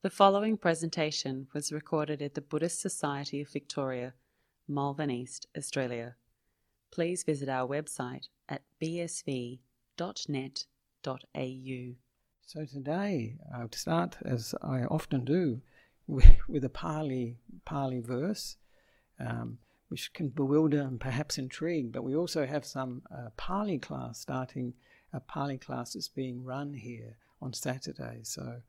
The 0.00 0.10
following 0.10 0.56
presentation 0.56 1.48
was 1.52 1.72
recorded 1.72 2.22
at 2.22 2.34
the 2.34 2.40
Buddhist 2.40 2.80
Society 2.80 3.40
of 3.40 3.48
Victoria, 3.48 4.14
Malvern 4.68 5.10
East, 5.10 5.48
Australia. 5.56 6.14
Please 6.92 7.24
visit 7.24 7.48
our 7.48 7.66
website 7.66 8.28
at 8.48 8.62
bsv.net.au. 8.80 9.58
So 12.46 12.64
today 12.64 13.38
I'll 13.52 13.72
start, 13.72 14.18
as 14.24 14.54
I 14.62 14.82
often 14.84 15.24
do, 15.24 15.62
with, 16.06 16.62
a 16.64 16.68
Pali, 16.68 17.38
Pali 17.64 17.98
verse, 17.98 18.56
um, 19.18 19.58
which 19.88 20.12
can 20.12 20.28
bewilder 20.28 20.82
and 20.82 21.00
perhaps 21.00 21.38
intrigue. 21.38 21.90
But 21.90 22.04
we 22.04 22.14
also 22.14 22.46
have 22.46 22.64
some 22.64 23.02
uh, 23.10 23.30
Pali 23.36 23.80
class 23.80 24.20
starting. 24.20 24.74
A 25.12 25.18
Pali 25.18 25.58
class 25.58 25.96
is 25.96 26.06
being 26.06 26.44
run 26.44 26.74
here 26.74 27.16
on 27.42 27.52
Saturday. 27.52 28.20
So, 28.22 28.60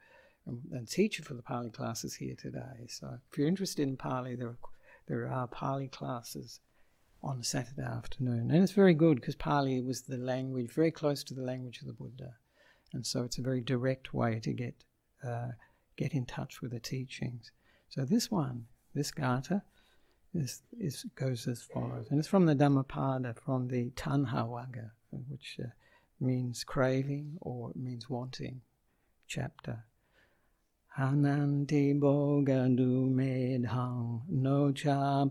and 0.45 0.87
teacher 0.87 1.23
for 1.23 1.33
the 1.33 1.41
Pali 1.41 1.69
classes 1.69 2.15
here 2.15 2.35
today. 2.35 2.87
So, 2.87 3.19
if 3.31 3.37
you're 3.37 3.47
interested 3.47 3.87
in 3.87 3.97
Pali, 3.97 4.35
there 4.35 4.49
are, 4.49 4.57
there 5.07 5.31
are 5.31 5.47
Pali 5.47 5.87
classes 5.87 6.59
on 7.21 7.43
Saturday 7.43 7.83
afternoon, 7.83 8.49
and 8.51 8.63
it's 8.63 8.71
very 8.71 8.93
good 8.93 9.15
because 9.15 9.35
Pali 9.35 9.81
was 9.81 10.01
the 10.01 10.17
language 10.17 10.71
very 10.71 10.91
close 10.91 11.23
to 11.25 11.33
the 11.33 11.43
language 11.43 11.81
of 11.81 11.87
the 11.87 11.93
Buddha, 11.93 12.35
and 12.93 13.05
so 13.05 13.23
it's 13.23 13.37
a 13.37 13.43
very 13.43 13.61
direct 13.61 14.13
way 14.13 14.39
to 14.39 14.53
get 14.53 14.75
uh, 15.23 15.49
get 15.97 16.13
in 16.13 16.25
touch 16.25 16.61
with 16.61 16.71
the 16.71 16.79
teachings. 16.79 17.51
So 17.89 18.05
this 18.05 18.31
one, 18.31 18.65
this 18.93 19.11
Gatha, 19.11 19.63
is, 20.33 20.61
is 20.79 21.05
goes 21.15 21.47
as 21.47 21.61
follows, 21.61 22.07
and 22.09 22.19
it's 22.19 22.27
from 22.27 22.45
the 22.45 22.55
Dhammapada, 22.55 23.35
from 23.43 23.67
the 23.67 23.89
Tanha 23.91 24.47
Vagga, 24.47 24.91
which 25.27 25.57
uh, 25.61 25.67
means 26.19 26.63
craving 26.63 27.37
or 27.41 27.71
means 27.75 28.09
wanting 28.09 28.61
chapter. 29.27 29.85
Ananti 30.97 31.93
bogadu 31.93 33.09
medhang 33.09 34.21
no 34.27 34.71
cha 34.71 35.25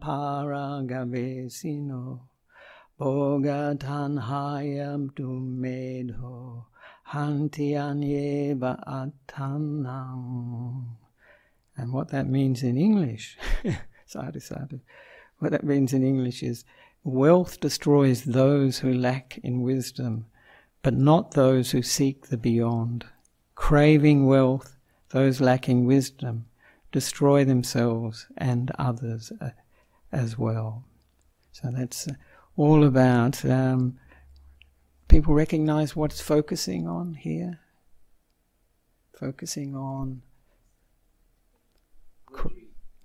boga 2.99 3.79
tanhayam 3.79 5.15
tu 5.15 5.41
medho 5.41 6.65
hantianyeva 7.13 8.73
attanang. 8.87 10.85
And 11.77 11.93
what 11.93 12.09
that 12.09 12.29
means 12.29 12.63
in 12.63 12.77
English, 12.77 13.39
sadhu 14.07 14.41
sadhu, 14.41 14.81
what 15.39 15.53
that 15.53 15.65
means 15.65 15.93
in 15.93 16.03
English 16.03 16.43
is 16.43 16.65
wealth 17.05 17.61
destroys 17.61 18.25
those 18.25 18.79
who 18.81 18.93
lack 18.93 19.39
in 19.45 19.63
wisdom, 19.63 20.27
but 20.83 20.95
not 20.95 21.33
those 21.33 21.71
who 21.71 21.83
seek 21.83 22.27
the 22.29 22.37
beyond. 22.37 23.05
Craving 23.55 24.27
wealth, 24.27 24.78
those 25.11 25.41
lacking 25.41 25.87
wisdom 25.87 26.47
destroy 26.93 27.45
themselves 27.45 28.27
and 28.37 28.71
others 28.79 29.33
uh, 29.41 29.51
as 30.13 30.39
well. 30.39 30.85
So 31.53 31.71
that's 31.73 32.09
uh, 32.09 32.13
all 32.57 32.85
about 32.85 33.45
um, 33.45 33.99
people 35.09 35.35
recognize 35.35 35.97
what's 35.97 36.21
focusing 36.21 36.87
on 36.87 37.15
here. 37.15 37.61
Focusing 39.19 39.75
on. 39.75 40.23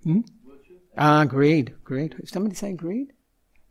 Hmm? 0.04 0.20
Ah, 0.96 1.24
greed, 1.24 1.74
greed. 1.82 2.14
Somebody 2.26 2.54
say 2.54 2.72
greed? 2.72 3.12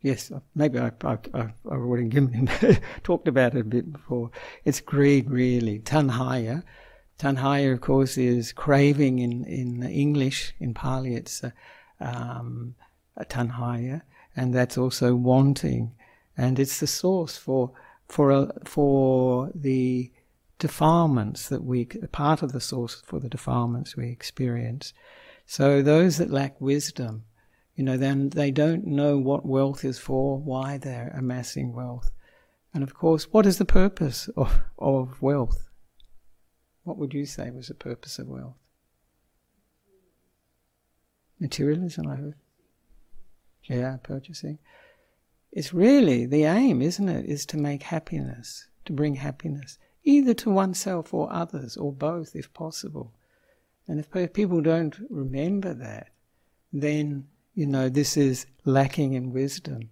Yes, 0.02 0.30
uh, 0.30 0.40
maybe 0.54 0.78
I, 0.78 0.90
I, 1.02 1.18
I 1.32 1.48
already 1.66 2.08
given 2.08 2.50
talked 3.02 3.28
about 3.28 3.54
it 3.54 3.60
a 3.60 3.64
bit 3.64 3.90
before. 3.90 4.30
It's 4.64 4.80
greed, 4.80 5.30
really. 5.30 5.78
Tanhaya. 5.78 6.62
Tanhaya, 7.18 7.72
of 7.72 7.80
course, 7.80 8.18
is 8.18 8.52
craving 8.52 9.18
in, 9.18 9.44
in 9.44 9.82
English. 9.82 10.54
In 10.58 10.74
Pali, 10.74 11.14
it's 11.14 11.44
uh, 11.44 11.50
um, 12.00 12.74
tanhaya, 13.18 14.02
and 14.36 14.54
that's 14.54 14.76
also 14.76 15.14
wanting. 15.14 15.94
And 16.36 16.58
it's 16.58 16.80
the 16.80 16.86
source 16.86 17.36
for 17.36 17.72
for 18.08 18.30
a, 18.30 18.52
for 18.64 19.50
the 19.54 20.10
defilements 20.58 21.48
that 21.48 21.64
we 21.64 21.84
part 21.84 22.42
of 22.42 22.52
the 22.52 22.60
source 22.60 23.02
for 23.06 23.20
the 23.20 23.28
defilements 23.28 23.96
we 23.96 24.10
experience. 24.10 24.92
So 25.46 25.82
those 25.82 26.18
that 26.18 26.30
lack 26.30 26.60
wisdom, 26.60 27.24
you 27.76 27.84
know, 27.84 27.96
then 27.96 28.30
they 28.30 28.50
don't 28.50 28.86
know 28.86 29.18
what 29.18 29.46
wealth 29.46 29.84
is 29.84 29.98
for, 29.98 30.38
why 30.38 30.78
they're 30.78 31.12
amassing 31.16 31.72
wealth, 31.74 32.10
and 32.72 32.82
of 32.82 32.94
course, 32.94 33.24
what 33.32 33.46
is 33.46 33.58
the 33.58 33.64
purpose 33.64 34.28
of, 34.36 34.62
of 34.78 35.22
wealth? 35.22 35.70
What 36.84 36.98
would 36.98 37.14
you 37.14 37.26
say 37.26 37.50
was 37.50 37.68
the 37.68 37.74
purpose 37.74 38.18
of 38.18 38.28
wealth? 38.28 38.56
Materialism, 41.40 42.06
I 42.06 42.16
hope. 42.16 42.34
Yeah, 43.64 43.96
purchasing. 44.02 44.58
It's 45.52 45.72
really 45.72 46.26
the 46.26 46.44
aim, 46.44 46.82
isn't 46.82 47.08
it? 47.08 47.26
Is 47.26 47.46
to 47.46 47.56
make 47.56 47.84
happiness, 47.84 48.68
to 48.84 48.92
bring 48.92 49.16
happiness, 49.16 49.78
either 50.04 50.34
to 50.34 50.50
oneself 50.50 51.14
or 51.14 51.32
others, 51.32 51.76
or 51.76 51.92
both 51.92 52.36
if 52.36 52.52
possible. 52.52 53.12
And 53.88 53.98
if 53.98 54.32
people 54.32 54.60
don't 54.60 54.96
remember 55.08 55.74
that, 55.74 56.08
then, 56.72 57.28
you 57.54 57.66
know, 57.66 57.88
this 57.88 58.16
is 58.16 58.46
lacking 58.64 59.14
in 59.14 59.32
wisdom. 59.32 59.90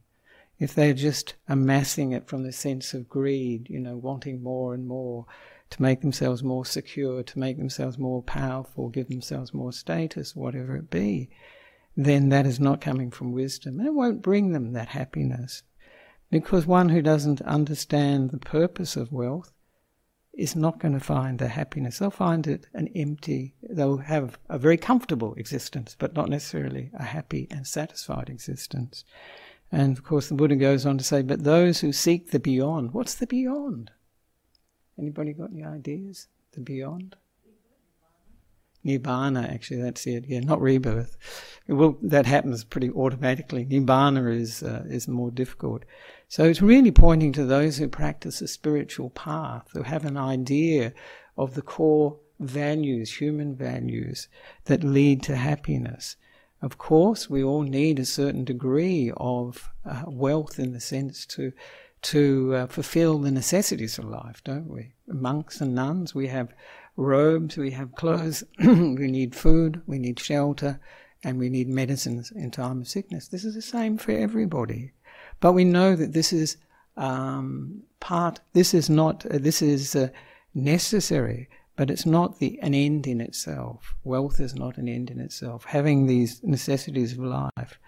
If 0.58 0.74
they're 0.74 0.94
just 0.94 1.34
amassing 1.48 2.12
it 2.12 2.26
from 2.26 2.42
the 2.42 2.52
sense 2.52 2.94
of 2.94 3.08
greed, 3.08 3.68
you 3.70 3.78
know, 3.78 3.96
wanting 3.96 4.42
more 4.42 4.74
and 4.74 4.86
more 4.86 5.26
to 5.72 5.82
make 5.82 6.02
themselves 6.02 6.42
more 6.42 6.66
secure, 6.66 7.22
to 7.22 7.38
make 7.38 7.56
themselves 7.56 7.96
more 7.98 8.22
powerful, 8.22 8.90
give 8.90 9.08
themselves 9.08 9.54
more 9.54 9.72
status, 9.72 10.36
whatever 10.36 10.76
it 10.76 10.90
be, 10.90 11.30
then 11.96 12.28
that 12.28 12.46
is 12.46 12.60
not 12.60 12.80
coming 12.80 13.10
from 13.10 13.32
wisdom. 13.32 13.78
And 13.78 13.88
it 13.88 13.94
won't 13.94 14.20
bring 14.22 14.52
them 14.52 14.72
that 14.72 14.88
happiness. 14.88 15.62
Because 16.30 16.66
one 16.66 16.90
who 16.90 17.00
doesn't 17.00 17.40
understand 17.42 18.30
the 18.30 18.38
purpose 18.38 18.96
of 18.96 19.12
wealth 19.12 19.52
is 20.34 20.54
not 20.54 20.78
going 20.78 20.94
to 20.94 21.00
find 21.00 21.38
the 21.38 21.48
happiness. 21.48 21.98
They'll 21.98 22.10
find 22.10 22.46
it 22.46 22.66
an 22.74 22.88
empty, 22.94 23.54
they'll 23.62 23.98
have 23.98 24.38
a 24.50 24.58
very 24.58 24.76
comfortable 24.76 25.34
existence, 25.34 25.96
but 25.98 26.14
not 26.14 26.28
necessarily 26.28 26.90
a 26.94 27.02
happy 27.02 27.48
and 27.50 27.66
satisfied 27.66 28.28
existence. 28.28 29.04
And 29.70 29.96
of 29.96 30.04
course, 30.04 30.28
the 30.28 30.34
Buddha 30.34 30.56
goes 30.56 30.84
on 30.84 30.98
to 30.98 31.04
say, 31.04 31.22
but 31.22 31.44
those 31.44 31.80
who 31.80 31.92
seek 31.92 32.30
the 32.30 32.38
beyond, 32.38 32.92
what's 32.92 33.14
the 33.14 33.26
beyond? 33.26 33.90
Anybody 35.02 35.32
got 35.32 35.50
any 35.50 35.64
ideas? 35.64 36.28
The 36.52 36.60
beyond? 36.60 37.16
Nibbana, 38.86 39.52
actually, 39.52 39.82
that's 39.82 40.06
it. 40.06 40.26
Yeah, 40.28 40.38
not 40.38 40.60
rebirth. 40.60 41.16
Well, 41.66 41.98
that 42.02 42.24
happens 42.26 42.62
pretty 42.62 42.88
automatically. 42.90 43.64
Nibbana 43.66 44.32
is 44.32 44.62
uh, 44.62 44.84
is 44.88 45.08
more 45.08 45.32
difficult. 45.32 45.84
So 46.28 46.44
it's 46.44 46.62
really 46.62 46.92
pointing 46.92 47.32
to 47.32 47.44
those 47.44 47.78
who 47.78 47.88
practice 47.88 48.40
a 48.40 48.46
spiritual 48.46 49.10
path, 49.10 49.68
who 49.72 49.82
have 49.82 50.04
an 50.04 50.16
idea 50.16 50.92
of 51.36 51.54
the 51.54 51.62
core 51.62 52.18
values, 52.38 53.20
human 53.20 53.56
values, 53.56 54.28
that 54.66 54.84
lead 54.84 55.24
to 55.24 55.34
happiness. 55.34 56.16
Of 56.60 56.78
course, 56.78 57.28
we 57.28 57.42
all 57.42 57.62
need 57.62 57.98
a 57.98 58.04
certain 58.04 58.44
degree 58.44 59.12
of 59.16 59.68
uh, 59.84 60.04
wealth 60.06 60.60
in 60.60 60.72
the 60.72 60.80
sense 60.80 61.26
to 61.26 61.52
to 62.02 62.54
uh, 62.54 62.66
fulfill 62.66 63.18
the 63.18 63.30
necessities 63.30 63.98
of 63.98 64.04
life, 64.04 64.42
don't 64.44 64.68
we? 64.68 64.92
Monks 65.06 65.60
and 65.60 65.74
nuns, 65.74 66.14
we 66.14 66.26
have 66.28 66.52
robes, 66.96 67.56
we 67.56 67.70
have 67.70 67.94
clothes, 67.94 68.44
we 68.58 69.10
need 69.10 69.34
food, 69.34 69.80
we 69.86 69.98
need 69.98 70.18
shelter, 70.18 70.80
and 71.24 71.38
we 71.38 71.48
need 71.48 71.68
medicines 71.68 72.32
in 72.32 72.50
time 72.50 72.80
of 72.80 72.88
sickness. 72.88 73.28
This 73.28 73.44
is 73.44 73.54
the 73.54 73.62
same 73.62 73.98
for 73.98 74.12
everybody. 74.12 74.92
But 75.40 75.52
we 75.52 75.64
know 75.64 75.94
that 75.96 76.12
this 76.12 76.32
is 76.32 76.56
um, 76.96 77.82
part, 78.00 78.40
this 78.52 78.74
is 78.74 78.90
not, 78.90 79.24
uh, 79.26 79.38
this 79.38 79.62
is 79.62 79.94
uh, 79.94 80.08
necessary, 80.54 81.48
but 81.76 81.90
it's 81.90 82.04
not 82.04 82.38
the, 82.38 82.58
an 82.60 82.74
end 82.74 83.06
in 83.06 83.20
itself. 83.20 83.94
Wealth 84.04 84.40
is 84.40 84.54
not 84.54 84.76
an 84.76 84.88
end 84.88 85.10
in 85.10 85.20
itself. 85.20 85.64
Having 85.64 86.06
these 86.06 86.42
necessities 86.42 87.12
of 87.12 87.20
life 87.20 87.78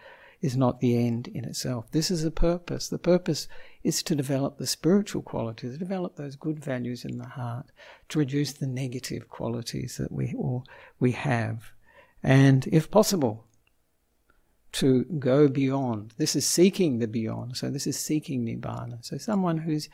is 0.40 0.56
not 0.56 0.80
the 0.80 0.96
end 0.96 1.28
in 1.28 1.44
itself. 1.44 1.90
This 1.90 2.10
is 2.10 2.24
a 2.24 2.30
purpose. 2.30 2.88
The 2.88 2.98
purpose 2.98 3.48
is 3.84 4.02
to 4.02 4.14
develop 4.14 4.56
the 4.58 4.66
spiritual 4.66 5.22
qualities, 5.22 5.74
to 5.74 5.78
develop 5.78 6.16
those 6.16 6.34
good 6.34 6.58
values 6.58 7.04
in 7.04 7.18
the 7.18 7.28
heart, 7.28 7.70
to 8.08 8.18
reduce 8.18 8.54
the 8.54 8.66
negative 8.66 9.28
qualities 9.28 9.98
that 9.98 10.10
we 10.10 10.34
all 10.36 10.64
we 10.98 11.12
have, 11.12 11.72
and 12.22 12.66
if 12.68 12.90
possible, 12.90 13.46
to 14.72 15.04
go 15.18 15.46
beyond. 15.46 16.14
This 16.16 16.34
is 16.34 16.46
seeking 16.46 16.98
the 16.98 17.06
beyond. 17.06 17.56
So 17.56 17.70
this 17.70 17.86
is 17.86 17.98
seeking 17.98 18.44
nibbana. 18.44 19.04
So 19.04 19.18
someone 19.18 19.58
who's 19.58 19.88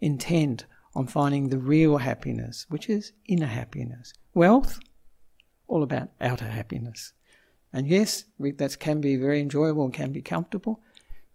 intent 0.00 0.66
on 0.94 1.06
finding 1.06 1.48
the 1.48 1.58
real 1.58 1.96
happiness, 1.96 2.66
which 2.68 2.88
is 2.88 3.12
inner 3.26 3.46
happiness. 3.46 4.12
Wealth, 4.34 4.78
all 5.66 5.82
about 5.82 6.10
outer 6.20 6.46
happiness. 6.46 7.12
And 7.72 7.86
yes, 7.86 8.24
that 8.38 8.78
can 8.78 9.00
be 9.00 9.16
very 9.16 9.40
enjoyable 9.40 9.84
and 9.84 9.94
can 9.94 10.12
be 10.12 10.22
comfortable, 10.22 10.80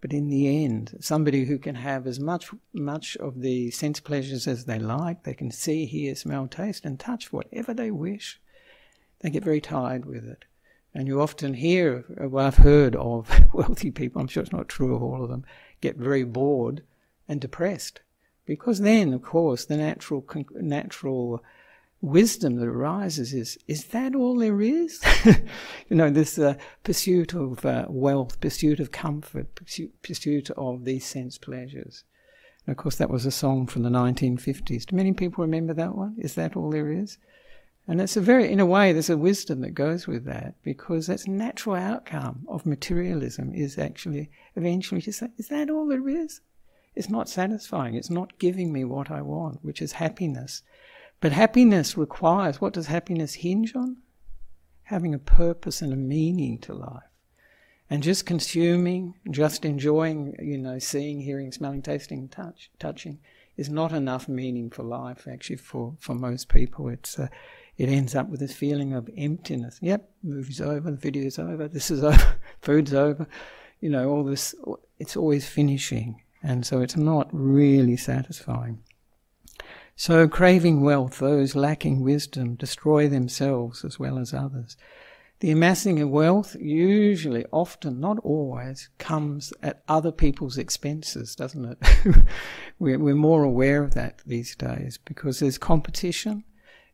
but 0.06 0.14
in 0.14 0.28
the 0.28 0.64
end, 0.64 0.96
somebody 1.00 1.46
who 1.46 1.58
can 1.58 1.74
have 1.74 2.06
as 2.06 2.20
much 2.20 2.52
much 2.72 3.16
of 3.16 3.40
the 3.40 3.72
sense 3.72 3.98
pleasures 3.98 4.46
as 4.46 4.64
they 4.64 4.78
like, 4.78 5.24
they 5.24 5.34
can 5.34 5.50
see, 5.50 5.84
hear, 5.84 6.14
smell, 6.14 6.46
taste, 6.46 6.84
and 6.84 7.00
touch 7.00 7.32
whatever 7.32 7.74
they 7.74 7.90
wish. 7.90 8.40
they 9.18 9.30
get 9.30 9.42
very 9.42 9.60
tired 9.60 10.06
with 10.06 10.24
it. 10.24 10.44
And 10.94 11.08
you 11.08 11.20
often 11.20 11.54
hear, 11.54 12.04
well, 12.20 12.46
I've 12.46 12.58
heard 12.58 12.94
of 12.94 13.28
wealthy 13.52 13.90
people, 13.90 14.20
I'm 14.20 14.28
sure 14.28 14.44
it's 14.44 14.52
not 14.52 14.68
true 14.68 14.94
of 14.94 15.02
all 15.02 15.24
of 15.24 15.28
them, 15.28 15.44
get 15.80 15.96
very 15.96 16.22
bored 16.22 16.84
and 17.26 17.40
depressed. 17.40 18.00
Because 18.44 18.78
then, 18.78 19.12
of 19.12 19.22
course, 19.22 19.64
the 19.64 19.76
natural, 19.76 20.24
natural 20.54 21.42
wisdom 22.00 22.56
that 22.56 22.66
arises 22.66 23.32
is, 23.32 23.58
is 23.66 23.86
that 23.86 24.14
all 24.14 24.36
there 24.36 24.60
is? 24.60 25.00
you 25.88 25.96
know, 25.96 26.10
this 26.10 26.38
uh, 26.38 26.54
pursuit 26.84 27.34
of 27.34 27.64
uh, 27.64 27.86
wealth, 27.88 28.40
pursuit 28.40 28.80
of 28.80 28.92
comfort, 28.92 29.54
pursuit, 29.54 30.02
pursuit 30.02 30.50
of 30.50 30.84
these 30.84 31.04
sense 31.04 31.38
pleasures. 31.38 32.04
And 32.66 32.72
of 32.72 32.76
course, 32.76 32.96
that 32.96 33.10
was 33.10 33.26
a 33.26 33.30
song 33.30 33.66
from 33.66 33.82
the 33.82 33.90
1950s. 33.90 34.86
Do 34.86 34.96
many 34.96 35.12
people 35.12 35.42
remember 35.42 35.74
that 35.74 35.94
one? 35.94 36.16
Is 36.18 36.34
that 36.34 36.56
all 36.56 36.70
there 36.70 36.90
is? 36.90 37.18
And 37.88 38.00
it's 38.00 38.16
a 38.16 38.20
very, 38.20 38.50
in 38.50 38.58
a 38.58 38.66
way, 38.66 38.92
there's 38.92 39.10
a 39.10 39.16
wisdom 39.16 39.60
that 39.60 39.70
goes 39.70 40.08
with 40.08 40.24
that 40.24 40.54
because 40.64 41.06
that's 41.06 41.28
natural 41.28 41.76
outcome 41.76 42.44
of 42.48 42.66
materialism 42.66 43.54
is 43.54 43.78
actually 43.78 44.28
eventually 44.56 45.00
to 45.02 45.12
say, 45.12 45.28
is 45.38 45.48
that 45.48 45.70
all 45.70 45.86
there 45.86 46.08
is? 46.08 46.40
It's 46.96 47.08
not 47.08 47.28
satisfying. 47.28 47.94
It's 47.94 48.10
not 48.10 48.38
giving 48.38 48.72
me 48.72 48.84
what 48.84 49.10
I 49.10 49.22
want, 49.22 49.64
which 49.64 49.80
is 49.80 49.92
happiness. 49.92 50.62
But 51.20 51.32
happiness 51.32 51.96
requires, 51.96 52.60
what 52.60 52.72
does 52.72 52.86
happiness 52.86 53.34
hinge 53.34 53.74
on? 53.74 53.98
Having 54.84 55.14
a 55.14 55.18
purpose 55.18 55.82
and 55.82 55.92
a 55.92 55.96
meaning 55.96 56.58
to 56.60 56.74
life. 56.74 57.02
And 57.88 58.02
just 58.02 58.26
consuming, 58.26 59.14
just 59.30 59.64
enjoying, 59.64 60.36
you 60.40 60.58
know, 60.58 60.78
seeing, 60.78 61.20
hearing, 61.20 61.52
smelling, 61.52 61.82
tasting, 61.82 62.28
touch, 62.28 62.70
touching 62.78 63.20
is 63.56 63.70
not 63.70 63.92
enough 63.92 64.28
meaning 64.28 64.70
for 64.70 64.82
life, 64.82 65.26
actually, 65.30 65.56
for, 65.56 65.94
for 66.00 66.14
most 66.14 66.48
people. 66.48 66.88
It's, 66.88 67.18
uh, 67.18 67.28
it 67.78 67.88
ends 67.88 68.14
up 68.14 68.28
with 68.28 68.40
this 68.40 68.52
feeling 68.52 68.92
of 68.92 69.08
emptiness. 69.16 69.78
Yep, 69.80 70.10
movie's 70.22 70.60
over, 70.60 70.90
the 70.90 70.96
video's 70.96 71.38
over, 71.38 71.68
this 71.68 71.90
is 71.90 72.02
over, 72.04 72.38
food's 72.60 72.92
over. 72.92 73.26
You 73.80 73.90
know, 73.90 74.08
all 74.10 74.24
this, 74.24 74.54
it's 74.98 75.16
always 75.16 75.48
finishing. 75.48 76.22
And 76.42 76.66
so 76.66 76.80
it's 76.80 76.96
not 76.96 77.28
really 77.32 77.96
satisfying. 77.96 78.82
So, 79.98 80.28
craving 80.28 80.82
wealth, 80.82 81.20
those 81.20 81.56
lacking 81.56 82.02
wisdom 82.02 82.54
destroy 82.54 83.08
themselves 83.08 83.82
as 83.82 83.98
well 83.98 84.18
as 84.18 84.34
others. 84.34 84.76
The 85.40 85.50
amassing 85.50 86.00
of 86.02 86.10
wealth 86.10 86.54
usually, 86.60 87.46
often, 87.50 87.98
not 87.98 88.18
always, 88.18 88.90
comes 88.98 89.54
at 89.62 89.82
other 89.88 90.12
people's 90.12 90.58
expenses, 90.58 91.34
doesn't 91.34 91.64
it? 91.64 91.78
we're, 92.78 92.98
we're 92.98 93.14
more 93.14 93.42
aware 93.42 93.82
of 93.82 93.94
that 93.94 94.20
these 94.26 94.54
days 94.54 94.98
because 95.02 95.40
there's 95.40 95.56
competition 95.56 96.44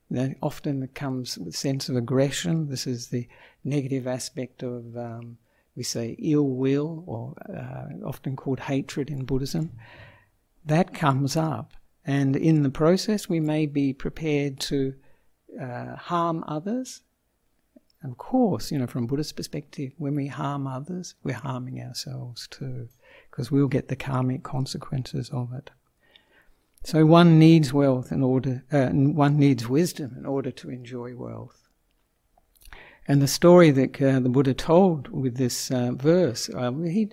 that 0.08 0.36
often 0.40 0.86
comes 0.94 1.36
with 1.38 1.56
sense 1.56 1.88
of 1.88 1.96
aggression. 1.96 2.68
This 2.68 2.86
is 2.86 3.08
the 3.08 3.26
negative 3.64 4.06
aspect 4.06 4.62
of, 4.62 4.96
um, 4.96 5.38
we 5.74 5.82
say, 5.82 6.14
ill 6.20 6.48
will, 6.48 7.02
or 7.08 7.34
uh, 7.52 8.06
often 8.06 8.36
called 8.36 8.60
hatred 8.60 9.10
in 9.10 9.24
Buddhism. 9.24 9.72
That 10.64 10.94
comes 10.94 11.36
up. 11.36 11.72
And 12.04 12.36
in 12.36 12.62
the 12.62 12.70
process, 12.70 13.28
we 13.28 13.40
may 13.40 13.66
be 13.66 13.92
prepared 13.92 14.58
to 14.60 14.94
uh, 15.60 15.96
harm 15.96 16.44
others. 16.46 17.02
Of 18.02 18.18
course, 18.18 18.72
you 18.72 18.78
know, 18.78 18.88
from 18.88 19.06
Buddhist 19.06 19.36
perspective, 19.36 19.92
when 19.96 20.16
we 20.16 20.26
harm 20.26 20.66
others, 20.66 21.14
we're 21.22 21.34
harming 21.34 21.80
ourselves 21.80 22.48
too, 22.48 22.88
because 23.30 23.52
we'll 23.52 23.68
get 23.68 23.86
the 23.86 23.94
karmic 23.96 24.42
consequences 24.42 25.30
of 25.30 25.52
it. 25.52 25.70
So 26.84 27.06
one 27.06 27.38
needs 27.38 27.72
wealth 27.72 28.10
in 28.10 28.24
order, 28.24 28.64
uh, 28.72 28.88
one 28.88 29.38
needs 29.38 29.68
wisdom 29.68 30.16
in 30.18 30.26
order 30.26 30.50
to 30.50 30.70
enjoy 30.70 31.14
wealth. 31.14 31.68
And 33.06 33.22
the 33.22 33.28
story 33.28 33.70
that 33.70 34.02
uh, 34.02 34.18
the 34.18 34.28
Buddha 34.28 34.54
told 34.54 35.08
with 35.08 35.36
this 35.36 35.70
uh, 35.70 35.92
verse, 35.92 36.48
uh, 36.48 36.72
he, 36.72 37.10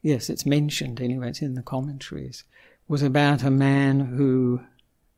yes, 0.00 0.30
it's 0.30 0.46
mentioned 0.46 1.00
anyway, 1.00 1.28
it's 1.28 1.42
in 1.42 1.54
the 1.54 1.62
commentaries, 1.62 2.44
was 2.92 3.02
about 3.02 3.42
a 3.42 3.50
man 3.50 4.00
who 4.00 4.60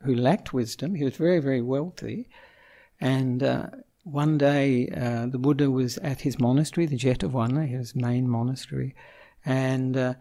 who 0.04 0.14
lacked 0.14 0.52
wisdom. 0.52 0.94
He 0.94 1.02
was 1.02 1.16
very, 1.16 1.40
very 1.40 1.60
wealthy, 1.60 2.28
and 3.00 3.42
uh, 3.42 3.66
one 4.04 4.38
day 4.38 4.88
uh, 4.90 5.26
the 5.26 5.40
Buddha 5.40 5.68
was 5.68 5.98
at 5.98 6.20
his 6.20 6.38
monastery, 6.38 6.86
the 6.86 6.96
Jetavana, 6.96 7.66
his 7.66 7.96
main 7.96 8.28
monastery, 8.28 8.94
and 9.44 10.16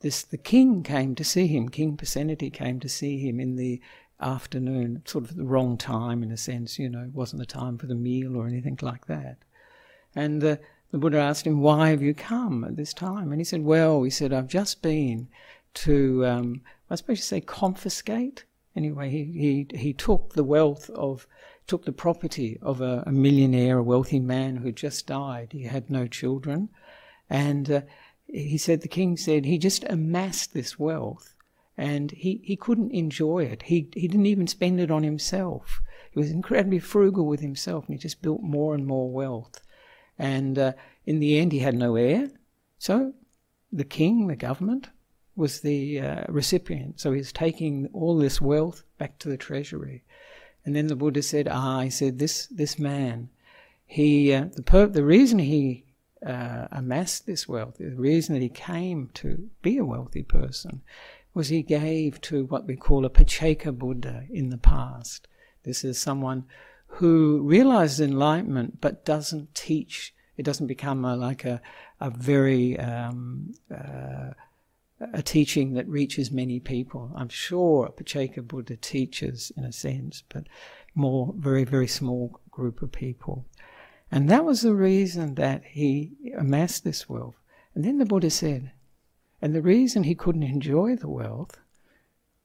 this 0.00 0.22
the 0.22 0.36
king 0.36 0.82
came 0.82 1.14
to 1.14 1.24
see 1.24 1.46
him. 1.46 1.70
King 1.70 1.96
Pasenadi 1.96 2.52
came 2.52 2.78
to 2.80 2.90
see 2.90 3.16
him 3.26 3.40
in 3.40 3.56
the 3.56 3.80
afternoon, 4.20 5.00
sort 5.06 5.24
of 5.24 5.34
the 5.34 5.46
wrong 5.46 5.78
time 5.78 6.22
in 6.22 6.30
a 6.30 6.36
sense. 6.36 6.78
You 6.78 6.90
know, 6.90 7.04
it 7.04 7.14
wasn't 7.14 7.40
the 7.40 7.46
time 7.46 7.78
for 7.78 7.86
the 7.86 7.94
meal 7.94 8.36
or 8.36 8.46
anything 8.46 8.78
like 8.82 9.06
that. 9.06 9.38
And 10.14 10.42
the 10.42 10.60
Buddha 10.92 11.18
asked 11.18 11.46
him, 11.46 11.62
"Why 11.62 11.88
have 11.88 12.02
you 12.02 12.12
come 12.12 12.64
at 12.64 12.76
this 12.76 12.92
time?" 12.92 13.32
And 13.32 13.40
he 13.40 13.44
said, 13.44 13.64
"Well, 13.64 14.02
he 14.02 14.10
said 14.10 14.30
I've 14.30 14.46
just 14.46 14.82
been 14.82 15.28
to, 15.74 16.26
um, 16.26 16.62
I 16.90 16.94
suppose 16.96 17.18
you 17.18 17.22
say, 17.22 17.40
confiscate." 17.40 18.44
Anyway, 18.76 19.10
he, 19.10 19.24
he 19.24 19.78
he 19.78 19.92
took 19.92 20.34
the 20.34 20.44
wealth 20.44 20.88
of 20.90 21.26
took 21.66 21.84
the 21.84 21.92
property 21.92 22.58
of 22.62 22.80
a, 22.80 23.02
a 23.06 23.12
millionaire, 23.12 23.78
a 23.78 23.82
wealthy 23.82 24.20
man 24.20 24.56
who 24.56 24.72
just 24.72 25.06
died. 25.06 25.48
He 25.52 25.64
had 25.64 25.90
no 25.90 26.06
children, 26.06 26.68
and 27.28 27.70
uh, 27.70 27.80
he 28.28 28.58
said, 28.58 28.82
the 28.82 28.88
king 28.88 29.16
said, 29.16 29.44
he 29.44 29.58
just 29.58 29.84
amassed 29.84 30.52
this 30.52 30.78
wealth 30.78 31.34
and 31.76 32.10
he, 32.10 32.40
he 32.44 32.56
couldn't 32.56 32.92
enjoy 32.92 33.44
it. 33.44 33.62
He, 33.62 33.88
he 33.94 34.06
didn't 34.06 34.26
even 34.26 34.46
spend 34.46 34.80
it 34.80 34.90
on 34.90 35.02
himself. 35.02 35.80
He 36.10 36.18
was 36.18 36.30
incredibly 36.30 36.78
frugal 36.78 37.26
with 37.26 37.40
himself 37.40 37.86
and 37.86 37.94
he 37.94 37.98
just 37.98 38.20
built 38.20 38.42
more 38.42 38.74
and 38.74 38.86
more 38.86 39.10
wealth. 39.10 39.60
And 40.18 40.58
uh, 40.58 40.72
in 41.06 41.20
the 41.20 41.38
end, 41.38 41.52
he 41.52 41.60
had 41.60 41.74
no 41.74 41.96
heir. 41.96 42.30
So 42.78 43.14
the 43.72 43.84
king, 43.84 44.26
the 44.26 44.36
government, 44.36 44.88
was 45.38 45.60
the 45.60 46.00
uh, 46.00 46.24
recipient. 46.28 46.98
So 46.98 47.12
he's 47.12 47.32
taking 47.32 47.88
all 47.92 48.18
this 48.18 48.40
wealth 48.40 48.82
back 48.98 49.18
to 49.20 49.28
the 49.28 49.36
treasury. 49.36 50.02
And 50.64 50.74
then 50.74 50.88
the 50.88 50.96
Buddha 50.96 51.22
said, 51.22 51.46
Ah, 51.48 51.80
he 51.80 51.90
said, 51.90 52.18
this, 52.18 52.46
this 52.48 52.76
man, 52.78 53.30
he, 53.86 54.32
uh, 54.32 54.46
the, 54.52 54.62
per- 54.62 54.88
the 54.88 55.04
reason 55.04 55.38
he 55.38 55.84
uh, 56.26 56.66
amassed 56.72 57.24
this 57.24 57.46
wealth, 57.46 57.76
the 57.78 57.90
reason 57.90 58.34
that 58.34 58.42
he 58.42 58.48
came 58.48 59.10
to 59.14 59.48
be 59.62 59.78
a 59.78 59.84
wealthy 59.84 60.24
person, 60.24 60.82
was 61.34 61.48
he 61.48 61.62
gave 61.62 62.20
to 62.22 62.44
what 62.46 62.66
we 62.66 62.74
call 62.74 63.04
a 63.04 63.10
Pacceka 63.10 63.72
Buddha 63.78 64.24
in 64.28 64.50
the 64.50 64.58
past. 64.58 65.28
This 65.62 65.84
is 65.84 65.98
someone 65.98 66.46
who 66.88 67.42
realizes 67.42 68.00
enlightenment 68.00 68.80
but 68.80 69.04
doesn't 69.04 69.54
teach. 69.54 70.12
It 70.36 70.42
doesn't 70.42 70.66
become 70.66 71.04
a, 71.04 71.14
like 71.14 71.44
a, 71.44 71.60
a 72.00 72.10
very 72.10 72.76
um, 72.80 73.54
uh, 73.72 74.30
a 75.00 75.22
teaching 75.22 75.74
that 75.74 75.88
reaches 75.88 76.30
many 76.30 76.60
people. 76.60 77.12
I'm 77.14 77.28
sure 77.28 77.88
Pacceka 77.96 78.46
Buddha 78.46 78.76
teaches 78.76 79.52
in 79.56 79.64
a 79.64 79.72
sense, 79.72 80.22
but 80.28 80.44
more 80.94 81.32
very 81.36 81.64
very 81.64 81.86
small 81.86 82.40
group 82.50 82.82
of 82.82 82.92
people. 82.92 83.44
And 84.10 84.28
that 84.30 84.44
was 84.44 84.62
the 84.62 84.74
reason 84.74 85.34
that 85.34 85.62
he 85.64 86.12
amassed 86.36 86.82
this 86.82 87.08
wealth. 87.08 87.36
And 87.74 87.84
then 87.84 87.98
the 87.98 88.06
Buddha 88.06 88.30
said, 88.30 88.72
and 89.40 89.54
the 89.54 89.62
reason 89.62 90.02
he 90.02 90.14
couldn't 90.14 90.42
enjoy 90.42 90.96
the 90.96 91.08
wealth 91.08 91.58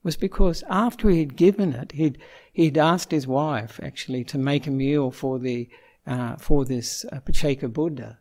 was 0.03 0.17
because 0.17 0.63
after 0.69 1.09
he 1.09 1.19
had 1.19 1.37
given 1.37 1.73
it, 1.73 1.93
he'd, 1.93 2.17
he'd 2.51 2.77
asked 2.77 3.11
his 3.11 3.25
wife 3.25 3.79
actually 3.81 4.23
to 4.25 4.37
make 4.37 4.67
a 4.67 4.71
meal 4.71 5.09
for 5.09 5.39
the 5.39 5.69
uh, 6.05 6.35
for 6.35 6.65
this 6.65 7.05
uh, 7.13 7.19
Pacceka 7.21 7.71
Buddha, 7.71 8.19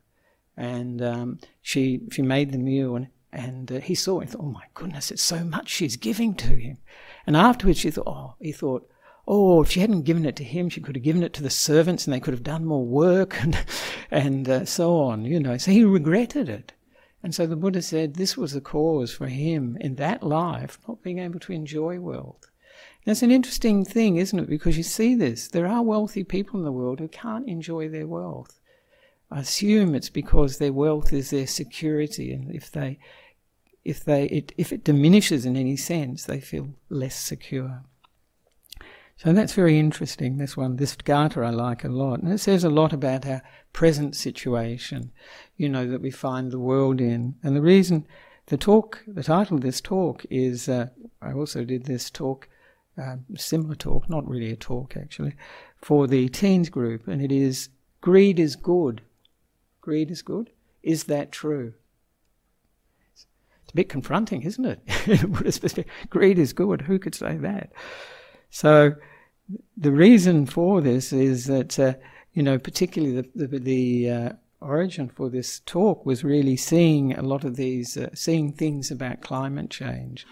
and 0.57 1.03
um, 1.03 1.39
she 1.63 2.03
she 2.13 2.23
made 2.23 2.53
the 2.53 2.59
meal 2.59 2.95
and 2.95 3.09
and 3.33 3.73
uh, 3.73 3.81
he 3.81 3.95
saw 3.95 4.21
it. 4.21 4.31
Thought, 4.31 4.43
oh 4.43 4.51
my 4.51 4.65
goodness, 4.75 5.11
it's 5.11 5.23
so 5.23 5.45
much 5.45 5.69
she's 5.69 5.97
giving 5.97 6.35
to 6.35 6.49
him. 6.49 6.79
And 7.27 7.37
afterwards, 7.37 7.79
she 7.79 7.91
thought, 7.91 8.07
oh, 8.07 8.35
he 8.41 8.53
thought, 8.53 8.89
oh, 9.27 9.63
if 9.63 9.71
she 9.71 9.81
hadn't 9.81 10.03
given 10.03 10.27
it 10.27 10.37
to 10.37 10.45
him, 10.45 10.69
she 10.69 10.81
could 10.81 10.97
have 10.97 11.05
given 11.05 11.23
it 11.23 11.33
to 11.35 11.43
the 11.43 11.51
servants 11.51 12.07
and 12.07 12.13
they 12.13 12.21
could 12.21 12.35
have 12.35 12.43
done 12.43 12.65
more 12.65 12.85
work 12.85 13.41
and, 13.43 13.65
and 14.11 14.49
uh, 14.49 14.65
so 14.65 15.01
on, 15.01 15.25
you 15.25 15.41
know. 15.41 15.57
So 15.57 15.71
he 15.71 15.85
regretted 15.85 16.49
it. 16.49 16.73
And 17.23 17.35
so 17.35 17.47
the 17.47 17.57
Buddha 17.57 17.83
said 17.83 18.15
this 18.15 18.37
was 18.37 18.53
the 18.53 18.61
cause 18.61 19.15
for 19.15 19.29
him 19.29 19.79
in 19.81 19.95
that 19.95 20.25
life 20.25 20.79
not 20.89 21.03
being 21.03 21.21
able 21.21 21.39
to 21.41 21.53
enjoy 21.53 22.01
wealth. 22.01 22.51
And 23.05 23.13
it's 23.13 23.23
an 23.23 23.31
interesting 23.31 23.85
thing, 23.85 24.17
isn't 24.17 24.39
it? 24.39 24.49
Because 24.49 24.77
you 24.77 24.83
see 24.83 25.15
this. 25.15 25.49
There 25.49 25.67
are 25.67 25.83
wealthy 25.83 26.25
people 26.25 26.59
in 26.59 26.65
the 26.65 26.73
world 26.73 26.99
who 26.99 27.09
can't 27.09 27.49
enjoy 27.49 27.89
their 27.89 28.07
wealth. 28.07 28.61
I 29.31 29.41
assume 29.41 29.95
it's 29.95 30.11
because 30.11 30.59
their 30.59 30.73
wealth 30.73 31.13
is 31.13 31.31
their 31.31 31.47
security, 31.47 32.33
and 32.33 32.55
if 32.55 32.71
they, 32.71 32.99
if 33.85 34.05
they, 34.05 34.27
it, 34.27 34.53
if 34.57 34.73
it 34.73 34.85
diminishes 34.85 35.45
in 35.45 35.57
any 35.57 35.77
sense, 35.77 36.25
they 36.25 36.41
feel 36.41 36.71
less 36.89 37.17
secure. 37.17 37.83
So 39.17 39.33
that's 39.33 39.53
very 39.53 39.79
interesting, 39.79 40.39
this 40.39 40.57
one. 40.57 40.77
This 40.77 40.97
Gatha 40.97 41.43
I 41.43 41.51
like 41.51 41.85
a 41.85 41.89
lot. 41.89 42.23
And 42.23 42.33
it 42.33 42.39
says 42.39 42.65
a 42.65 42.71
lot 42.71 42.93
about 42.93 43.27
our 43.27 43.43
present 43.73 44.17
situation, 44.17 45.13
you 45.57 45.69
know, 45.69 45.87
that 45.87 46.01
we 46.01 46.11
find 46.11 46.51
the 46.51 46.59
world 46.59 47.01
in. 47.01 47.37
And 47.43 47.55
the 47.55 47.63
reason 47.63 48.07
the 48.47 48.57
talk, 48.57 49.03
the 49.07 49.23
title 49.23 49.57
of 49.57 49.63
this 49.63 49.81
talk 49.81 50.25
is, 50.29 50.69
uh, 50.69 50.89
I 51.21 51.33
also 51.33 51.65
did 51.65 51.85
this 51.85 52.11
talk, 52.11 52.49
uh, 53.01 53.17
similar 53.37 53.75
talk, 53.75 54.09
not 54.09 54.29
really 54.29 54.51
a 54.51 54.57
talk 54.57 54.97
actually, 54.97 55.35
for 55.77 56.07
the 56.07 56.29
teens 56.29 56.69
group, 56.69 57.07
and 57.07 57.23
it 57.23 57.31
is 57.33 57.69
greed 58.01 58.41
is 58.41 58.57
good. 58.57 59.03
Greed 59.81 60.11
is 60.11 60.23
good. 60.23 60.51
Is 60.83 61.05
that 61.05 61.31
true? 61.31 61.75
A 63.73 63.77
bit 63.77 63.89
confronting, 63.89 64.43
isn't 64.43 64.65
it? 64.65 65.91
greed 66.11 66.39
is 66.39 66.53
good. 66.53 66.83
Who 66.83 66.99
could 66.99 67.15
say 67.15 67.37
that? 67.39 67.73
So, 68.51 68.95
the 69.77 69.91
reason 69.91 70.45
for 70.45 70.83
this 70.83 71.13
is 71.13 71.47
that, 71.47 71.79
uh, 71.79 71.95
you 72.35 72.43
know, 72.43 72.59
particularly 72.59 73.23
the, 73.35 73.47
the, 73.47 73.59
the 73.59 74.11
uh, 74.11 74.33
origin 74.61 75.09
for 75.09 75.31
this 75.31 75.61
talk 75.61 76.05
was 76.05 76.23
really 76.23 76.57
seeing 76.57 77.15
a 77.15 77.23
lot 77.23 77.45
of 77.45 77.57
these, 77.57 77.97
uh, 77.97 78.11
seeing 78.15 78.53
things 78.53 78.91
about 78.91 79.23
climate 79.23 79.71
change. 79.71 80.27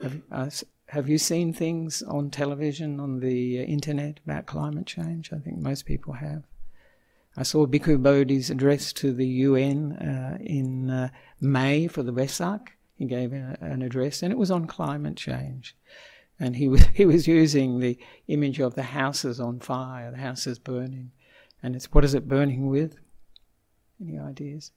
Have, 0.00 0.22
uh, 0.30 0.50
have 0.86 1.08
you 1.08 1.18
seen 1.18 1.52
things 1.52 2.02
on 2.02 2.30
television, 2.30 3.00
on 3.00 3.18
the 3.18 3.58
uh, 3.58 3.62
internet 3.62 4.20
about 4.24 4.46
climate 4.46 4.86
change? 4.86 5.32
I 5.32 5.38
think 5.38 5.58
most 5.58 5.86
people 5.86 6.14
have. 6.14 6.44
I 7.36 7.42
saw 7.42 7.66
Bhikkhu 7.66 8.00
Bodhi's 8.02 8.48
address 8.48 8.92
to 8.94 9.12
the 9.12 9.26
UN 9.26 9.92
uh, 9.92 10.38
in 10.40 11.10
May 11.40 11.86
for 11.86 12.02
the 12.02 12.12
Vesak. 12.12 12.68
He 12.96 13.04
gave 13.04 13.32
an 13.32 13.82
address, 13.82 14.22
and 14.22 14.32
it 14.32 14.38
was 14.38 14.50
on 14.50 14.66
climate 14.66 15.16
change. 15.16 15.76
And 16.40 16.56
he 16.56 16.68
was 16.68 16.82
he 16.94 17.04
was 17.04 17.26
using 17.26 17.80
the 17.80 17.98
image 18.28 18.60
of 18.60 18.74
the 18.74 18.82
houses 18.82 19.38
on 19.40 19.60
fire, 19.60 20.10
the 20.10 20.18
houses 20.18 20.58
burning, 20.58 21.12
and 21.62 21.76
it's 21.76 21.92
what 21.92 22.04
is 22.04 22.14
it 22.14 22.28
burning 22.28 22.68
with? 22.68 22.96
Any 24.00 24.18
ideas? 24.18 24.72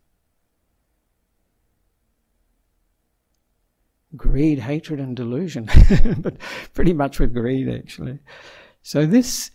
Greed, 4.16 4.60
hatred, 4.60 5.00
and 5.00 5.16
delusion, 5.16 5.70
but 6.18 6.38
pretty 6.74 6.94
much 6.94 7.20
with 7.20 7.34
greed 7.34 7.70
actually. 7.70 8.20
So 8.82 9.06
this 9.06 9.52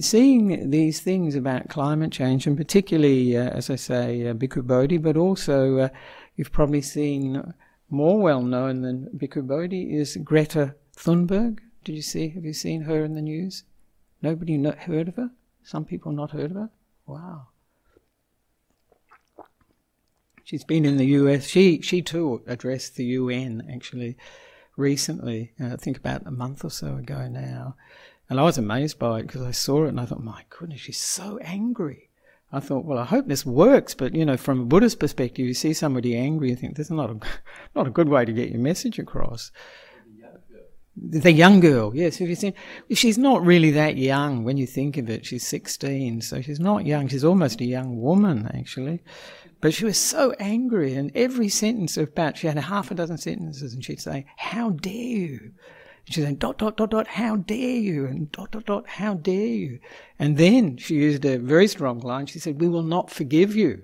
seeing 0.00 0.70
these 0.70 1.00
things 1.00 1.34
about 1.34 1.68
climate 1.68 2.12
change, 2.12 2.46
and 2.46 2.56
particularly, 2.56 3.36
uh, 3.36 3.48
as 3.50 3.70
I 3.70 3.76
say, 3.76 4.26
uh, 4.26 4.34
Bhikkhu 4.34 4.66
Bodhi, 4.66 4.98
but 4.98 5.16
also 5.16 5.78
uh, 5.78 5.88
you've 6.36 6.52
probably 6.52 6.82
seen 6.82 7.54
more 7.90 8.20
well 8.20 8.42
known 8.42 8.82
than 8.82 9.08
Bhikkhu 9.16 9.46
Bodhi 9.46 9.96
is 9.96 10.16
Greta 10.16 10.74
Thunberg. 10.96 11.60
Did 11.84 11.94
you 11.94 12.02
see? 12.02 12.28
Have 12.30 12.44
you 12.44 12.52
seen 12.52 12.82
her 12.82 13.04
in 13.04 13.14
the 13.14 13.22
news? 13.22 13.64
Nobody 14.22 14.56
not 14.56 14.78
heard 14.78 15.08
of 15.08 15.16
her. 15.16 15.30
Some 15.62 15.84
people 15.84 16.12
not 16.12 16.32
heard 16.32 16.50
of 16.50 16.56
her. 16.56 16.70
Wow. 17.06 17.48
She's 20.42 20.64
been 20.64 20.84
in 20.84 20.96
the 20.96 21.06
U.S. 21.06 21.46
She 21.46 21.80
she 21.80 22.02
too 22.02 22.42
addressed 22.46 22.96
the 22.96 23.04
UN 23.04 23.68
actually 23.72 24.16
recently. 24.76 25.52
Uh, 25.60 25.74
I 25.74 25.76
think 25.76 25.96
about 25.96 26.26
a 26.26 26.30
month 26.30 26.64
or 26.64 26.70
so 26.70 26.96
ago 26.96 27.28
now 27.28 27.76
and 28.28 28.40
I 28.40 28.42
was 28.42 28.58
amazed 28.58 28.98
by 28.98 29.20
it 29.20 29.22
because 29.26 29.42
I 29.42 29.52
saw 29.52 29.84
it 29.84 29.90
and 29.90 30.00
I 30.00 30.04
thought, 30.04 30.22
my 30.22 30.44
goodness, 30.50 30.80
she's 30.80 30.98
so 30.98 31.38
angry. 31.38 32.05
I 32.56 32.60
thought, 32.60 32.84
well, 32.86 32.98
I 32.98 33.04
hope 33.04 33.28
this 33.28 33.44
works. 33.44 33.94
But, 33.94 34.14
you 34.14 34.24
know, 34.24 34.36
from 34.36 34.60
a 34.60 34.64
Buddhist 34.64 34.98
perspective, 34.98 35.46
you 35.46 35.54
see 35.54 35.72
somebody 35.72 36.16
angry, 36.16 36.50
you 36.50 36.56
think 36.56 36.76
this 36.76 36.86
is 36.86 36.90
not 36.92 37.10
a, 37.10 37.18
not 37.74 37.86
a 37.86 37.90
good 37.90 38.08
way 38.08 38.24
to 38.24 38.32
get 38.32 38.50
your 38.50 38.60
message 38.60 38.98
across. 38.98 39.52
The 40.96 41.32
young 41.32 41.60
girl, 41.60 41.94
yes. 41.94 42.16
Have 42.18 42.28
you 42.30 42.34
seen? 42.34 42.54
She's 42.90 43.18
not 43.18 43.44
really 43.44 43.70
that 43.72 43.98
young 43.98 44.44
when 44.44 44.56
you 44.56 44.66
think 44.66 44.96
of 44.96 45.10
it. 45.10 45.26
She's 45.26 45.46
16, 45.46 46.22
so 46.22 46.40
she's 46.40 46.58
not 46.58 46.86
young. 46.86 47.08
She's 47.08 47.24
almost 47.24 47.60
a 47.60 47.66
young 47.66 48.00
woman, 48.00 48.50
actually. 48.54 49.02
But 49.60 49.74
she 49.74 49.84
was 49.84 49.98
so 49.98 50.32
angry, 50.40 50.94
and 50.94 51.12
every 51.14 51.50
sentence 51.50 51.98
about, 51.98 52.38
she 52.38 52.46
had 52.46 52.56
a 52.56 52.62
half 52.62 52.90
a 52.90 52.94
dozen 52.94 53.18
sentences, 53.18 53.74
and 53.74 53.84
she'd 53.84 54.00
say, 54.00 54.24
How 54.38 54.70
dare 54.70 54.92
you? 54.94 55.52
She 56.08 56.22
said, 56.22 56.38
dot, 56.38 56.58
dot, 56.58 56.76
dot, 56.76 56.90
dot, 56.90 57.08
how 57.08 57.36
dare 57.36 57.58
you? 57.58 58.06
And 58.06 58.30
dot, 58.30 58.52
dot, 58.52 58.64
dot, 58.66 58.86
how 58.86 59.14
dare 59.14 59.46
you? 59.46 59.80
And 60.18 60.36
then 60.36 60.76
she 60.76 60.94
used 60.94 61.24
a 61.24 61.36
very 61.36 61.66
strong 61.66 61.98
line. 61.98 62.26
She 62.26 62.38
said, 62.38 62.60
we 62.60 62.68
will 62.68 62.84
not 62.84 63.10
forgive 63.10 63.56
you. 63.56 63.82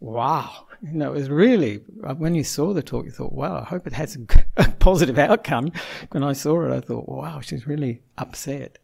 Wow. 0.00 0.66
You 0.82 0.92
know, 0.92 1.12
it 1.12 1.18
was 1.18 1.30
really, 1.30 1.76
when 2.16 2.34
you 2.34 2.42
saw 2.42 2.72
the 2.72 2.82
talk, 2.82 3.04
you 3.04 3.12
thought, 3.12 3.32
wow, 3.32 3.60
I 3.60 3.64
hope 3.64 3.86
it 3.86 3.92
has 3.92 4.16
a, 4.16 4.44
a 4.56 4.70
positive 4.72 5.18
outcome. 5.18 5.70
When 6.10 6.24
I 6.24 6.32
saw 6.32 6.64
it, 6.64 6.76
I 6.76 6.80
thought, 6.80 7.08
wow, 7.08 7.40
she's 7.40 7.66
really 7.66 8.02
upset 8.18 8.78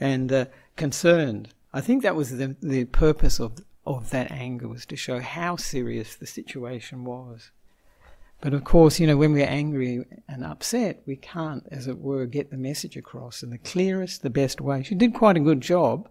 and 0.00 0.32
uh, 0.32 0.44
concerned. 0.76 1.50
I 1.74 1.82
think 1.82 2.02
that 2.02 2.16
was 2.16 2.36
the, 2.38 2.56
the 2.62 2.86
purpose 2.86 3.38
of, 3.38 3.58
of 3.86 4.08
that 4.10 4.30
anger 4.30 4.68
was 4.68 4.86
to 4.86 4.96
show 4.96 5.20
how 5.20 5.56
serious 5.56 6.16
the 6.16 6.26
situation 6.26 7.04
was. 7.04 7.50
But 8.40 8.54
of 8.54 8.64
course, 8.64 8.98
you 8.98 9.06
know, 9.06 9.16
when 9.16 9.32
we're 9.32 9.46
angry 9.46 10.04
and 10.28 10.44
upset, 10.44 11.02
we 11.06 11.16
can't, 11.16 11.64
as 11.70 11.86
it 11.86 11.98
were, 11.98 12.24
get 12.26 12.50
the 12.50 12.56
message 12.56 12.96
across 12.96 13.42
in 13.42 13.50
the 13.50 13.58
clearest, 13.58 14.22
the 14.22 14.30
best 14.30 14.60
way. 14.60 14.82
She 14.82 14.94
did 14.94 15.12
quite 15.12 15.36
a 15.36 15.40
good 15.40 15.60
job 15.60 16.08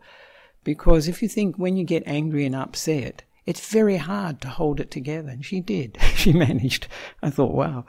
because 0.64 1.08
if 1.08 1.24
you 1.24 1.28
think 1.28 1.56
when 1.56 1.76
you 1.76 1.84
get 1.84 2.04
angry 2.06 2.46
and 2.46 2.56
upset, 2.56 3.24
it's 3.46 3.72
very 3.72 3.98
hard 3.98 4.42
to 4.42 4.48
hold 4.48 4.80
it 4.80 4.92
together. 4.92 5.30
And 5.30 5.44
she 5.44 5.60
did. 5.60 5.98
she 6.16 6.32
managed. 6.32 6.88
I 7.24 7.32
thought, 7.32 7.54
wow. 7.54 7.86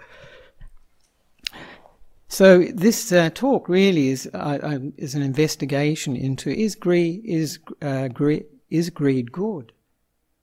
So 2.28 2.62
this 2.72 3.10
uh, 3.10 3.30
talk 3.34 3.68
really 3.68 4.08
is 4.08 4.30
uh, 4.32 4.58
uh, 4.62 4.78
is 4.96 5.16
an 5.16 5.22
investigation 5.22 6.14
into 6.14 6.48
is 6.50 6.76
greed 6.76 7.22
is 7.24 7.58
uh, 7.82 8.06
greed 8.06 8.44
is 8.70 8.88
greed 8.88 9.32
good, 9.32 9.72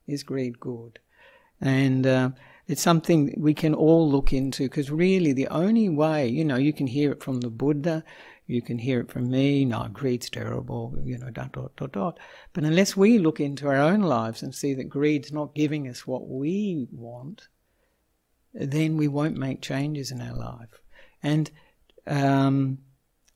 is 0.06 0.22
greed 0.22 0.60
good, 0.60 0.98
and 1.62 2.06
uh, 2.06 2.30
it's 2.68 2.82
something 2.82 3.34
we 3.38 3.54
can 3.54 3.74
all 3.74 4.08
look 4.08 4.32
into 4.32 4.64
because 4.64 4.90
really 4.90 5.32
the 5.32 5.48
only 5.48 5.88
way, 5.88 6.28
you 6.28 6.44
know, 6.44 6.56
you 6.56 6.72
can 6.72 6.86
hear 6.86 7.10
it 7.10 7.22
from 7.22 7.40
the 7.40 7.48
Buddha, 7.48 8.04
you 8.46 8.60
can 8.60 8.78
hear 8.78 9.00
it 9.00 9.10
from 9.10 9.30
me, 9.30 9.64
no, 9.64 9.88
greed's 9.90 10.28
terrible, 10.28 10.94
you 11.02 11.16
know, 11.18 11.30
dot, 11.30 11.52
dot, 11.52 11.74
dot, 11.76 11.92
dot. 11.92 12.18
But 12.52 12.64
unless 12.64 12.94
we 12.94 13.18
look 13.18 13.40
into 13.40 13.68
our 13.68 13.76
own 13.76 14.02
lives 14.02 14.42
and 14.42 14.54
see 14.54 14.74
that 14.74 14.90
greed's 14.90 15.32
not 15.32 15.54
giving 15.54 15.88
us 15.88 16.06
what 16.06 16.28
we 16.28 16.86
want, 16.92 17.48
then 18.52 18.98
we 18.98 19.08
won't 19.08 19.36
make 19.36 19.62
changes 19.62 20.10
in 20.10 20.20
our 20.20 20.36
life. 20.36 20.80
And 21.22 21.50
um, 22.06 22.78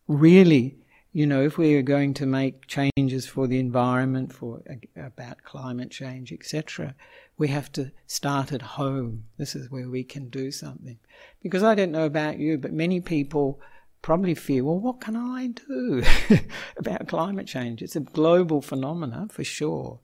really, 0.08 0.76
you 1.12 1.26
know, 1.26 1.42
if 1.42 1.56
we 1.56 1.74
are 1.74 1.82
going 1.82 2.12
to 2.14 2.26
make 2.26 2.66
changes 2.66 3.26
for 3.26 3.46
the 3.46 3.58
environment, 3.58 4.32
for 4.32 4.62
about 4.96 5.42
climate 5.42 5.90
change, 5.90 6.32
etc., 6.32 6.94
we 7.38 7.48
have 7.48 7.72
to 7.72 7.90
start 8.06 8.52
at 8.52 8.62
home. 8.62 9.24
This 9.38 9.54
is 9.54 9.70
where 9.70 9.88
we 9.88 10.04
can 10.04 10.28
do 10.28 10.50
something. 10.50 10.98
Because 11.42 11.62
I 11.62 11.74
don't 11.74 11.92
know 11.92 12.06
about 12.06 12.38
you, 12.38 12.58
but 12.58 12.72
many 12.72 13.00
people 13.00 13.60
probably 14.00 14.34
feel, 14.34 14.64
well, 14.64 14.78
what 14.78 15.00
can 15.00 15.16
I 15.16 15.48
do 15.48 16.02
about 16.76 17.08
climate 17.08 17.46
change? 17.46 17.82
It's 17.82 17.96
a 17.96 18.00
global 18.00 18.60
phenomenon 18.60 19.28
for 19.28 19.44
sure. 19.44 20.00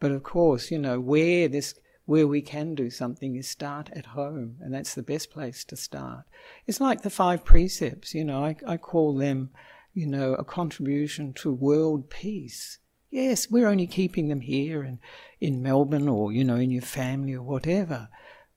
But 0.00 0.10
of 0.12 0.22
course, 0.22 0.70
you 0.70 0.78
know, 0.78 1.00
where 1.00 1.48
this 1.48 1.74
where 2.04 2.26
we 2.26 2.40
can 2.40 2.74
do 2.74 2.88
something 2.88 3.36
is 3.36 3.46
start 3.46 3.90
at 3.92 4.06
home, 4.06 4.56
and 4.60 4.72
that's 4.72 4.94
the 4.94 5.02
best 5.02 5.30
place 5.30 5.62
to 5.62 5.76
start. 5.76 6.24
It's 6.66 6.80
like 6.80 7.02
the 7.02 7.10
five 7.10 7.44
precepts, 7.44 8.14
you 8.14 8.24
know, 8.24 8.42
I, 8.42 8.56
I 8.66 8.76
call 8.78 9.14
them 9.14 9.50
you 9.98 10.06
know, 10.06 10.34
a 10.34 10.44
contribution 10.44 11.32
to 11.32 11.52
world 11.52 12.08
peace. 12.08 12.78
Yes, 13.10 13.50
we're 13.50 13.68
only 13.68 13.86
keeping 13.86 14.28
them 14.28 14.40
here 14.40 14.82
and 14.82 14.98
in 15.40 15.62
Melbourne 15.62 16.08
or, 16.08 16.32
you 16.32 16.44
know, 16.44 16.56
in 16.56 16.70
your 16.70 16.82
family 16.82 17.34
or 17.34 17.42
whatever. 17.42 18.08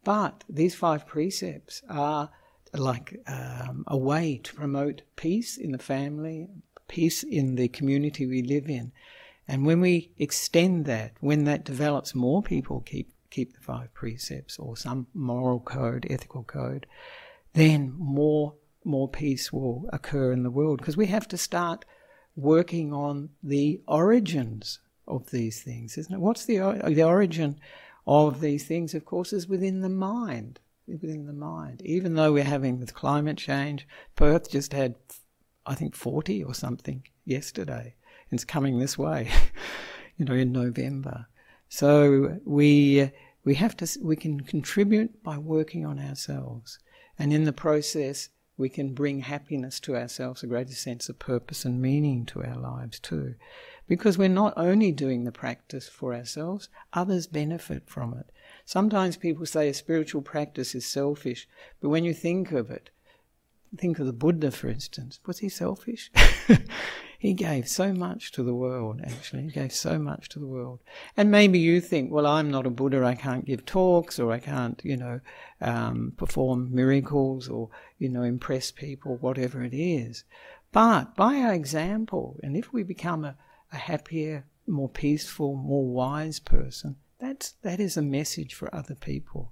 But 0.03 0.43
these 0.49 0.75
five 0.75 1.07
precepts 1.07 1.81
are 1.89 2.31
like 2.73 3.17
um, 3.27 3.83
a 3.87 3.97
way 3.97 4.39
to 4.43 4.53
promote 4.53 5.03
peace 5.15 5.57
in 5.57 5.71
the 5.71 5.77
family, 5.77 6.47
peace 6.87 7.23
in 7.23 7.55
the 7.55 7.67
community 7.67 8.25
we 8.25 8.41
live 8.41 8.69
in. 8.69 8.91
And 9.47 9.65
when 9.65 9.81
we 9.81 10.11
extend 10.17 10.85
that, 10.85 11.13
when 11.19 11.43
that 11.45 11.65
develops, 11.65 12.15
more 12.15 12.41
people 12.41 12.81
keep 12.81 13.13
keep 13.29 13.53
the 13.53 13.61
five 13.61 13.93
precepts 13.93 14.59
or 14.59 14.75
some 14.75 15.07
moral 15.13 15.61
code, 15.61 16.05
ethical 16.09 16.43
code, 16.43 16.85
then 17.53 17.93
more 17.97 18.55
more 18.83 19.07
peace 19.07 19.51
will 19.51 19.89
occur 19.93 20.31
in 20.31 20.43
the 20.43 20.51
world 20.51 20.79
because 20.79 20.97
we 20.97 21.05
have 21.07 21.27
to 21.27 21.37
start 21.37 21.85
working 22.35 22.93
on 22.93 23.29
the 23.43 23.81
origins 23.87 24.79
of 25.07 25.29
these 25.31 25.61
things, 25.61 25.97
isn't 25.97 26.13
it? 26.13 26.19
What's 26.19 26.45
the 26.45 26.57
the 26.87 27.03
origin 27.03 27.59
of 28.07 28.41
these 28.41 28.65
things? 28.65 28.93
Of 28.93 29.05
course, 29.05 29.33
is 29.33 29.47
within 29.47 29.81
the 29.81 29.89
mind. 29.89 30.59
Within 30.87 31.25
the 31.25 31.33
mind. 31.33 31.81
Even 31.83 32.15
though 32.15 32.33
we're 32.33 32.43
having 32.43 32.79
with 32.79 32.93
climate 32.93 33.37
change, 33.37 33.87
Perth 34.15 34.49
just 34.49 34.73
had, 34.73 34.95
I 35.65 35.75
think, 35.75 35.95
forty 35.95 36.43
or 36.43 36.53
something 36.53 37.03
yesterday. 37.25 37.95
It's 38.31 38.45
coming 38.45 38.79
this 38.79 38.97
way, 38.97 39.29
you 40.17 40.25
know, 40.25 40.33
in 40.33 40.51
November. 40.51 41.27
So 41.67 42.39
we 42.45 43.11
we 43.43 43.55
have 43.55 43.75
to 43.77 43.99
we 44.01 44.15
can 44.15 44.41
contribute 44.41 45.23
by 45.23 45.37
working 45.37 45.85
on 45.85 45.99
ourselves, 45.99 46.79
and 47.19 47.33
in 47.33 47.43
the 47.43 47.53
process 47.53 48.29
we 48.61 48.69
can 48.69 48.93
bring 48.93 49.21
happiness 49.21 49.79
to 49.81 49.97
ourselves, 49.97 50.43
a 50.43 50.47
greater 50.47 50.73
sense 50.73 51.09
of 51.09 51.19
purpose 51.19 51.65
and 51.65 51.81
meaning 51.81 52.25
to 52.27 52.43
our 52.43 52.55
lives 52.55 52.99
too. 52.99 53.35
Because 53.87 54.17
we're 54.17 54.29
not 54.29 54.53
only 54.55 54.91
doing 54.91 55.23
the 55.23 55.31
practice 55.31 55.89
for 55.89 56.13
ourselves, 56.13 56.69
others 56.93 57.27
benefit 57.27 57.89
from 57.89 58.13
it. 58.13 58.31
Sometimes 58.63 59.17
people 59.17 59.45
say 59.45 59.67
a 59.67 59.73
spiritual 59.73 60.21
practice 60.21 60.75
is 60.75 60.85
selfish, 60.85 61.47
but 61.81 61.89
when 61.89 62.05
you 62.05 62.13
think 62.13 62.51
of 62.51 62.69
it, 62.69 62.91
think 63.77 63.99
of 63.99 64.05
the 64.05 64.13
Buddha, 64.13 64.51
for 64.51 64.67
instance. 64.67 65.19
Was 65.25 65.39
he 65.39 65.49
selfish? 65.49 66.11
he 67.19 67.33
gave 67.33 67.67
so 67.67 67.93
much 67.93 68.31
to 68.33 68.43
the 68.43 68.53
world, 68.53 69.01
actually. 69.03 69.43
He 69.43 69.51
gave 69.51 69.71
so 69.71 69.97
much 69.97 70.29
to 70.29 70.39
the 70.39 70.47
world. 70.47 70.79
And 71.15 71.31
maybe 71.31 71.59
you 71.59 71.79
think, 71.79 72.11
well, 72.11 72.27
I'm 72.27 72.51
not 72.51 72.65
a 72.65 72.69
Buddha, 72.69 73.03
I 73.03 73.15
can't 73.15 73.45
give 73.45 73.65
talks, 73.65 74.19
or 74.19 74.31
I 74.31 74.39
can't, 74.39 74.81
you 74.83 74.97
know, 74.97 75.21
um, 75.61 76.13
perform 76.17 76.73
miracles, 76.73 77.47
or, 77.47 77.69
you 77.97 78.09
know, 78.09 78.23
impress 78.23 78.71
people, 78.71 79.17
whatever 79.17 79.63
it 79.63 79.73
is. 79.73 80.23
But 80.71 81.15
by 81.15 81.37
our 81.37 81.53
example, 81.53 82.39
and 82.43 82.57
if 82.57 82.73
we 82.73 82.83
become 82.83 83.23
a, 83.23 83.35
a 83.71 83.77
happier, 83.77 84.45
more 84.67 84.89
peaceful, 84.89 85.55
more 85.55 85.85
wise 85.85 86.39
person, 86.39 86.97
that's, 87.19 87.51
that 87.61 87.79
is 87.79 87.97
a 87.97 88.01
message 88.01 88.53
for 88.53 88.73
other 88.73 88.95
people. 88.95 89.51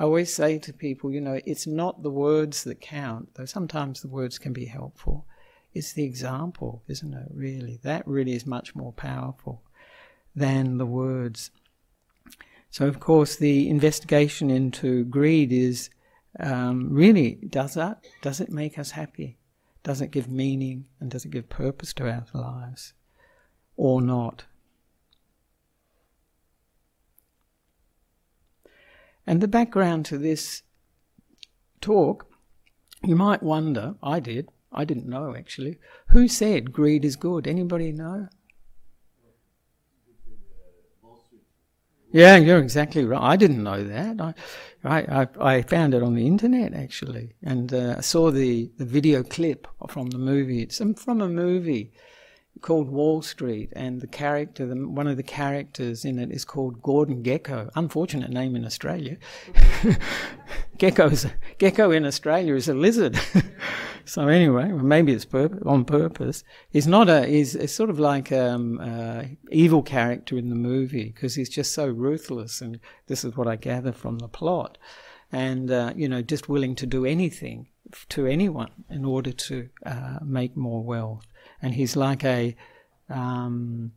I 0.00 0.04
always 0.04 0.32
say 0.32 0.58
to 0.60 0.72
people, 0.72 1.12
you 1.12 1.20
know, 1.20 1.38
it's 1.44 1.66
not 1.66 2.02
the 2.02 2.10
words 2.10 2.64
that 2.64 2.80
count, 2.80 3.34
though 3.34 3.44
sometimes 3.44 4.00
the 4.00 4.08
words 4.08 4.38
can 4.38 4.54
be 4.54 4.64
helpful. 4.64 5.26
It's 5.74 5.92
the 5.92 6.04
example, 6.04 6.82
isn't 6.88 7.12
it, 7.12 7.28
really? 7.34 7.80
That 7.82 8.08
really 8.08 8.32
is 8.32 8.46
much 8.46 8.74
more 8.74 8.94
powerful 8.94 9.62
than 10.34 10.78
the 10.78 10.86
words. 10.86 11.50
So, 12.70 12.86
of 12.86 12.98
course, 12.98 13.36
the 13.36 13.68
investigation 13.68 14.48
into 14.48 15.04
greed 15.04 15.52
is 15.52 15.90
um, 16.38 16.88
really 16.90 17.34
does 17.50 17.74
that? 17.74 18.02
Does 18.22 18.40
it 18.40 18.50
make 18.50 18.78
us 18.78 18.92
happy? 18.92 19.36
Does 19.82 20.00
it 20.00 20.12
give 20.12 20.30
meaning 20.30 20.86
and 20.98 21.10
does 21.10 21.26
it 21.26 21.30
give 21.30 21.50
purpose 21.50 21.92
to 21.94 22.08
our 22.08 22.24
lives 22.32 22.94
or 23.76 24.00
not? 24.00 24.44
And 29.26 29.40
the 29.40 29.48
background 29.48 30.06
to 30.06 30.18
this 30.18 30.62
talk, 31.80 32.26
you 33.02 33.16
might 33.16 33.42
wonder, 33.42 33.94
I 34.02 34.20
did, 34.20 34.48
I 34.72 34.84
didn't 34.84 35.08
know 35.08 35.34
actually, 35.36 35.78
who 36.08 36.28
said 36.28 36.72
greed 36.72 37.04
is 37.04 37.16
good? 37.16 37.46
Anybody 37.46 37.92
know? 37.92 38.28
Yeah, 42.12 42.36
you're 42.36 42.58
exactly 42.58 43.04
right. 43.04 43.22
I 43.22 43.36
didn't 43.36 43.62
know 43.62 43.84
that. 43.84 44.20
I, 44.20 44.34
I, 44.84 45.28
I 45.40 45.62
found 45.62 45.94
it 45.94 46.02
on 46.02 46.14
the 46.14 46.26
internet 46.26 46.74
actually, 46.74 47.34
and 47.42 47.72
uh, 47.72 47.94
I 47.98 48.00
saw 48.00 48.32
the, 48.32 48.70
the 48.78 48.84
video 48.84 49.22
clip 49.22 49.68
from 49.88 50.10
the 50.10 50.18
movie. 50.18 50.62
It's 50.62 50.78
from 50.78 51.20
a 51.20 51.28
movie 51.28 51.92
called 52.60 52.90
Wall 52.90 53.22
Street, 53.22 53.72
and 53.74 54.00
the 54.00 54.06
character, 54.06 54.66
the, 54.66 54.74
one 54.74 55.06
of 55.06 55.16
the 55.16 55.22
characters 55.22 56.04
in 56.04 56.18
it 56.18 56.30
is 56.30 56.44
called 56.44 56.82
Gordon 56.82 57.22
Gekko. 57.22 57.70
Unfortunate 57.74 58.30
name 58.30 58.54
in 58.54 58.64
Australia. 58.64 59.16
Gekko's 60.78 61.26
gecko 61.58 61.90
in 61.90 62.06
Australia 62.06 62.54
is 62.54 62.68
a 62.68 62.74
lizard. 62.74 63.18
so 64.04 64.28
anyway, 64.28 64.72
well, 64.72 64.84
maybe 64.84 65.12
it's 65.12 65.26
on 65.66 65.84
purpose. 65.84 66.42
He's 66.70 66.86
not 66.86 67.08
a. 67.08 67.26
He's 67.26 67.72
sort 67.72 67.90
of 67.90 67.98
like 67.98 68.32
um, 68.32 68.80
uh, 68.80 69.24
evil 69.50 69.82
character 69.82 70.38
in 70.38 70.48
the 70.48 70.54
movie 70.54 71.12
because 71.14 71.34
he's 71.34 71.50
just 71.50 71.74
so 71.74 71.86
ruthless, 71.86 72.60
and 72.60 72.80
this 73.06 73.24
is 73.24 73.36
what 73.36 73.46
I 73.46 73.56
gather 73.56 73.92
from 73.92 74.18
the 74.18 74.28
plot. 74.28 74.78
And 75.32 75.70
uh, 75.70 75.92
you 75.94 76.08
know, 76.08 76.22
just 76.22 76.48
willing 76.48 76.74
to 76.76 76.86
do 76.86 77.04
anything 77.04 77.68
to 78.10 78.26
anyone 78.26 78.70
in 78.88 79.04
order 79.04 79.32
to 79.32 79.68
uh, 79.84 80.18
make 80.22 80.56
more 80.56 80.82
wealth 80.82 81.26
and 81.62 81.74
he's 81.74 81.96
like 81.96 82.24
a, 82.24 82.56
um, 83.08 83.92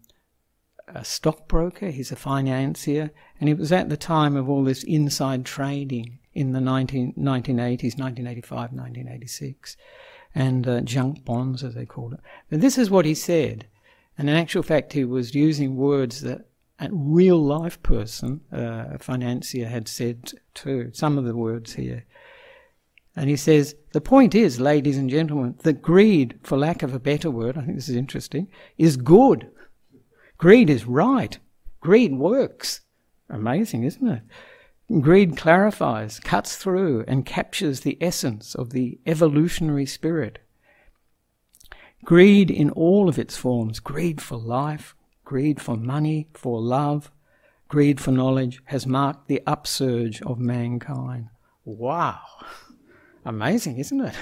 a 0.88 1.04
stockbroker, 1.04 1.90
he's 1.90 2.12
a 2.12 2.16
financier, 2.16 3.12
and 3.40 3.50
it 3.50 3.58
was 3.58 3.72
at 3.72 3.90
the 3.90 3.98
time 3.98 4.36
of 4.36 4.50
all 4.50 4.64
this 4.64 4.84
inside 4.84 5.46
trading 5.46 6.20
in 6.34 6.52
the 6.52 6.62
19, 6.62 7.14
1980s, 7.14 7.98
1985, 7.98 8.58
1986, 8.74 9.78
and 10.36 10.68
uh, 10.68 10.82
junk 10.82 11.24
bonds, 11.24 11.64
as 11.64 11.76
they 11.76 11.86
called 11.86 12.14
it. 12.14 12.20
And 12.50 12.62
this 12.62 12.78
is 12.78 12.90
what 12.90 13.06
he 13.06 13.14
said. 13.14 13.68
And 14.18 14.30
in 14.30 14.36
actual 14.36 14.64
fact, 14.64 14.94
he 14.94 15.06
was 15.06 15.36
using 15.36 15.76
words 15.76 16.22
that 16.22 16.46
a 16.80 16.90
real 16.92 17.42
life 17.42 17.82
person, 17.84 18.42
uh, 18.52 18.86
a 18.94 19.00
financier, 19.00 19.68
had 19.68 19.88
said 19.88 20.34
too. 20.54 20.90
Some 20.94 21.18
of 21.18 21.26
the 21.26 21.36
words 21.36 21.74
here. 21.74 22.06
And 23.16 23.30
he 23.30 23.36
says, 23.36 23.76
the 23.94 24.02
point 24.02 24.34
is, 24.34 24.60
ladies 24.60 24.98
and 24.98 25.10
gentlemen, 25.10 25.56
that 25.64 25.82
greed, 25.82 26.40
for 26.42 26.58
lack 26.58 26.82
of 26.82 26.94
a 26.94 27.00
better 27.00 27.30
word, 27.30 27.58
I 27.58 27.62
think 27.62 27.76
this 27.76 27.90
is 27.90 27.96
interesting, 27.96 28.48
is 28.78 28.98
good. 28.98 29.52
Greed 30.38 30.70
is 30.70 30.86
right. 30.86 31.38
Greed 31.80 32.14
works. 32.14 32.82
Amazing, 33.30 33.84
isn't 33.84 34.08
it? 34.08 34.24
Greed 35.00 35.38
clarifies, 35.38 36.20
cuts 36.20 36.56
through, 36.56 37.06
and 37.08 37.26
captures 37.26 37.82
the 37.82 37.98
essence 38.02 38.56
of 38.56 38.72
the 38.72 39.00
evolutionary 39.06 39.86
spirit. 39.86 40.40
Greed 42.04 42.52
in 42.52 42.70
all 42.72 43.08
of 43.08 43.18
its 43.18 43.38
forms 43.38 43.80
greed 43.80 44.22
for 44.22 44.38
life, 44.38 44.96
greed 45.24 45.62
for 45.62 45.78
money, 45.78 46.28
for 46.34 46.60
love, 46.60 47.12
greed 47.70 48.02
for 48.02 48.12
knowledge 48.12 48.62
has 48.66 48.86
marked 48.86 49.28
the 49.28 49.42
upsurge 49.48 50.22
of 50.24 50.38
mankind. 50.38 51.30
Wow! 51.64 52.20
Amazing, 53.26 53.78
isn't 53.78 54.02
it? 54.02 54.16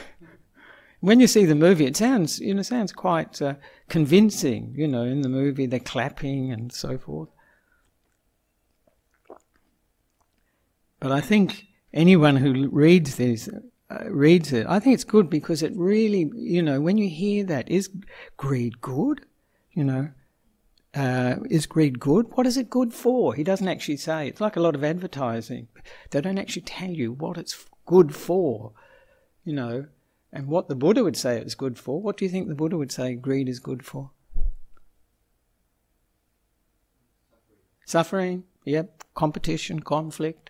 When 1.02 1.20
you 1.20 1.26
see 1.26 1.46
the 1.46 1.56
movie, 1.56 1.88
it 1.88 1.98
sounds 1.98 2.40
you 2.40 2.54
know 2.54 2.62
sounds 2.62 2.94
quite 2.94 3.42
uh, 3.42 3.56
convincing. 3.90 4.76
You 4.78 4.88
know, 4.88 5.04
in 5.04 5.22
the 5.22 5.30
movie 5.30 5.66
they're 5.66 5.80
clapping 5.80 6.52
and 6.52 6.72
so 6.72 6.98
forth. 7.00 7.30
But 11.00 11.12
I 11.12 11.20
think 11.20 11.66
anyone 11.92 12.36
who 12.36 12.70
reads 12.70 13.16
this 13.16 13.50
uh, 13.90 14.10
reads 14.12 14.54
it, 14.54 14.68
I 14.68 14.80
think 14.80 14.94
it's 14.94 15.04
good 15.04 15.28
because 15.28 15.64
it 15.64 15.74
really, 15.76 16.32
you 16.36 16.62
know, 16.62 16.80
when 16.80 16.98
you 16.98 17.10
hear 17.10 17.44
that, 17.46 17.70
is 17.70 17.90
greed 18.38 18.80
good? 18.80 19.26
You 19.72 19.86
know, 19.86 20.10
uh, 20.94 21.38
is 21.50 21.66
greed 21.66 22.00
good? 22.00 22.28
What 22.36 22.46
is 22.46 22.58
it 22.58 22.70
good 22.70 22.94
for? 22.94 23.34
He 23.34 23.44
doesn't 23.44 23.68
actually 23.68 23.98
say. 23.98 24.28
It's 24.28 24.42
like 24.42 24.56
a 24.56 24.62
lot 24.62 24.76
of 24.76 24.84
advertising. 24.84 25.68
They 26.12 26.22
don't 26.22 26.38
actually 26.38 26.62
tell 26.62 26.92
you 26.92 27.12
what 27.14 27.40
it's 27.40 27.66
good 27.86 28.14
for 28.16 28.74
you 29.44 29.54
know, 29.54 29.86
and 30.34 30.48
what 30.48 30.68
the 30.68 30.76
Buddha 30.76 31.04
would 31.04 31.18
say 31.18 31.38
it's 31.38 31.56
good 31.56 31.78
for. 31.78 32.02
What 32.02 32.18
do 32.18 32.26
you 32.26 32.32
think 32.32 32.48
the 32.48 32.56
Buddha 32.56 32.78
would 32.78 32.92
say 32.92 33.16
greed 33.16 33.50
is 33.50 33.60
good 33.60 33.86
for? 33.86 34.12
Suffering, 37.86 38.46
yep. 38.64 39.04
Competition, 39.14 39.82
conflict, 39.82 40.50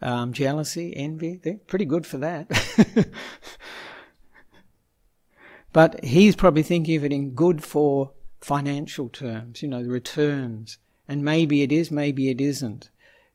um, 0.00 0.32
jealousy, 0.32 0.94
envy. 0.96 1.40
They're 1.42 1.58
pretty 1.66 1.84
good 1.84 2.06
for 2.06 2.18
that. 2.18 2.48
but 5.72 6.04
he's 6.04 6.36
probably 6.36 6.62
thinking 6.62 6.96
of 6.96 7.04
it 7.04 7.12
in 7.12 7.30
good 7.30 7.64
for 7.64 8.12
financial 8.40 9.08
terms, 9.08 9.62
you 9.62 9.68
know, 9.68 9.82
the 9.82 9.90
returns. 9.90 10.78
And 11.08 11.24
maybe 11.24 11.62
it 11.62 11.72
is, 11.72 11.90
maybe 11.90 12.30
it 12.30 12.40
isn't. 12.40 12.90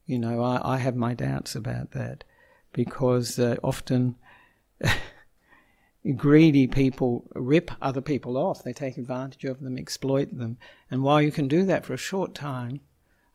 You 0.05 0.19
know, 0.19 0.41
I, 0.41 0.75
I 0.75 0.77
have 0.77 0.95
my 0.95 1.13
doubts 1.13 1.53
about 1.53 1.91
that 1.91 2.23
because 2.71 3.37
uh, 3.37 3.57
often 3.61 4.15
greedy 6.15 6.67
people 6.67 7.29
rip 7.35 7.71
other 7.81 8.01
people 8.01 8.37
off. 8.37 8.63
They 8.63 8.73
take 8.73 8.97
advantage 8.97 9.45
of 9.45 9.59
them, 9.59 9.77
exploit 9.77 10.35
them. 10.35 10.57
And 10.89 11.03
while 11.03 11.21
you 11.21 11.31
can 11.31 11.47
do 11.47 11.63
that 11.65 11.85
for 11.85 11.93
a 11.93 11.97
short 11.97 12.33
time, 12.33 12.81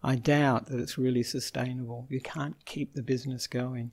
I 0.03 0.17
doubt 0.17 0.67
that 0.67 0.81
it's 0.81 0.99
really 0.99 1.23
sustainable. 1.23 2.07
You 2.09 2.21
can't 2.21 2.57
keep 2.65 2.95
the 2.95 3.03
business 3.03 3.47
going. 3.47 3.93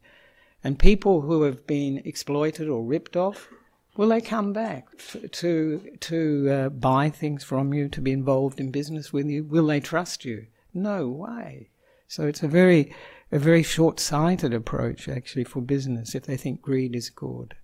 And 0.63 0.80
people 0.80 1.22
who 1.22 1.44
have 1.44 1.68
been 1.68 2.02
exploited 2.06 2.70
or 2.70 2.84
ripped 2.84 3.18
off, 3.18 3.50
will 3.98 4.10
they 4.10 4.22
come 4.22 4.54
back 4.54 4.88
to 5.32 5.82
to 6.00 6.50
uh, 6.50 6.70
buy 6.70 7.10
things 7.10 7.44
from 7.44 7.74
you, 7.74 7.89
to 7.89 8.02
be 8.02 8.12
involved 8.12 8.60
in 8.60 8.72
business 8.72 9.12
with 9.12 9.28
you? 9.28 9.44
Will 9.44 9.68
they 9.68 9.80
trust 9.80 10.24
you? 10.24 10.48
No 10.74 11.08
way. 11.08 11.70
So 12.08 12.28
it's 12.28 12.44
a 12.44 12.48
very 12.48 12.94
a 13.34 13.39
very 13.39 13.63
short-sighted 13.63 14.54
approach 14.54 15.10
actually 15.10 15.43
for 15.43 15.60
business 15.60 16.13
if 16.13 16.24
they 16.24 16.38
think 16.38 16.62
greed 16.62 16.96
is 16.96 17.10
good. 17.10 17.56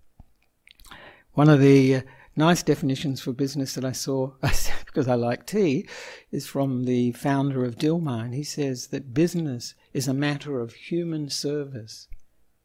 One 1.33 1.47
of 1.47 1.59
the 1.59 1.97
uh, 1.97 2.01
nice 2.35 2.63
definitions 2.63 3.21
for 3.21 3.33
business 3.33 3.75
that 3.75 3.85
I 3.85 3.91
saw, 3.91 4.31
because 4.85 5.07
I 5.07 5.13
like 5.13 5.45
tea, 5.45 5.87
is 6.31 6.47
from 6.47 6.85
the 6.85 7.11
founder 7.11 7.63
of 7.63 7.75
and 7.83 8.33
he 8.33 8.43
says 8.43 8.87
that 8.87 9.13
business 9.13 9.75
is 9.93 10.07
a 10.07 10.13
matter 10.13 10.59
of 10.59 10.73
human 10.73 11.29
service. 11.29 12.07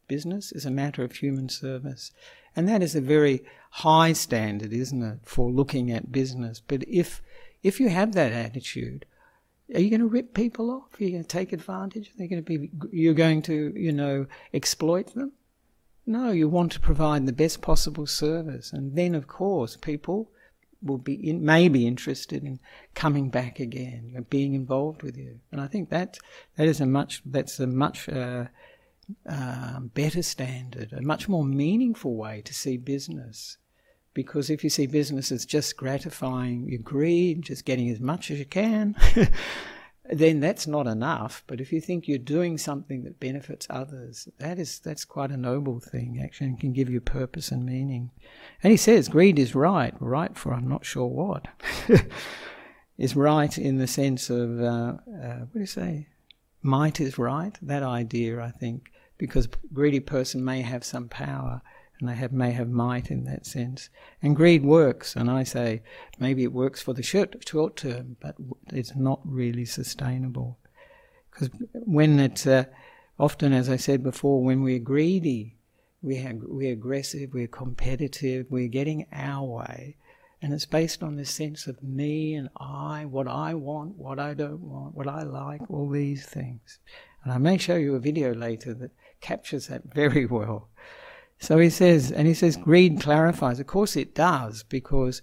Business 0.07 0.51
is 0.51 0.65
a 0.65 0.71
matter 0.71 1.03
of 1.03 1.11
human 1.11 1.47
service. 1.47 2.11
And 2.55 2.67
that 2.67 2.81
is 2.81 2.95
a 2.95 3.01
very 3.01 3.43
high 3.69 4.13
standard, 4.13 4.73
isn't 4.73 5.03
it, 5.03 5.19
for 5.25 5.51
looking 5.51 5.91
at 5.91 6.11
business. 6.11 6.59
But 6.59 6.83
if 6.87 7.21
if 7.61 7.79
you 7.79 7.89
have 7.89 8.13
that 8.13 8.31
attitude, 8.31 9.05
are 9.73 9.79
you 9.79 9.89
going 9.89 10.01
to 10.01 10.07
rip 10.07 10.33
people 10.33 10.69
off? 10.69 10.99
Are 10.99 11.03
you 11.03 11.11
going 11.11 11.23
to 11.23 11.27
take 11.27 11.51
advantage? 11.51 12.09
Are 12.09 12.17
they 12.17 12.27
going 12.27 12.43
to 12.43 12.57
be? 12.57 12.69
You're 12.91 13.13
going 13.13 13.41
to, 13.43 13.73
you 13.75 13.91
know, 13.91 14.27
exploit 14.53 15.13
them? 15.13 15.31
No, 16.05 16.29
you 16.31 16.47
want 16.47 16.71
to 16.73 16.79
provide 16.79 17.25
the 17.25 17.33
best 17.33 17.61
possible 17.61 18.05
service, 18.05 18.71
and 18.71 18.95
then, 18.95 19.15
of 19.15 19.27
course, 19.27 19.75
people 19.75 20.29
will 20.83 20.99
be 20.99 21.13
in, 21.13 21.43
may 21.43 21.67
be 21.67 21.87
interested 21.87 22.43
in 22.43 22.59
coming 22.93 23.29
back 23.29 23.59
again, 23.59 24.03
you 24.05 24.13
know, 24.13 24.25
being 24.29 24.53
involved 24.53 25.01
with 25.01 25.17
you. 25.17 25.39
And 25.51 25.59
I 25.59 25.67
think 25.67 25.89
that 25.89 26.19
that 26.57 26.67
is 26.67 26.79
a 26.79 26.85
much 26.85 27.21
that's 27.25 27.59
a 27.59 27.65
much 27.65 28.07
uh, 28.07 28.45
um, 29.27 29.91
better 29.93 30.21
standard, 30.21 30.93
a 30.93 31.01
much 31.01 31.27
more 31.27 31.43
meaningful 31.43 32.15
way 32.15 32.41
to 32.45 32.53
see 32.53 32.77
business. 32.77 33.57
Because 34.15 34.49
if 34.49 34.63
you 34.63 34.69
see 34.71 34.87
business 34.87 35.31
as 35.31 35.45
just 35.45 35.75
gratifying 35.75 36.67
your 36.67 36.79
greed, 36.79 37.43
just 37.43 37.65
getting 37.65 37.89
as 37.89 37.99
much 37.99 38.31
as 38.31 38.39
you 38.39 38.45
can, 38.45 38.95
then 40.09 40.39
that's 40.39 40.65
not 40.65 40.87
enough. 40.87 41.43
But 41.47 41.59
if 41.59 41.73
you 41.73 41.81
think 41.81 42.07
you're 42.07 42.17
doing 42.17 42.57
something 42.57 43.03
that 43.03 43.19
benefits 43.19 43.67
others, 43.69 44.29
that 44.39 44.57
is 44.57 44.79
that's 44.79 45.03
quite 45.03 45.31
a 45.31 45.37
noble 45.37 45.81
thing 45.81 46.21
actually, 46.23 46.47
and 46.47 46.59
can 46.59 46.71
give 46.71 46.89
you 46.89 47.01
purpose 47.01 47.51
and 47.51 47.65
meaning. 47.65 48.09
And 48.63 48.71
he 48.71 48.77
says 48.77 49.09
greed 49.09 49.37
is 49.37 49.53
right, 49.53 49.93
right 49.99 50.35
for 50.35 50.53
I'm 50.53 50.67
not 50.67 50.85
sure 50.85 51.07
what. 51.07 51.47
is 52.97 53.17
right 53.17 53.57
in 53.57 53.77
the 53.77 53.87
sense 53.87 54.29
of 54.29 54.61
uh, 54.61 54.93
uh, 55.07 55.39
what 55.39 55.53
do 55.53 55.59
you 55.59 55.65
say? 55.65 56.07
Might 56.61 57.01
is 57.01 57.17
right. 57.17 57.55
That 57.61 57.83
idea, 57.83 58.41
I 58.41 58.51
think, 58.51 58.91
because 59.17 59.49
greedy 59.73 59.99
person 59.99 60.43
may 60.43 60.61
have 60.61 60.85
some 60.85 61.09
power 61.09 61.61
and 61.99 62.09
they 62.09 62.15
have, 62.15 62.31
may 62.31 62.51
have 62.51 62.69
might 62.69 63.09
in 63.09 63.23
that 63.25 63.45
sense. 63.45 63.89
And 64.21 64.35
greed 64.35 64.63
works, 64.63 65.15
and 65.15 65.29
I 65.29 65.43
say 65.43 65.81
maybe 66.19 66.43
it 66.43 66.53
works 66.53 66.81
for 66.81 66.93
the 66.93 67.03
short, 67.03 67.47
short 67.47 67.77
term, 67.77 68.17
but 68.19 68.35
it's 68.67 68.95
not 68.95 69.21
really 69.23 69.65
sustainable. 69.65 70.57
Because 71.31 71.49
when 71.73 72.19
it's 72.19 72.45
uh, 72.45 72.65
often, 73.19 73.53
as 73.53 73.69
I 73.69 73.77
said 73.77 74.03
before, 74.03 74.43
when 74.43 74.61
we're 74.61 74.79
greedy, 74.79 75.57
we 76.01 76.17
have, 76.17 76.37
we're 76.41 76.73
aggressive, 76.73 77.31
we're 77.33 77.47
competitive, 77.47 78.47
we're 78.49 78.67
getting 78.67 79.07
our 79.11 79.43
way, 79.43 79.95
and 80.41 80.53
it's 80.53 80.65
based 80.65 81.01
on 81.01 81.15
this 81.15 81.31
sense 81.31 81.65
of 81.65 81.81
me 81.81 82.35
and 82.35 82.49
I, 82.57 83.05
what 83.05 83.27
I 83.27 83.53
want, 83.53 83.97
what 83.97 84.19
I 84.19 84.33
don't 84.33 84.61
want, 84.61 84.95
what 84.95 85.07
I 85.07 85.23
like, 85.23 85.61
all 85.69 85.89
these 85.89 86.25
things. 86.25 86.79
And 87.23 87.33
I 87.33 87.37
may 87.39 87.57
show 87.57 87.75
you 87.75 87.95
a 87.95 87.99
video 87.99 88.33
later 88.33 88.73
that 88.75 88.91
captures 89.21 89.67
that 89.67 89.83
very 89.93 90.25
well. 90.25 90.69
So 91.39 91.59
he 91.59 91.69
says, 91.69 92.11
and 92.11 92.27
he 92.27 92.33
says, 92.33 92.57
greed 92.57 93.01
clarifies. 93.01 93.59
Of 93.59 93.67
course 93.67 93.95
it 93.95 94.15
does, 94.15 94.63
because 94.63 95.21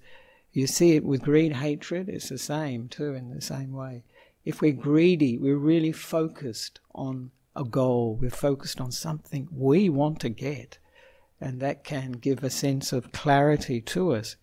you 0.53 0.67
see 0.67 0.97
it 0.97 1.05
with 1.05 1.23
greed, 1.23 1.55
hatred, 1.55 2.09
it's 2.09 2.29
the 2.29 2.39
same 2.39 2.89
too, 2.89 3.15
in 3.15 3.35
the 3.35 3.41
same 3.41 3.73
way. 3.73 4.05
If 4.45 4.61
we're 4.61 4.73
greedy, 4.73 5.39
we're 5.39 5.57
really 5.57 5.93
focused 5.93 6.81
on 6.95 7.31
a 7.57 7.65
goal, 7.65 8.19
we're 8.21 8.31
focused 8.31 8.81
on 8.81 8.93
something 8.93 9.49
we 9.51 9.89
want 9.89 10.21
to 10.21 10.29
get, 10.29 10.79
and 11.41 11.61
that 11.61 11.85
can 11.85 12.13
give 12.13 12.43
a 12.43 12.51
sense 12.51 12.93
of 12.93 13.13
clarity 13.13 13.81
to 13.81 14.15
us. 14.15 14.37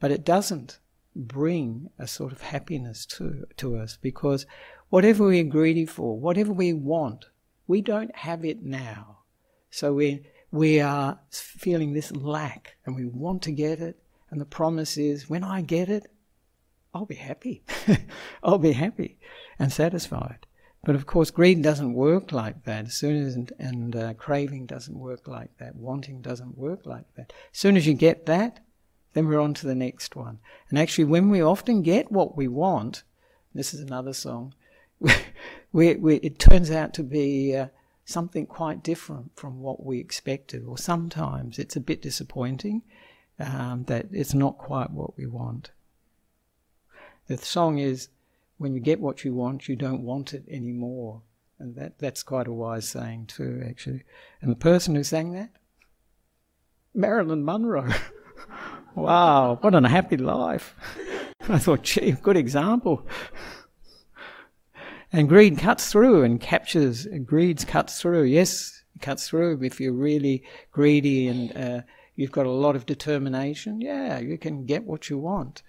But 0.00 0.10
it 0.10 0.24
doesn't 0.24 0.78
bring 1.16 1.90
a 1.98 2.06
sort 2.06 2.32
of 2.32 2.42
happiness 2.42 3.04
to, 3.06 3.46
to 3.56 3.76
us 3.76 3.98
because 4.00 4.46
whatever 4.88 5.24
we're 5.24 5.44
greedy 5.44 5.86
for, 5.86 6.18
whatever 6.18 6.52
we 6.52 6.72
want, 6.72 7.26
we 7.66 7.80
don't 7.80 8.14
have 8.16 8.44
it 8.44 8.62
now. 8.62 9.18
So 9.70 9.94
we 9.94 10.22
we 10.50 10.80
are 10.80 11.18
feeling 11.30 11.92
this 11.92 12.12
lack 12.12 12.76
and 12.86 12.94
we 12.94 13.06
want 13.06 13.42
to 13.42 13.52
get 13.52 13.80
it. 13.80 14.02
And 14.30 14.40
the 14.40 14.46
promise 14.46 14.96
is, 14.96 15.28
when 15.28 15.44
I 15.44 15.62
get 15.62 15.88
it, 15.88 16.10
I'll 16.94 17.06
be 17.06 17.14
happy. 17.14 17.62
I'll 18.42 18.58
be 18.58 18.72
happy 18.72 19.18
and 19.58 19.72
satisfied. 19.72 20.46
But 20.84 20.94
of 20.94 21.06
course, 21.06 21.30
greed 21.30 21.62
doesn't 21.62 21.92
work 21.92 22.32
like 22.32 22.64
that. 22.64 22.86
As 22.86 22.94
soon 22.94 23.26
as 23.26 23.36
and, 23.58 23.96
uh, 23.96 24.14
craving 24.14 24.66
doesn't 24.66 24.98
work 24.98 25.26
like 25.26 25.56
that. 25.58 25.76
Wanting 25.76 26.22
doesn't 26.22 26.56
work 26.56 26.86
like 26.86 27.12
that. 27.16 27.32
As 27.52 27.58
soon 27.58 27.76
as 27.76 27.86
you 27.86 27.94
get 27.94 28.26
that, 28.26 28.60
then 29.12 29.26
we're 29.26 29.40
on 29.40 29.54
to 29.54 29.66
the 29.66 29.74
next 29.74 30.14
one. 30.14 30.38
And 30.70 30.78
actually, 30.78 31.04
when 31.04 31.30
we 31.30 31.42
often 31.42 31.82
get 31.82 32.12
what 32.12 32.36
we 32.36 32.48
want, 32.48 33.02
this 33.54 33.74
is 33.74 33.80
another 33.80 34.12
song. 34.12 34.54
we, 35.72 35.94
we, 35.96 36.16
it 36.16 36.38
turns 36.38 36.70
out 36.70 36.94
to 36.94 37.02
be 37.02 37.56
uh, 37.56 37.68
something 38.08 38.46
quite 38.46 38.82
different 38.82 39.30
from 39.36 39.60
what 39.60 39.84
we 39.84 40.00
expected, 40.00 40.64
or 40.66 40.78
sometimes 40.78 41.58
it's 41.58 41.76
a 41.76 41.80
bit 41.80 42.00
disappointing 42.00 42.80
um, 43.38 43.84
that 43.86 44.06
it's 44.10 44.32
not 44.32 44.56
quite 44.56 44.90
what 44.90 45.14
we 45.18 45.26
want. 45.26 45.70
The 47.26 47.36
song 47.36 47.78
is, 47.78 48.08
when 48.56 48.72
you 48.72 48.80
get 48.80 48.98
what 48.98 49.24
you 49.24 49.34
want, 49.34 49.68
you 49.68 49.76
don't 49.76 50.02
want 50.02 50.32
it 50.32 50.44
anymore. 50.48 51.20
And 51.58 51.74
that, 51.76 51.98
that's 51.98 52.22
quite 52.22 52.48
a 52.48 52.52
wise 52.52 52.88
saying, 52.88 53.26
too, 53.26 53.62
actually. 53.68 54.04
And 54.40 54.50
the 54.50 54.56
person 54.56 54.94
who 54.94 55.04
sang 55.04 55.32
that? 55.32 55.50
Marilyn 56.94 57.44
Monroe. 57.44 57.92
wow, 58.94 59.58
what 59.60 59.74
an 59.74 59.84
happy 59.84 60.16
life. 60.16 60.74
I 61.48 61.58
thought, 61.58 61.82
gee, 61.82 62.12
good 62.12 62.38
example. 62.38 63.06
And 65.12 65.28
greed 65.28 65.58
cuts 65.58 65.90
through 65.90 66.22
and 66.22 66.40
captures, 66.40 67.06
greed 67.24 67.66
cuts 67.66 68.00
through. 68.00 68.24
Yes, 68.24 68.82
it 68.94 69.02
cuts 69.02 69.28
through. 69.28 69.62
If 69.62 69.80
you're 69.80 69.92
really 69.92 70.44
greedy 70.70 71.28
and 71.28 71.56
uh, 71.56 71.80
you've 72.14 72.32
got 72.32 72.46
a 72.46 72.50
lot 72.50 72.76
of 72.76 72.84
determination, 72.84 73.80
yeah, 73.80 74.18
you 74.18 74.36
can 74.36 74.66
get 74.66 74.84
what 74.84 75.08
you 75.08 75.18
want. 75.18 75.62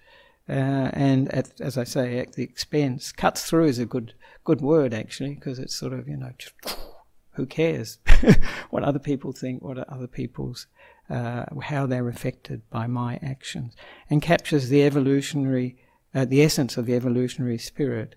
Uh, 0.48 0.90
and 0.92 1.32
at, 1.32 1.60
as 1.60 1.78
I 1.78 1.84
say, 1.84 2.18
at 2.18 2.32
the 2.32 2.42
expense, 2.42 3.12
cuts 3.12 3.44
through 3.44 3.66
is 3.66 3.78
a 3.78 3.86
good 3.86 4.14
good 4.42 4.60
word 4.60 4.92
actually, 4.92 5.34
because 5.34 5.58
it's 5.58 5.74
sort 5.74 5.92
of 5.92 6.08
you 6.08 6.16
know, 6.16 6.32
just, 6.36 6.54
who 7.32 7.46
cares 7.46 7.98
what 8.70 8.82
other 8.82 8.98
people 8.98 9.32
think, 9.32 9.62
what 9.62 9.78
are 9.78 9.84
other 9.88 10.08
people's, 10.08 10.66
uh, 11.08 11.44
how 11.62 11.86
they're 11.86 12.08
affected 12.08 12.68
by 12.68 12.86
my 12.86 13.18
actions, 13.22 13.76
and 14.08 14.22
captures 14.22 14.68
the 14.68 14.82
evolutionary, 14.82 15.76
uh, 16.14 16.24
the 16.24 16.42
essence 16.42 16.76
of 16.76 16.86
the 16.86 16.94
evolutionary 16.94 17.58
spirit. 17.58 18.16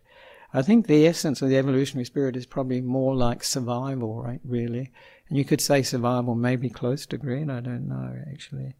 I 0.53 0.61
think 0.61 0.85
the 0.85 1.07
essence 1.07 1.41
of 1.41 1.49
the 1.49 1.57
evolutionary 1.57 2.05
spirit 2.05 2.35
is 2.35 2.45
probably 2.45 2.81
more 2.81 3.15
like 3.15 3.43
survival, 3.43 4.21
right? 4.21 4.39
Really, 4.45 4.91
and 5.27 5.37
you 5.37 5.45
could 5.45 5.61
say 5.61 5.81
survival 5.81 6.35
may 6.35 6.55
be 6.55 6.69
close 6.69 7.05
to 7.07 7.17
greed. 7.17 7.49
I 7.49 7.59
don't 7.59 7.87
know 7.87 8.15
actually. 8.31 8.75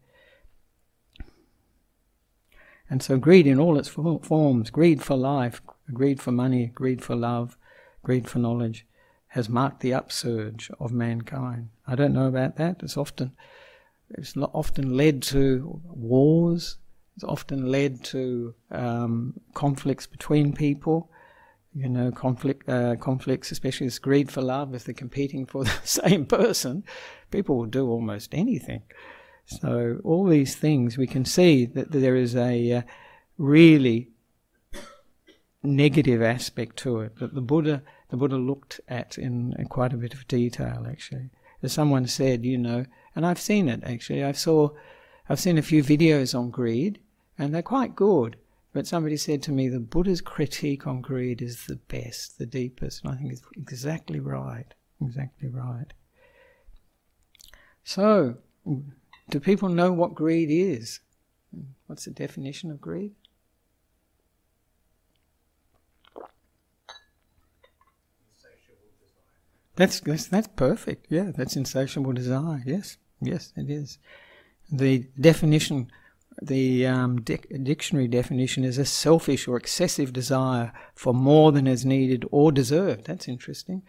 And 2.88 3.02
so, 3.02 3.16
greed 3.16 3.46
in 3.46 3.58
all 3.58 3.78
its 3.78 3.88
forms 3.88 4.70
greed 4.70 5.02
for 5.02 5.16
life, 5.16 5.62
greed 5.92 6.20
for 6.20 6.30
money, 6.30 6.66
greed 6.66 7.02
for 7.02 7.16
love, 7.16 7.56
greed 8.02 8.28
for 8.28 8.38
knowledge 8.38 8.86
has 9.34 9.48
marked 9.48 9.80
the 9.80 9.92
upsurge 9.92 10.70
of 10.78 10.92
mankind. 10.92 11.68
I 11.88 11.96
don't 11.96 12.12
know 12.12 12.28
about 12.28 12.54
that. 12.56 12.84
It's 12.84 12.96
often, 12.96 13.32
it's 14.10 14.36
often 14.36 14.96
led 14.96 15.22
to 15.24 15.80
wars. 15.84 16.78
It's 17.16 17.24
often 17.24 17.68
led 17.68 18.04
to 18.04 18.54
um, 18.70 19.40
conflicts 19.52 20.06
between 20.06 20.52
people 20.52 21.10
you 21.74 21.88
know, 21.88 22.12
conflict, 22.12 22.68
uh, 22.68 22.96
conflicts, 22.96 23.50
especially 23.50 23.86
this 23.86 23.98
greed 23.98 24.30
for 24.30 24.40
love, 24.40 24.74
if 24.74 24.84
they're 24.84 24.94
competing 24.94 25.44
for 25.44 25.64
the 25.64 25.80
same 25.84 26.24
person, 26.26 26.84
people 27.30 27.56
will 27.56 27.66
do 27.66 27.88
almost 27.88 28.34
anything. 28.34 28.82
So 29.46 30.00
all 30.04 30.26
these 30.26 30.56
things, 30.56 30.96
we 30.96 31.06
can 31.06 31.24
see 31.24 31.66
that 31.66 31.90
there 31.92 32.16
is 32.16 32.34
a 32.34 32.72
uh, 32.72 32.82
really 33.36 34.08
negative 35.62 36.22
aspect 36.22 36.76
to 36.76 37.00
it 37.00 37.16
that 37.18 37.34
the 37.34 37.40
Buddha, 37.40 37.82
the 38.10 38.16
Buddha 38.16 38.36
looked 38.36 38.80
at 38.88 39.18
in, 39.18 39.54
in 39.58 39.66
quite 39.66 39.92
a 39.92 39.98
bit 39.98 40.14
of 40.14 40.28
detail. 40.28 40.86
Actually, 40.88 41.30
as 41.62 41.72
someone 41.72 42.06
said, 42.06 42.44
you 42.44 42.56
know, 42.56 42.86
and 43.16 43.26
I've 43.26 43.40
seen 43.40 43.68
it 43.68 43.82
actually. 43.84 44.22
I 44.24 44.32
saw, 44.32 44.70
I've 45.28 45.40
seen 45.40 45.58
a 45.58 45.62
few 45.62 45.82
videos 45.82 46.38
on 46.38 46.50
greed, 46.50 47.00
and 47.38 47.54
they're 47.54 47.62
quite 47.62 47.96
good. 47.96 48.36
But 48.74 48.88
somebody 48.88 49.16
said 49.16 49.40
to 49.44 49.52
me, 49.52 49.68
the 49.68 49.78
Buddha's 49.78 50.20
critique 50.20 50.84
on 50.84 51.00
greed 51.00 51.40
is 51.40 51.66
the 51.66 51.76
best, 51.76 52.38
the 52.38 52.44
deepest. 52.44 53.04
And 53.04 53.14
I 53.14 53.16
think 53.16 53.32
it's 53.32 53.42
exactly 53.56 54.18
right. 54.18 54.66
Exactly 55.00 55.48
right. 55.48 55.92
So, 57.84 58.38
do 59.30 59.40
people 59.40 59.68
know 59.68 59.92
what 59.92 60.14
greed 60.14 60.50
is? 60.50 60.98
What's 61.86 62.06
the 62.06 62.10
definition 62.10 62.72
of 62.72 62.80
greed? 62.80 63.12
That's, 69.76 70.00
that's 70.00 70.26
that's 70.26 70.48
perfect. 70.48 71.06
Yeah, 71.10 71.30
that's 71.34 71.56
insatiable 71.56 72.12
desire. 72.12 72.62
Yes, 72.66 72.96
yes, 73.20 73.52
it 73.56 73.70
is. 73.70 73.98
The 74.70 75.06
definition 75.20 75.90
the 76.42 76.86
um, 76.86 77.22
dictionary 77.22 78.08
definition 78.08 78.64
is 78.64 78.78
a 78.78 78.84
selfish 78.84 79.46
or 79.46 79.56
excessive 79.56 80.12
desire 80.12 80.72
for 80.94 81.14
more 81.14 81.52
than 81.52 81.66
is 81.66 81.84
needed 81.84 82.24
or 82.30 82.52
deserved. 82.52 83.06
That's 83.06 83.28
interesting, 83.28 83.82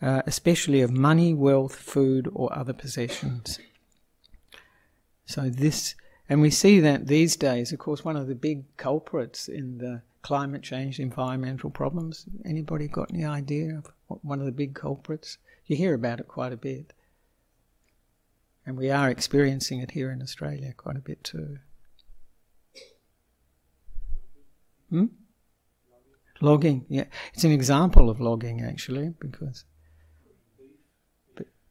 uh, 0.00 0.22
especially 0.26 0.80
of 0.80 0.90
money, 0.90 1.34
wealth, 1.34 1.74
food, 1.74 2.28
or 2.32 2.56
other 2.56 2.72
possessions. 2.72 3.58
So 5.26 5.48
this, 5.48 5.94
and 6.28 6.40
we 6.40 6.50
see 6.50 6.80
that 6.80 7.06
these 7.06 7.36
days. 7.36 7.72
Of 7.72 7.78
course, 7.78 8.04
one 8.04 8.16
of 8.16 8.26
the 8.26 8.34
big 8.34 8.64
culprits 8.76 9.48
in 9.48 9.78
the 9.78 10.02
climate 10.22 10.62
change, 10.62 10.98
environmental 10.98 11.70
problems. 11.70 12.26
Anybody 12.44 12.88
got 12.88 13.12
any 13.12 13.24
idea 13.24 13.78
of 13.78 13.92
what 14.06 14.24
one 14.24 14.40
of 14.40 14.46
the 14.46 14.52
big 14.52 14.74
culprits? 14.74 15.38
You 15.66 15.76
hear 15.76 15.94
about 15.94 16.20
it 16.20 16.28
quite 16.28 16.52
a 16.52 16.56
bit. 16.56 16.92
And 18.64 18.76
we 18.76 18.90
are 18.90 19.10
experiencing 19.10 19.80
it 19.80 19.90
here 19.90 20.10
in 20.10 20.22
Australia 20.22 20.72
quite 20.76 20.96
a 20.96 21.00
bit 21.00 21.24
too. 21.24 21.58
Hmm? 24.92 25.06
Logging, 26.42 26.84
yeah. 26.90 27.04
It's 27.32 27.44
an 27.44 27.50
example 27.50 28.10
of 28.10 28.20
logging, 28.20 28.60
actually, 28.62 29.14
because. 29.18 29.64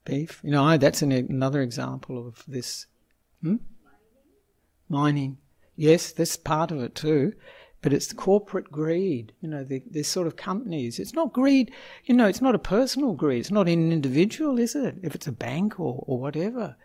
beef. 0.05 0.41
You 0.43 0.49
know, 0.49 0.63
I, 0.63 0.77
that's 0.77 1.03
an, 1.03 1.11
another 1.11 1.61
example 1.61 2.27
of 2.27 2.43
this. 2.47 2.87
Hmm? 3.43 3.57
Mining. 4.89 5.37
Yes, 5.75 6.11
that's 6.11 6.35
part 6.35 6.71
of 6.71 6.81
it 6.81 6.95
too. 6.95 7.33
But 7.83 7.93
it's 7.93 8.11
corporate 8.11 8.71
greed, 8.71 9.33
you 9.39 9.49
know, 9.49 9.63
the, 9.63 9.83
this 9.89 10.07
sort 10.07 10.25
of 10.25 10.35
companies. 10.35 10.99
It's 10.99 11.13
not 11.13 11.31
greed, 11.33 11.71
you 12.05 12.15
know, 12.15 12.27
it's 12.27 12.41
not 12.41 12.55
a 12.55 12.59
personal 12.59 13.13
greed. 13.13 13.39
It's 13.39 13.51
not 13.51 13.67
an 13.67 13.91
individual, 13.91 14.57
is 14.57 14.75
it? 14.75 14.95
If 15.03 15.13
it's 15.13 15.27
a 15.27 15.31
bank 15.31 15.79
or, 15.79 16.03
or 16.07 16.19
whatever. 16.19 16.75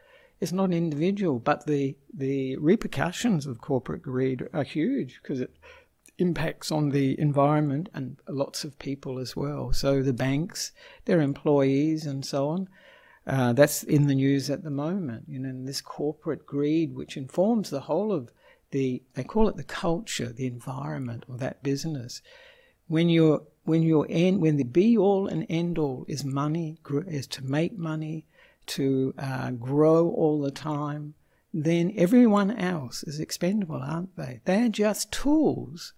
It's 0.41 0.53
not 0.53 0.65
an 0.65 0.75
individual, 0.75 1.39
but 1.39 1.67
the, 1.67 1.97
the 2.13 2.57
repercussions 2.57 3.47
of 3.47 3.61
corporate 3.61 4.03
greed 4.03 4.47
are 4.53 4.65
huge 4.65 5.21
because 5.23 5.41
it 5.41 5.57
impacts 6.19 6.73
on 6.73 6.91
the 6.91 7.19
environment 7.21 7.89
and 7.93 8.17
lots 8.29 8.65
of 8.65 8.79
people 8.79 9.19
as 9.19 9.37
well. 9.37 9.73
So 9.73 10.03
the 10.03 10.13
banks, 10.13 10.73
their 11.05 11.21
employees, 11.21 12.07
and 12.07 12.25
so 12.25 12.49
on. 12.49 12.69
Uh, 13.27 13.53
that's 13.53 13.83
in 13.83 14.07
the 14.07 14.15
news 14.15 14.49
at 14.51 14.63
the 14.63 14.71
moment. 14.71 15.25
You 15.29 15.41
know, 15.41 15.65
this 15.65 15.81
corporate 15.81 16.47
greed, 16.47 16.95
which 16.95 17.17
informs 17.17 17.71
the 17.71 17.81
whole 17.81 18.13
of 18.13 18.33
the 18.71 19.03
they 19.15 19.25
call 19.25 19.49
it 19.49 19.57
the 19.57 19.65
culture, 19.65 20.33
the 20.33 20.47
environment 20.47 21.25
or 21.29 21.37
that 21.39 21.63
business. 21.63 22.23
When 22.89 23.09
you're 23.09 23.43
when 23.65 23.83
you're 23.83 24.07
end, 24.09 24.41
when 24.41 24.57
the 24.57 24.65
be 24.65 24.97
all 24.97 25.27
and 25.27 25.45
end 25.49 25.77
all 25.77 26.05
is 26.09 26.25
money, 26.25 26.79
is 27.09 27.27
to 27.27 27.45
make 27.45 27.77
money, 27.77 28.25
to 28.67 29.13
uh, 29.19 29.51
grow 29.51 30.09
all 30.09 30.41
the 30.41 30.53
time, 30.53 31.15
then 31.53 31.93
everyone 31.97 32.53
else 32.53 33.03
is 33.03 33.19
expendable, 33.19 33.83
aren't 33.83 34.17
they? 34.17 34.41
They're 34.45 34.69
just 34.69 35.11
tools 35.11 35.95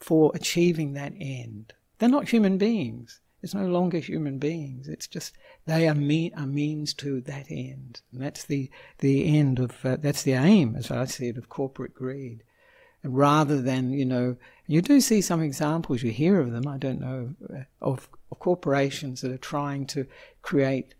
for 0.00 0.32
achieving 0.34 0.92
that 0.92 1.12
end. 1.18 1.72
They're 1.98 2.08
not 2.08 2.28
human 2.28 2.58
beings. 2.58 3.20
It's 3.42 3.54
no 3.54 3.66
longer 3.66 3.98
human 3.98 4.38
beings. 4.38 4.88
It's 4.88 5.06
just 5.06 5.36
they 5.66 5.86
are 5.88 5.94
me- 5.94 6.32
a 6.36 6.46
means 6.46 6.94
to 6.94 7.20
that 7.22 7.46
end, 7.48 8.00
and 8.12 8.20
that's 8.20 8.44
the 8.44 8.70
the 8.98 9.38
end 9.38 9.58
of 9.58 9.84
uh, 9.84 9.96
that's 10.00 10.22
the 10.22 10.32
aim, 10.32 10.74
as 10.76 10.90
I 10.90 11.04
said, 11.04 11.36
of 11.36 11.48
corporate 11.48 11.94
greed. 11.94 12.42
Rather 13.04 13.60
than 13.62 13.92
you 13.92 14.04
know, 14.04 14.36
you 14.66 14.82
do 14.82 15.00
see 15.00 15.20
some 15.20 15.42
examples. 15.42 16.02
You 16.02 16.10
hear 16.10 16.40
of 16.40 16.50
them. 16.50 16.66
I 16.66 16.78
don't 16.78 17.00
know 17.00 17.34
uh, 17.48 17.62
of, 17.80 18.08
of 18.32 18.38
corporations 18.40 19.20
that 19.20 19.30
are 19.30 19.38
trying 19.38 19.86
to 19.88 20.06
create 20.42 20.94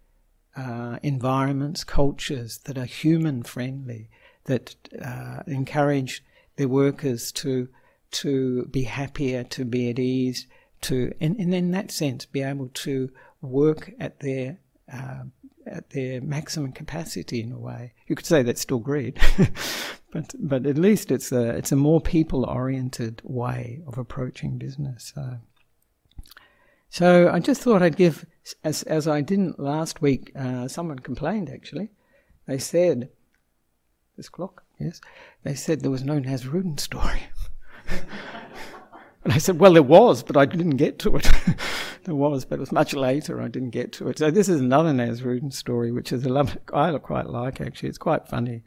uh, 0.57 0.99
environments, 1.03 1.85
cultures 1.85 2.59
that 2.59 2.79
are 2.79 2.85
human 2.85 3.43
friendly, 3.43 4.09
that 4.45 4.77
uh, 5.05 5.43
encourage 5.47 6.23
their 6.57 6.69
workers 6.69 7.33
to 7.33 7.69
to 8.13 8.67
be 8.67 8.83
happier, 8.83 9.45
to 9.45 9.65
be 9.65 9.91
at 9.91 9.99
ease, 9.99 10.47
to 10.83 11.13
and, 11.21 11.37
and 11.39 11.55
in 11.55 11.71
that 11.73 11.91
sense 11.91 12.27
be 12.27 12.43
able 12.43 12.69
to 12.69 13.11
work 13.41 13.93
at 13.99 14.21
their 14.21 14.59
uh, 14.93 15.25
at 15.67 15.91
their 15.91 16.21
maximum 16.21 16.73
capacity 16.73 17.43
in 17.43 17.53
a 17.53 17.59
way. 17.59 17.93
You 18.07 18.15
could 18.15 18.27
say 18.27 18.43
that's 18.43 18.61
still 18.61 18.79
greed, 18.79 19.19
but 20.13 20.35
but 20.39 20.67
at 20.67 20.79
least 20.79 21.11
it's 21.11 21.33
a 21.33 21.51
it's 21.51 21.73
a 21.73 21.77
more 21.77 22.01
people 22.01 22.45
oriented 22.45 23.21
way 23.25 23.83
of 23.87 23.99
approaching 23.99 24.59
business. 24.59 25.13
So, 25.15 25.39
so 26.89 27.31
I 27.31 27.41
just 27.41 27.63
thought 27.63 27.83
I'd 27.83 27.97
give 27.97 28.27
as 28.63 28.83
as 28.85 29.09
I 29.09 29.21
didn't 29.21 29.59
last 29.59 30.01
week. 30.01 30.33
Uh, 30.37 30.69
someone 30.69 30.99
complained 30.99 31.51
actually. 31.51 31.91
They 32.47 32.59
said 32.59 33.09
this 34.17 34.29
clock. 34.29 34.63
Yes, 34.79 35.01
they 35.43 35.55
said 35.55 35.81
there 35.81 35.91
was 35.91 36.05
no 36.05 36.21
Nasrudin 36.21 36.79
story. 36.79 37.23
And 39.27 39.33
I 39.33 39.39
said, 39.39 39.59
well, 39.59 39.73
there 39.73 39.83
was, 39.83 40.23
but 40.23 40.37
I 40.37 40.45
didn't 40.47 40.77
get 40.77 41.01
to 41.01 41.17
it. 41.17 41.29
there 42.05 42.15
was, 42.15 42.45
but 42.45 42.59
it 42.59 42.61
was 42.61 42.71
much 42.71 42.95
later. 42.95 43.43
I 43.43 43.49
didn't 43.49 43.71
get 43.71 43.91
to 43.95 44.09
it. 44.09 44.19
So 44.19 44.31
this 44.31 44.49
is 44.49 44.61
another 44.61 44.93
Nasrudin 44.93 45.53
story, 45.53 45.91
which 45.91 46.13
is 46.13 46.25
a 46.25 46.29
love, 46.29 46.57
I 46.73 46.97
quite 46.99 47.27
like 47.27 47.61
actually. 47.61 47.89
It's 47.89 47.99
quite 47.99 48.29
funny. 48.29 48.63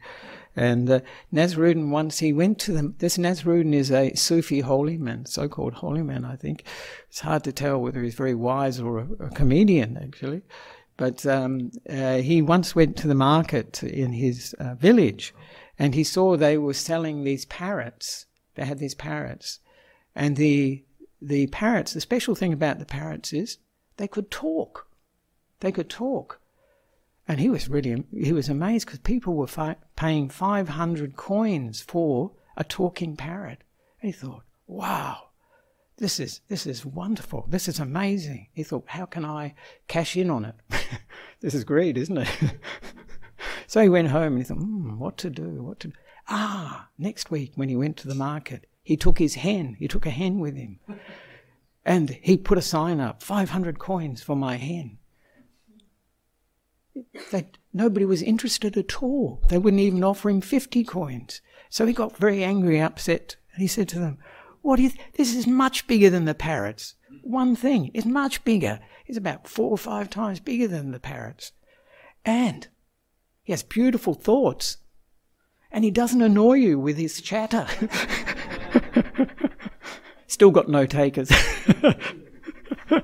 And 0.58 0.90
uh, 0.90 1.00
Nasrudin 1.34 1.92
once 1.92 2.20
he 2.20 2.34
went 2.34 2.60
to 2.60 2.74
them. 2.74 2.96
This 2.98 3.18
Nasrudin 3.18 3.74
is 3.74 3.90
a 3.90 4.14
Sufi 4.16 4.60
holy 4.60 4.98
man, 4.98 5.26
so-called 5.28 5.76
holy 5.76 6.04
man. 6.04 6.26
I 6.26 6.36
think 6.36 6.66
it's 7.08 7.22
hard 7.22 7.46
to 7.46 7.54
tell 7.54 7.80
whether 7.80 8.04
he's 8.04 8.16
very 8.16 8.36
wise 8.36 8.82
or 8.82 9.00
a, 9.00 9.28
a 9.28 9.30
comedian 9.30 9.96
actually. 9.96 10.42
But 10.98 11.26
um, 11.26 11.72
uh, 11.90 12.18
he 12.18 12.42
once 12.42 12.76
went 12.76 12.98
to 12.98 13.08
the 13.08 13.16
market 13.16 13.82
in 13.82 14.12
his 14.12 14.54
uh, 14.60 14.76
village, 14.76 15.34
and 15.78 15.96
he 15.96 16.04
saw 16.04 16.36
they 16.36 16.58
were 16.58 16.74
selling 16.74 17.24
these 17.24 17.46
parrots. 17.46 18.26
They 18.60 18.66
had 18.66 18.80
these 18.80 18.94
parrots 18.94 19.60
and 20.14 20.36
the 20.36 20.84
the 21.22 21.48
parrots, 21.48 21.94
the 21.94 22.02
special 22.02 22.36
thing 22.36 22.52
about 22.52 22.78
the 22.78 22.86
parrots 22.86 23.32
is 23.32 23.58
they 23.96 24.08
could 24.08 24.30
talk. 24.30 24.88
They 25.62 25.72
could 25.72 25.90
talk. 25.90 26.42
And 27.26 27.40
he 27.40 27.50
was 27.50 27.70
really 27.70 28.04
he 28.12 28.34
was 28.34 28.50
amazed 28.50 28.86
because 28.86 29.00
people 29.00 29.36
were 29.36 29.48
fi- 29.48 29.78
paying 29.96 30.28
500 30.28 31.16
coins 31.16 31.80
for 31.80 32.34
a 32.58 32.66
talking 32.66 33.16
parrot. 33.16 33.64
And 34.02 34.14
he 34.14 34.20
thought, 34.20 34.44
"Wow, 34.68 35.30
this 35.96 36.20
is 36.20 36.42
this 36.50 36.68
is 36.68 36.86
wonderful. 36.86 37.46
This 37.48 37.70
is 37.70 37.80
amazing." 37.80 38.48
He 38.52 38.64
thought, 38.64 38.84
"How 38.88 39.06
can 39.06 39.24
I 39.24 39.56
cash 39.88 40.18
in 40.18 40.30
on 40.30 40.44
it? 40.44 40.56
this 41.40 41.54
is 41.54 41.64
greed, 41.64 41.98
isn't 41.98 42.18
it?" 42.18 42.30
so 43.68 43.82
he 43.82 43.88
went 43.88 44.10
home 44.10 44.34
and 44.34 44.40
he 44.40 44.44
thought, 44.44 44.58
hmm, 44.58 45.00
"What 45.00 45.16
to 45.20 45.30
do? 45.30 45.64
What 45.64 45.80
to?" 45.80 45.88
Do? 45.88 45.94
Ah, 46.30 46.90
next 46.98 47.32
week 47.32 47.54
when 47.56 47.70
he 47.70 47.76
went 47.76 47.98
to 47.98 48.08
the 48.08 48.16
market, 48.16 48.68
he 48.84 48.96
took 48.96 49.18
his 49.20 49.36
hen, 49.36 49.76
he 49.80 49.88
took 49.88 50.06
a 50.06 50.12
hen 50.12 50.40
with 50.40 50.56
him. 50.56 50.80
And 51.84 52.12
he 52.22 52.38
put 52.38 52.58
a 52.58 52.62
sign 52.62 53.00
up 53.00 53.24
500 53.24 53.80
coins 53.80 54.22
for 54.22 54.36
my 54.36 54.58
hen. 54.58 55.00
That 57.32 57.58
nobody 57.74 58.06
was 58.06 58.22
interested 58.22 58.78
at 58.78 59.02
all. 59.02 59.42
They 59.50 59.58
wouldn't 59.58 59.82
even 59.82 60.04
offer 60.04 60.30
him 60.30 60.42
50 60.42 60.84
coins. 60.84 61.42
So 61.70 61.86
he 61.86 61.94
got 61.94 62.18
very 62.18 62.44
angry, 62.44 62.80
upset, 62.80 63.38
and 63.54 63.62
he 63.62 63.68
said 63.68 63.88
to 63.90 64.00
them, 64.00 64.18
What 64.62 64.80
is 64.80 64.96
this 65.14 65.36
is 65.36 65.48
much 65.48 65.88
bigger 65.88 66.10
than 66.10 66.26
the 66.26 66.36
parrots. 66.36 66.96
One 67.24 67.56
thing 67.56 67.92
is 67.94 68.06
much 68.06 68.44
bigger. 68.44 68.80
It's 69.06 69.18
about 69.18 69.48
four 69.48 69.72
or 69.72 69.78
five 69.78 70.10
times 70.10 70.40
bigger 70.40 70.68
than 70.68 70.92
the 70.92 71.00
parrots. 71.00 71.54
And 72.26 72.68
he 73.44 73.54
has 73.54 73.64
beautiful 73.64 74.14
thoughts. 74.14 74.78
And 75.72 75.84
he 75.84 75.92
doesn't 75.92 76.22
annoy 76.22 76.54
you 76.54 76.80
with 76.80 76.98
his 76.98 77.22
chatter. 77.22 77.68
Still 80.28 80.52
got 80.52 80.70
no 80.70 80.86
takers. 80.86 81.30
but 82.90 83.04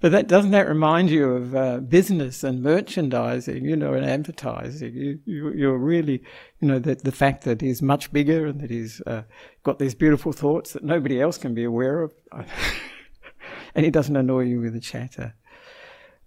that 0.00 0.26
doesn't 0.26 0.50
that 0.52 0.68
remind 0.68 1.10
you 1.10 1.32
of 1.32 1.54
uh, 1.54 1.78
business 1.78 2.44
and 2.44 2.62
merchandising, 2.62 3.64
you 3.64 3.76
know, 3.76 3.94
and 3.94 4.04
advertising? 4.04 5.20
You, 5.26 5.50
you 5.50 5.70
are 5.70 5.78
really, 5.78 6.22
you 6.60 6.68
know, 6.68 6.78
that 6.78 7.04
the 7.04 7.12
fact 7.12 7.44
that 7.44 7.60
he's 7.60 7.82
much 7.82 8.12
bigger 8.12 8.46
and 8.46 8.60
that 8.60 8.70
he's 8.70 9.00
uh, 9.06 9.22
got 9.62 9.78
these 9.78 9.94
beautiful 9.94 10.32
thoughts 10.32 10.72
that 10.72 10.84
nobody 10.84 11.20
else 11.20 11.38
can 11.38 11.54
be 11.54 11.64
aware 11.64 12.02
of, 12.02 12.12
and 13.74 13.84
he 13.84 13.90
doesn't 13.90 14.16
annoy 14.16 14.40
you 14.40 14.60
with 14.60 14.74
the 14.74 14.80
chatter. 14.80 15.34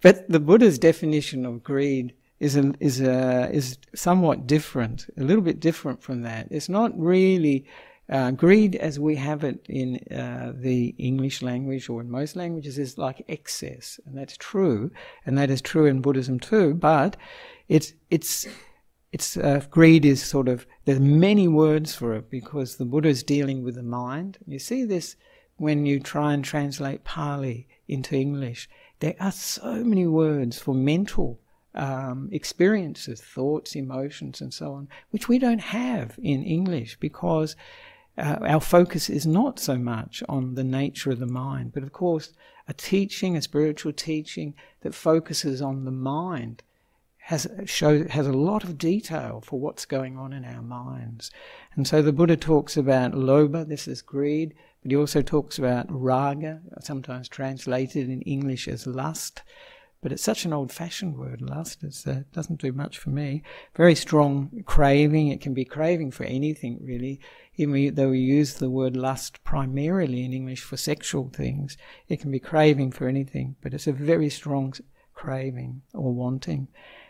But 0.01 0.29
the 0.29 0.39
Buddha's 0.39 0.77
definition 0.77 1.45
of 1.45 1.63
greed 1.63 2.13
is 2.39 2.55
a, 2.55 2.73
is 2.79 3.01
a, 3.01 3.49
is 3.51 3.77
somewhat 3.95 4.47
different, 4.47 5.07
a 5.17 5.23
little 5.23 5.41
bit 5.41 5.59
different 5.59 6.01
from 6.01 6.21
that. 6.21 6.47
It's 6.51 6.69
not 6.69 6.97
really 6.99 7.65
uh, 8.09 8.31
greed, 8.31 8.75
as 8.75 8.99
we 8.99 9.15
have 9.15 9.43
it 9.43 9.65
in 9.67 9.97
uh, 10.15 10.53
the 10.55 10.95
English 10.97 11.41
language 11.41 11.89
or 11.89 11.99
in 11.99 12.09
most 12.09 12.35
languages, 12.35 12.77
is 12.77 12.97
like 12.97 13.25
excess, 13.27 13.99
and 14.05 14.17
that's 14.17 14.37
true, 14.37 14.91
and 15.25 15.37
that 15.37 15.49
is 15.49 15.61
true 15.61 15.85
in 15.85 16.01
Buddhism 16.01 16.39
too. 16.39 16.73
But 16.73 17.17
it's 17.67 17.93
it's 18.09 18.47
it's 19.11 19.35
uh, 19.35 19.61
greed 19.69 20.05
is 20.05 20.23
sort 20.23 20.47
of 20.47 20.65
there's 20.85 21.01
many 21.01 21.49
words 21.49 21.95
for 21.95 22.13
it 22.13 22.29
because 22.29 22.77
the 22.77 22.85
Buddha 22.85 23.09
is 23.09 23.23
dealing 23.23 23.63
with 23.63 23.75
the 23.75 23.83
mind. 23.83 24.37
You 24.47 24.59
see 24.59 24.85
this 24.85 25.17
when 25.57 25.85
you 25.85 25.99
try 25.99 26.33
and 26.33 26.45
translate 26.45 27.03
Pali 27.03 27.67
into 27.89 28.15
English. 28.15 28.69
There 28.99 29.15
are 29.19 29.31
so 29.31 29.83
many 29.83 30.07
words 30.07 30.59
for 30.59 30.73
mental 30.73 31.41
um, 31.77 32.29
experiences, 32.31 33.21
thoughts, 33.21 33.75
emotions, 33.75 34.41
and 34.41 34.53
so 34.53 34.73
on, 34.73 34.89
which 35.11 35.29
we 35.29 35.39
don't 35.39 35.61
have 35.61 36.17
in 36.21 36.43
English 36.43 36.97
because 36.99 37.55
uh, 38.17 38.37
our 38.41 38.59
focus 38.59 39.09
is 39.09 39.27
not 39.27 39.59
so 39.59 39.77
much 39.77 40.23
on 40.27 40.55
the 40.55 40.63
nature 40.63 41.11
of 41.11 41.19
the 41.19 41.27
mind, 41.27 41.71
but 41.73 41.83
of 41.83 41.93
course, 41.93 42.33
a 42.67 42.73
teaching, 42.73 43.37
a 43.37 43.41
spiritual 43.41 43.93
teaching 43.93 44.55
that 44.81 44.95
focuses 44.95 45.61
on 45.61 45.85
the 45.85 45.91
mind 45.91 46.63
has 47.19 47.45
show, 47.65 48.07
has 48.07 48.25
a 48.25 48.33
lot 48.33 48.63
of 48.63 48.77
detail 48.77 49.43
for 49.45 49.59
what's 49.59 49.85
going 49.85 50.17
on 50.17 50.33
in 50.33 50.45
our 50.45 50.61
minds. 50.61 51.29
And 51.75 51.87
so 51.87 52.01
the 52.01 52.13
Buddha 52.13 52.37
talks 52.37 52.77
about 52.77 53.11
lobha, 53.11 53.67
this 53.67 53.87
is 53.87 54.01
greed, 54.01 54.55
but 54.81 54.91
he 54.91 54.97
also 54.97 55.21
talks 55.21 55.59
about 55.59 55.85
raga, 55.89 56.61
sometimes 56.79 57.27
translated 57.27 58.09
in 58.09 58.21
English 58.21 58.67
as 58.67 58.87
lust. 58.87 59.43
But 60.01 60.11
it's 60.11 60.23
such 60.23 60.45
an 60.45 60.53
old 60.53 60.71
fashioned 60.71 61.17
word, 61.17 61.41
lust. 61.41 61.83
It 61.83 62.03
uh, 62.05 62.19
doesn't 62.31 62.61
do 62.61 62.71
much 62.71 62.97
for 62.97 63.09
me. 63.09 63.41
Very 63.75 63.95
strong 63.95 64.63
craving. 64.65 65.29
It 65.29 65.41
can 65.41 65.53
be 65.53 65.65
craving 65.65 66.11
for 66.11 66.23
anything, 66.23 66.79
really 66.81 67.19
even 67.57 67.95
though 67.95 68.09
we 68.09 68.19
use 68.19 68.53
the 68.53 68.69
word 68.69 68.95
lust 68.95 69.43
primarily 69.43 70.23
in 70.23 70.31
English 70.31 70.61
for 70.61 70.77
sexual 70.77 71.29
things, 71.29 71.75
it 72.07 72.21
can 72.21 72.31
be 72.31 72.39
craving 72.39 72.91
for 72.91 73.07
anything, 73.07 73.55
but 73.61 73.73
it's 73.73 73.87
a 73.87 73.91
very 73.91 74.29
strong 74.29 74.73
craving 75.13 75.81
or 75.93 76.13
wanting. 76.13 76.67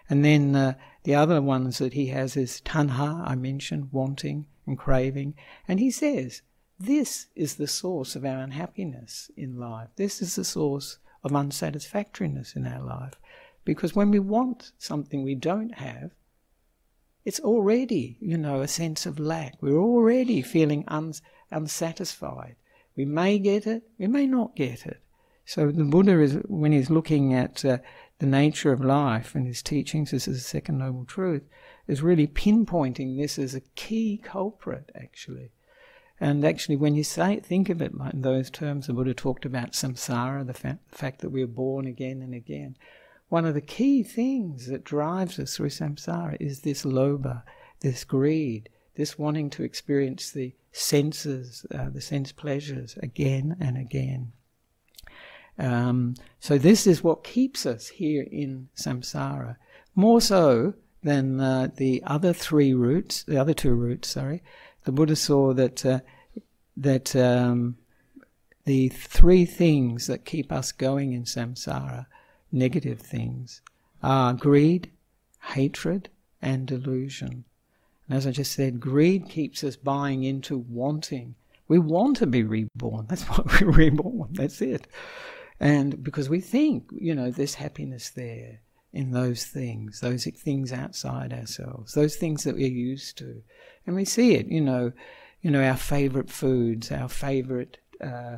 And 0.10 0.24
then 0.24 0.56
uh, 0.56 0.76
the 1.04 1.16
other 1.16 1.42
ones 1.42 1.80
that 1.80 1.94
he 1.94 2.08
has 2.08 2.38
is 2.38 2.62
tanha, 2.62 3.28
I 3.28 3.36
mentioned, 3.36 3.90
wanting 3.92 4.48
and 4.66 4.78
craving. 4.78 5.36
And 5.68 5.82
he 5.82 5.92
says, 5.92 6.42
this 6.80 7.28
is 7.36 7.56
the 7.56 7.68
source 7.68 8.16
of 8.16 8.24
our 8.24 8.40
unhappiness 8.40 9.30
in 9.36 9.60
life. 9.60 9.90
This 9.98 10.22
is 10.22 10.38
the 10.38 10.46
source 10.46 10.98
of 11.24 11.32
unsatisfactoriness 11.36 12.56
in 12.56 12.68
our 12.68 12.84
life. 12.84 13.14
Because 13.66 13.96
when 13.96 14.12
we 14.12 14.20
want 14.20 14.72
something 14.78 15.24
we 15.24 15.36
don't 15.36 15.76
have, 15.76 16.12
it's 17.26 17.40
already, 17.42 18.18
you 18.22 18.38
know, 18.38 18.62
a 18.62 18.68
sense 18.68 19.06
of 19.06 19.20
lack. 19.20 19.58
We're 19.62 19.78
already 19.78 20.42
feeling 20.42 20.86
uns- 20.88 21.22
unsatisfied. 21.52 22.56
We 22.96 23.06
may 23.06 23.38
get 23.40 23.68
it, 23.68 23.84
we 23.98 24.08
may 24.08 24.26
not 24.26 24.56
get 24.56 24.86
it. 24.86 25.02
So 25.44 25.72
the 25.72 25.84
Buddha 25.84 26.22
is, 26.22 26.36
when 26.48 26.72
he's 26.72 26.90
looking 26.90 27.34
at 27.34 27.64
uh, 27.64 27.78
the 28.20 28.26
nature 28.26 28.72
of 28.72 28.84
life 28.84 29.36
and 29.36 29.46
his 29.46 29.62
teachings, 29.62 30.12
this 30.12 30.28
is 30.28 30.38
the 30.44 30.48
second 30.48 30.78
noble 30.80 31.06
truth, 31.06 31.44
is 31.88 32.02
really 32.02 32.28
pinpointing 32.28 33.18
this 33.18 33.38
as 33.38 33.56
a 33.56 33.62
key 33.76 34.20
culprit, 34.24 34.90
actually. 34.96 35.52
And 36.20 36.44
actually, 36.44 36.78
when 36.78 36.96
you 36.96 37.04
say 37.04 37.40
think 37.40 37.70
of 37.70 37.82
it 37.82 37.92
in 38.12 38.22
those 38.22 38.50
terms, 38.50 38.88
the 38.88 38.94
Buddha 38.94 39.14
talked 39.14 39.46
about 39.46 39.74
samsara, 39.74 40.46
the, 40.46 40.54
fa- 40.54 40.80
fact 40.90 41.22
that 41.22 41.30
we 41.30 41.44
are 41.44 41.48
born 41.48 41.86
again 41.86 42.22
and 42.22 42.34
again. 42.34 42.76
One 43.30 43.46
of 43.46 43.54
the 43.54 43.62
key 43.62 44.04
things 44.04 44.68
that 44.68 44.84
drives 44.84 45.38
us 45.38 45.56
through 45.56 45.70
samsara 45.70 46.38
is 46.40 46.62
this 46.62 46.84
lobha, 46.84 47.44
this 47.82 48.04
greed, 48.04 48.70
this 48.96 49.20
wanting 49.20 49.50
to 49.52 49.64
experience 49.64 50.32
the 50.32 50.56
senses, 50.72 51.66
uh, 51.74 51.90
the 51.90 52.02
sense 52.02 52.32
pleasures 52.32 52.98
again 53.04 53.56
and 53.60 53.78
again. 53.78 54.32
Um, 55.60 56.16
so 56.40 56.58
this 56.58 56.88
is 56.88 57.04
what 57.04 57.24
keeps 57.24 57.66
us 57.66 57.88
here 57.88 58.26
in 58.32 58.70
samsara, 58.76 59.58
more 59.96 60.22
so 60.22 60.74
than 61.04 61.40
uh, 61.40 61.70
the 61.76 62.04
other 62.06 62.34
three 62.34 62.74
roots, 62.74 63.24
the 63.24 63.38
other 63.38 63.54
two 63.54 63.74
roots, 63.74 64.10
Sorry, 64.10 64.42
the 64.88 64.94
Buddha 64.94 65.18
saw 65.18 65.54
that 65.54 65.86
uh, 65.86 66.00
that 66.78 67.14
um, 67.14 67.76
the 68.64 68.88
three 68.88 69.44
things 69.44 70.08
that 70.08 70.24
keep 70.24 70.50
us 70.50 70.72
going 70.72 71.12
in 71.12 71.24
samsara, 71.26 72.06
negative 72.54 73.02
things, 73.02 73.62
are 74.02 74.32
greed, 74.32 74.90
hatred, 75.42 76.08
and 76.42 76.66
delusion. 76.66 77.44
And 78.08 78.18
as 78.18 78.26
I 78.26 78.32
just 78.32 78.54
said, 78.54 78.80
greed 78.80 79.28
keeps 79.28 79.62
us 79.62 79.76
buying 79.76 80.24
into 80.24 80.58
wanting. 80.58 81.36
We 81.68 81.80
want 81.80 82.16
to 82.18 82.26
be 82.26 82.44
reborn. 82.44 83.08
That's 83.10 83.24
why 83.24 83.44
we're 83.60 83.72
reborn. 83.90 84.30
That's 84.32 84.62
it. 84.62 84.88
And 85.60 86.02
because 86.02 86.30
we 86.30 86.40
think, 86.40 86.86
you 86.94 87.14
know, 87.14 87.30
there's 87.30 87.56
happiness 87.56 88.10
there 88.10 88.62
in 88.94 89.12
those 89.12 89.46
things, 89.46 90.00
those 90.00 90.26
things 90.26 90.72
outside 90.72 91.34
ourselves, 91.34 91.94
those 91.94 92.16
things 92.16 92.44
that 92.44 92.56
we're 92.56 92.68
used 92.68 93.18
to. 93.18 93.44
And 93.86 93.96
we 93.96 94.06
see 94.06 94.36
it, 94.36 94.48
you 94.48 94.62
know, 94.62 94.92
you 95.42 95.52
know, 95.52 95.64
our 95.64 95.78
favorite 95.78 96.30
foods, 96.30 96.92
our 96.92 97.08
favorite 97.08 97.78
uh, 98.02 98.38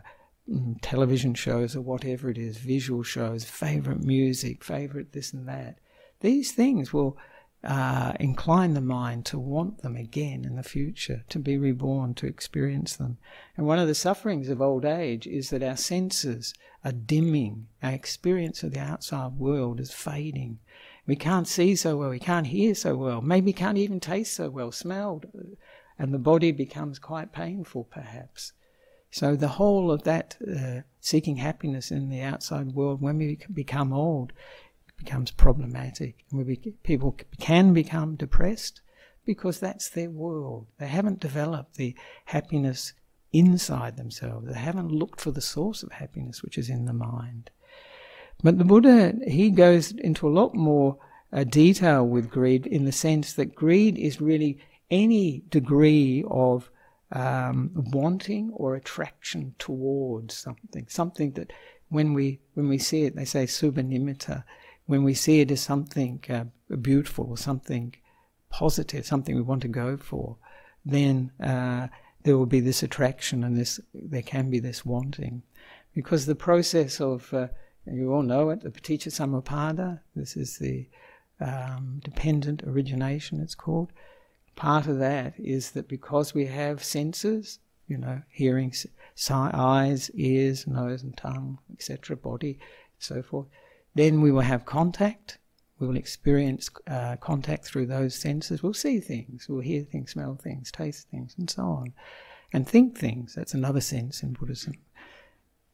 mm, 0.50 0.76
television 0.82 1.34
shows 1.34 1.76
or 1.76 1.82
whatever 1.82 2.30
it 2.30 2.38
is, 2.38 2.58
visual 2.58 3.04
shows, 3.04 3.46
favorite 3.46 4.04
music, 4.04 4.64
favorite 4.64 5.14
this 5.14 5.34
and 5.34 5.48
that. 5.48 5.80
These 6.22 6.52
things 6.52 6.92
will 6.92 7.18
uh, 7.64 8.14
incline 8.20 8.74
the 8.74 8.82
mind 8.82 9.26
to 9.26 9.38
want 9.38 9.82
them 9.82 9.96
again 9.96 10.46
in 10.46 10.56
the 10.56 10.64
future, 10.64 11.26
to 11.30 11.40
be 11.40 11.58
reborn, 11.58 12.14
to 12.14 12.26
experience 12.26 12.96
them. 12.96 13.18
And 13.58 13.66
one 13.66 13.80
of 13.80 13.88
the 13.88 13.96
sufferings 13.96 14.50
of 14.50 14.62
old 14.62 14.86
age 14.86 15.28
is 15.28 15.50
that 15.50 15.64
our 15.64 15.76
senses 15.76 16.54
are 16.86 16.94
dimming, 16.94 17.68
our 17.84 17.92
experience 17.92 18.64
of 18.64 18.72
the 18.74 18.80
outside 18.80 19.34
world 19.34 19.82
is 19.82 19.92
fading. 19.92 20.60
We 21.06 21.18
can't 21.18 21.48
see 21.48 21.76
so 21.76 21.98
well, 21.98 22.10
we 22.10 22.20
can't 22.20 22.48
hear 22.48 22.76
so 22.76 22.96
well, 22.96 23.22
maybe 23.22 23.52
can't 23.52 23.78
even 23.78 24.00
taste 24.00 24.36
so 24.36 24.50
well, 24.50 24.72
smell, 24.72 25.22
and 25.98 26.14
the 26.14 26.20
body 26.20 26.52
becomes 26.52 26.98
quite 26.98 27.34
painful 27.34 27.86
perhaps. 27.86 28.54
So 29.12 29.36
the 29.36 29.48
whole 29.48 29.92
of 29.92 30.04
that 30.04 30.38
uh, 30.48 30.82
seeking 31.02 31.38
happiness 31.38 31.92
in 31.92 32.10
the 32.10 32.22
outside 32.22 32.74
world, 32.74 33.02
when 33.02 33.18
we 33.18 33.40
become 33.52 33.92
old, 33.92 34.32
becomes 35.00 35.32
problematic. 35.32 36.26
And 36.30 36.46
we 36.46 36.56
be, 36.56 36.74
people 36.84 37.18
can 37.40 37.74
become 37.74 38.16
depressed 38.16 38.82
because 39.26 39.60
that's 39.60 39.90
their 39.90 40.10
world. 40.10 40.68
They 40.78 40.88
haven't 40.88 41.20
developed 41.20 41.76
the 41.76 41.96
happiness 42.26 42.94
inside 43.32 43.98
themselves. 43.98 44.48
They 44.48 44.60
haven't 44.60 44.92
looked 44.92 45.22
for 45.22 45.32
the 45.32 45.42
source 45.42 45.84
of 45.84 45.94
happiness, 45.94 46.44
which 46.44 46.58
is 46.58 46.70
in 46.70 46.86
the 46.86 46.94
mind. 46.94 47.50
But 48.44 48.58
the 48.58 48.66
Buddha, 48.66 49.14
he 49.28 49.50
goes 49.50 49.92
into 49.92 50.28
a 50.28 50.32
lot 50.32 50.56
more 50.56 50.98
uh, 51.32 51.44
detail 51.44 52.06
with 52.06 52.30
greed 52.30 52.66
in 52.66 52.86
the 52.86 52.92
sense 52.92 53.34
that 53.34 53.56
greed 53.56 53.98
is 53.98 54.22
really 54.22 54.60
any 54.90 55.44
degree 55.50 56.24
of 56.30 56.70
um, 57.12 57.72
wanting 57.76 58.52
or 58.54 58.76
attraction 58.76 59.56
towards 59.60 60.36
something, 60.36 60.86
something 60.90 61.32
that 61.32 61.52
when 61.90 62.14
we 62.14 62.40
when 62.54 62.70
we 62.70 62.78
see 62.78 63.04
it, 63.04 63.16
they 63.16 63.26
say 63.26 63.46
subha 63.46 63.84
nimitta, 63.84 64.44
when 64.90 65.04
we 65.04 65.14
see 65.14 65.40
it 65.40 65.52
as 65.52 65.62
something 65.62 66.20
uh, 66.30 66.46
beautiful 66.78 67.36
something 67.36 67.94
positive, 68.50 69.06
something 69.06 69.36
we 69.36 69.42
want 69.44 69.62
to 69.62 69.68
go 69.68 69.96
for, 69.96 70.36
then 70.84 71.32
uh, 71.40 71.86
there 72.24 72.36
will 72.36 72.48
be 72.48 72.60
this 72.60 72.82
attraction 72.82 73.44
and 73.44 73.56
this 73.56 73.80
there 73.94 74.24
can 74.24 74.50
be 74.50 74.60
this 74.60 74.84
wanting, 74.84 75.44
because 75.94 76.26
the 76.26 76.34
process 76.34 77.00
of 77.00 77.32
uh, 77.36 77.50
you 77.86 78.12
all 78.12 78.24
know 78.24 78.50
it, 78.50 78.62
the 78.62 78.72
paticca 78.72 79.12
samuppada. 79.12 80.00
This 80.16 80.36
is 80.36 80.58
the 80.58 80.88
um, 81.40 82.02
dependent 82.04 82.64
origination. 82.64 83.42
It's 83.42 83.54
called. 83.54 83.92
Part 84.56 84.88
of 84.88 84.98
that 84.98 85.36
is 85.38 85.70
that 85.72 85.88
because 85.88 86.34
we 86.34 86.48
have 86.48 86.84
senses, 86.84 87.60
you 87.88 87.98
know, 88.00 88.24
hearing, 88.28 88.74
eyes, 89.32 90.10
ears, 90.16 90.66
nose, 90.66 91.04
and 91.04 91.16
tongue, 91.16 91.60
etc., 91.72 92.18
body, 92.18 92.58
so 92.98 93.22
forth 93.22 93.46
then 93.96 94.22
we 94.22 94.32
will 94.32 94.42
have 94.42 94.66
contact. 94.66 95.38
We 95.80 95.88
will 95.88 95.98
experience 95.98 96.70
uh, 96.88 97.16
contact 97.18 97.66
through 97.66 97.88
those 97.88 98.16
senses. 98.16 98.62
We'll 98.62 98.74
see 98.74 99.00
things, 99.00 99.48
we'll 99.48 99.62
hear 99.62 99.84
things, 99.84 100.12
smell 100.12 100.36
things, 100.36 100.72
taste 100.72 101.08
things, 101.10 101.36
and 101.38 101.50
so 101.50 101.64
on. 101.64 101.94
And 102.52 102.68
think 102.68 102.98
things. 102.98 103.36
That's 103.36 103.54
another 103.54 103.82
sense 103.82 104.24
in 104.24 104.34
Buddhism. 104.34 104.74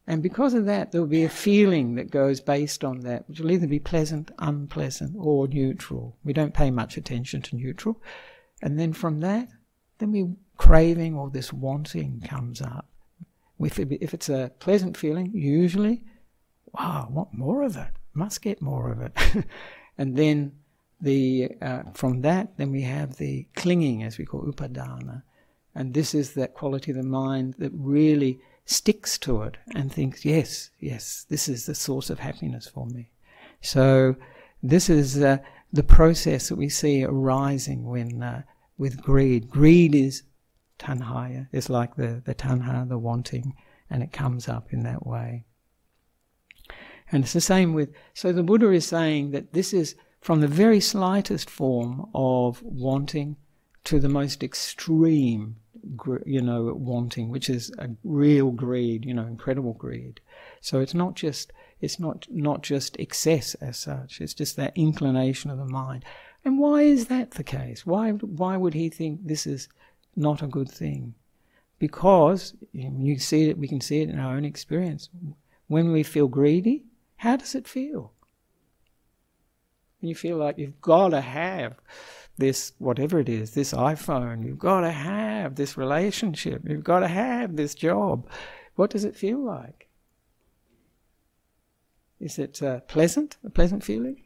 And 0.06 0.22
because 0.22 0.54
of 0.54 0.66
that, 0.66 0.92
there 0.92 1.00
will 1.00 1.08
be 1.08 1.24
a 1.24 1.28
feeling 1.28 1.96
that 1.96 2.10
goes 2.10 2.40
based 2.40 2.84
on 2.84 3.00
that, 3.00 3.28
which 3.28 3.40
will 3.40 3.50
either 3.50 3.66
be 3.66 3.80
pleasant, 3.80 4.30
unpleasant, 4.38 5.16
or 5.18 5.48
neutral. 5.48 6.16
We 6.22 6.32
don't 6.32 6.54
pay 6.54 6.70
much 6.70 6.96
attention 6.96 7.42
to 7.42 7.56
neutral. 7.56 8.00
And 8.62 8.78
then 8.78 8.92
from 8.92 9.20
that, 9.20 9.48
then 9.98 10.12
we 10.12 10.28
craving 10.56 11.16
or 11.16 11.30
this 11.30 11.52
wanting 11.52 12.20
comes 12.20 12.60
up. 12.60 12.86
If, 13.58 13.78
it, 13.80 13.88
if 14.00 14.14
it's 14.14 14.28
a 14.28 14.52
pleasant 14.60 14.96
feeling, 14.96 15.32
usually, 15.34 16.04
wow, 16.72 17.06
I 17.08 17.12
want 17.12 17.34
more 17.34 17.62
of 17.62 17.76
it 17.76 17.88
must 18.16 18.42
get 18.42 18.62
more 18.62 18.90
of 18.90 19.00
it. 19.00 19.44
and 19.98 20.16
then 20.16 20.52
the 21.00 21.50
uh, 21.60 21.82
from 21.92 22.22
that, 22.22 22.56
then 22.56 22.70
we 22.70 22.82
have 22.82 23.16
the 23.16 23.46
clinging, 23.54 24.02
as 24.02 24.18
we 24.18 24.24
call 24.24 24.42
upadana, 24.42 25.22
and 25.74 25.92
this 25.92 26.14
is 26.14 26.34
that 26.34 26.54
quality 26.54 26.90
of 26.90 26.96
the 26.96 27.02
mind 27.02 27.54
that 27.58 27.72
really 27.74 28.40
sticks 28.64 29.18
to 29.18 29.42
it 29.42 29.56
and 29.74 29.92
thinks, 29.92 30.24
yes, 30.24 30.70
yes, 30.80 31.26
this 31.28 31.48
is 31.48 31.66
the 31.66 31.74
source 31.74 32.10
of 32.10 32.18
happiness 32.18 32.66
for 32.66 32.86
me. 32.86 33.10
So 33.60 34.16
this 34.62 34.88
is 34.90 35.22
uh, 35.22 35.38
the 35.72 35.82
process 35.82 36.48
that 36.48 36.56
we 36.56 36.68
see 36.68 37.04
arising 37.04 37.84
when 37.84 38.22
uh, 38.22 38.42
with 38.78 39.00
greed. 39.02 39.48
Greed 39.50 39.94
is 39.94 40.22
tanhaya. 40.78 41.48
It's 41.52 41.70
like 41.70 41.96
the 41.96 42.22
the 42.24 42.34
tanha, 42.34 42.88
the 42.88 42.98
wanting, 42.98 43.54
and 43.90 44.02
it 44.02 44.12
comes 44.12 44.48
up 44.48 44.72
in 44.72 44.82
that 44.84 45.06
way. 45.06 45.44
And 47.12 47.22
it's 47.22 47.32
the 47.32 47.40
same 47.40 47.72
with, 47.72 47.92
so 48.14 48.32
the 48.32 48.42
Buddha 48.42 48.70
is 48.70 48.86
saying 48.86 49.30
that 49.30 49.52
this 49.52 49.72
is 49.72 49.94
from 50.20 50.40
the 50.40 50.48
very 50.48 50.80
slightest 50.80 51.48
form 51.48 52.08
of 52.14 52.62
wanting 52.62 53.36
to 53.84 54.00
the 54.00 54.08
most 54.08 54.42
extreme, 54.42 55.56
you 56.24 56.42
know, 56.42 56.74
wanting, 56.74 57.30
which 57.30 57.48
is 57.48 57.70
a 57.78 57.88
real 58.02 58.50
greed, 58.50 59.04
you 59.04 59.14
know, 59.14 59.26
incredible 59.26 59.74
greed. 59.74 60.20
So 60.60 60.80
it's 60.80 60.94
not 60.94 61.14
just, 61.14 61.52
it's 61.80 62.00
not, 62.00 62.26
not 62.28 62.62
just 62.62 62.98
excess 62.98 63.54
as 63.56 63.78
such, 63.78 64.20
it's 64.20 64.34
just 64.34 64.56
that 64.56 64.76
inclination 64.76 65.52
of 65.52 65.58
the 65.58 65.64
mind. 65.64 66.04
And 66.44 66.58
why 66.58 66.82
is 66.82 67.06
that 67.06 67.32
the 67.32 67.44
case? 67.44 67.86
Why, 67.86 68.10
why 68.10 68.56
would 68.56 68.74
he 68.74 68.88
think 68.88 69.20
this 69.24 69.46
is 69.46 69.68
not 70.16 70.42
a 70.42 70.48
good 70.48 70.68
thing? 70.68 71.14
Because 71.78 72.54
you 72.72 73.18
see 73.20 73.48
it, 73.48 73.58
we 73.58 73.68
can 73.68 73.80
see 73.80 74.00
it 74.00 74.08
in 74.08 74.18
our 74.18 74.34
own 74.34 74.44
experience. 74.44 75.08
When 75.68 75.92
we 75.92 76.02
feel 76.02 76.26
greedy, 76.26 76.82
how 77.16 77.36
does 77.36 77.54
it 77.54 77.66
feel? 77.66 78.12
You 80.00 80.14
feel 80.14 80.36
like 80.36 80.58
you've 80.58 80.80
got 80.80 81.08
to 81.08 81.20
have 81.20 81.74
this, 82.38 82.72
whatever 82.78 83.18
it 83.18 83.28
is, 83.28 83.52
this 83.52 83.72
iPhone, 83.72 84.44
you've 84.44 84.58
got 84.58 84.82
to 84.82 84.90
have 84.90 85.54
this 85.56 85.76
relationship, 85.76 86.62
you've 86.68 86.84
got 86.84 87.00
to 87.00 87.08
have 87.08 87.56
this 87.56 87.74
job. 87.74 88.28
What 88.74 88.90
does 88.90 89.04
it 89.04 89.16
feel 89.16 89.38
like? 89.42 89.88
Is 92.20 92.38
it 92.38 92.62
uh, 92.62 92.80
pleasant? 92.80 93.36
A 93.44 93.50
pleasant 93.50 93.82
feeling? 93.82 94.25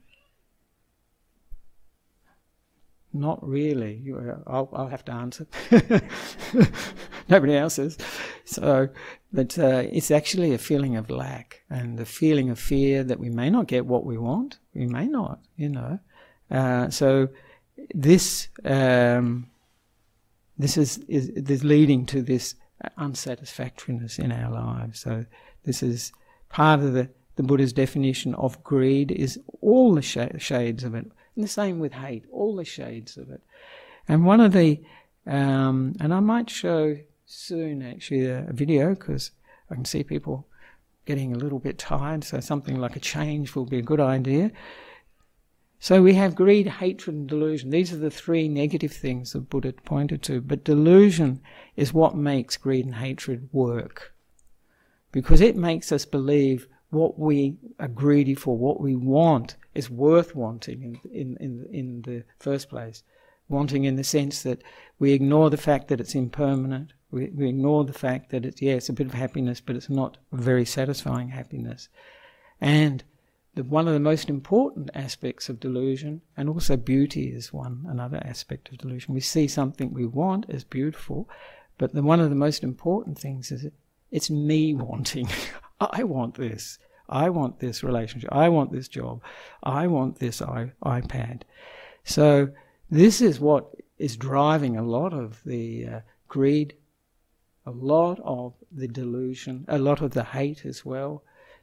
Not 3.13 3.47
really. 3.47 4.05
Uh, 4.13 4.37
I'll, 4.47 4.69
I'll, 4.73 4.89
have 4.89 5.05
to 5.07 5.13
answer. 5.13 5.47
Nobody 7.29 7.57
else 7.57 7.79
is. 7.79 7.99
So, 8.45 8.89
but 9.33 9.59
uh, 9.59 9.85
it's 9.91 10.13
actually 10.13 10.55
a 10.55 10.59
feeling 10.59 10.97
of 10.97 11.11
lack 11.11 11.63
and 11.69 11.99
the 11.99 12.07
feeling 12.07 12.51
of 12.51 12.59
fear 12.59 13.03
that 13.03 13.19
we 13.19 13.29
may 13.29 13.51
not 13.51 13.67
get 13.67 13.87
what 13.87 14.05
we 14.05 14.17
want. 14.17 14.59
We 14.75 14.87
may 14.87 15.07
not, 15.07 15.41
you 15.57 15.71
know. 15.71 15.99
Uh, 16.51 16.91
so, 16.91 17.29
this 17.95 18.49
um, 18.65 19.51
this 20.59 20.77
is, 20.77 20.99
is 21.09 21.65
leading 21.65 22.07
to 22.07 22.23
this 22.23 22.55
unsatisfactoriness 22.97 24.19
in 24.19 24.31
our 24.31 24.53
lives. 24.53 25.01
So, 25.01 25.25
this 25.65 25.83
is 25.83 26.13
part 26.49 26.81
of 26.81 26.93
the 26.93 27.11
the 27.37 27.47
Buddha's 27.47 27.73
definition 27.73 28.35
of 28.35 28.63
greed 28.63 29.11
is 29.11 29.41
all 29.63 29.95
the 29.95 30.03
sh- 30.03 30.19
shades 30.37 30.85
of 30.85 30.95
it 30.95 31.11
and 31.35 31.45
the 31.45 31.49
same 31.49 31.79
with 31.79 31.93
hate, 31.93 32.25
all 32.33 32.57
the 32.57 32.65
shades 32.65 33.17
of 33.17 33.31
it. 33.31 33.43
And 34.09 34.25
one 34.25 34.41
of 34.41 34.53
the, 34.53 34.83
um, 35.27 35.95
and 36.01 36.13
I 36.13 36.21
might 36.21 36.51
show 36.51 36.97
soon 37.27 37.83
actually 37.83 38.27
a, 38.27 38.49
a 38.49 38.53
video 38.53 38.95
because 38.95 39.31
I 39.71 39.75
can 39.75 39.85
see 39.85 40.03
people 40.03 40.47
getting 41.07 41.33
a 41.33 41.39
little 41.39 41.59
bit 41.59 41.79
tired, 41.79 42.25
so 42.25 42.41
something 42.41 42.79
like 42.79 42.97
a 42.97 43.01
change 43.01 43.55
will 43.55 43.65
be 43.65 43.79
a 43.79 43.83
good 43.83 44.01
idea. 44.01 44.51
So 45.83 46.03
we 46.03 46.13
have 46.15 46.35
greed, 46.35 46.67
hatred, 46.67 47.17
and 47.17 47.27
delusion. 47.27 47.71
These 47.71 47.91
are 47.91 47.97
the 47.97 48.11
three 48.11 48.49
negative 48.49 48.93
things 48.93 49.33
that 49.33 49.49
Buddha 49.49 49.73
pointed 49.73 50.23
to. 50.25 50.43
But 50.43 50.63
delusion 50.63 51.41
is 51.75 51.95
what 51.95 52.15
makes 52.15 52.59
greed 52.59 52.85
and 52.85 52.97
hatred 52.97 53.49
work. 53.51 54.13
Because 55.11 55.41
it 55.41 55.57
makes 55.57 55.91
us 55.91 56.05
believe 56.05 56.69
what 56.91 57.19
we 57.19 57.57
are 57.79 57.89
greedy 57.89 58.35
for, 58.35 58.57
what 58.57 58.81
we 58.81 58.95
want, 58.97 59.57
is 59.75 59.89
worth 59.89 60.35
wanting 60.35 60.83
in, 60.83 61.11
in, 61.13 61.37
in, 61.39 61.67
in 61.73 62.03
the 62.03 62.25
first 62.39 62.69
place. 62.69 63.03
Wanting 63.49 63.85
in 63.85 63.97
the 63.97 64.05
sense 64.05 64.43
that 64.43 64.63
we 64.99 65.13
ignore 65.13 65.51
the 65.51 65.57
fact 65.57 65.89
that 65.89 66.01
it's 66.01 66.15
impermanent, 66.15 66.93
we, 67.11 67.31
we 67.31 67.49
ignore 67.49 67.85
the 67.85 67.93
fact 67.93 68.31
that 68.31 68.45
it's, 68.45 68.63
yeah, 68.63 68.75
it's 68.75 68.89
a 68.89 68.93
bit 68.93 69.07
of 69.07 69.15
happiness, 69.15 69.61
but 69.61 69.77
it's 69.77 69.91
not 69.91 70.19
very 70.33 70.65
satisfying 70.65 71.29
happiness. 71.29 71.89
And 72.61 73.03
the, 73.55 73.65
one 73.65 73.89
of 73.89 73.95
the 73.95 74.01
most 74.01 74.29
important 74.29 74.91
aspects 74.95 75.49
of 75.49 75.59
delusion, 75.59 76.21
and 76.37 76.49
also 76.49 76.77
beauty 76.77 77.29
is 77.29 77.53
one 77.53 77.87
another 77.89 78.23
aspect 78.25 78.69
of 78.69 78.79
delusion. 78.79 79.15
We 79.15 79.21
see 79.21 79.49
something 79.49 79.93
we 79.93 80.07
want 80.07 80.47
as 80.49 80.63
beautiful, 80.63 81.29
but 81.79 81.95
the, 81.95 82.03
one 82.03 82.21
of 82.21 82.31
the 82.31 82.37
most 82.37 82.63
important 82.63 83.19
things 83.19 83.51
is 83.51 83.65
it, 83.65 83.75
it's 84.11 84.31
me 84.31 84.75
wanting. 84.75 85.29
I 85.81 86.05
want 86.05 86.35
this. 86.35 86.79
I 87.09 87.31
want 87.31 87.59
this 87.59 87.83
relationship. 87.83 88.31
I 88.33 88.49
want 88.49 88.71
this 88.71 88.89
job. 88.89 89.23
I 89.63 89.87
want 89.87 90.19
this 90.19 90.41
I- 90.41 90.73
iPad. 90.85 91.43
So 92.05 92.51
this 92.91 93.21
is 93.21 93.41
what 93.41 93.71
is 93.99 94.17
driving 94.17 94.77
a 94.77 94.83
lot 94.83 95.13
of 95.13 95.43
the 95.45 95.87
uh, 95.87 96.01
greed, 96.29 96.75
a 97.67 97.71
lot 97.71 98.21
of 98.25 98.55
the 98.71 98.89
delusion, 98.89 99.65
a 99.69 99.79
lot 99.79 100.01
of 100.01 100.13
the 100.13 100.25
hate 100.25 100.65
as 100.65 100.85
well. 100.85 101.23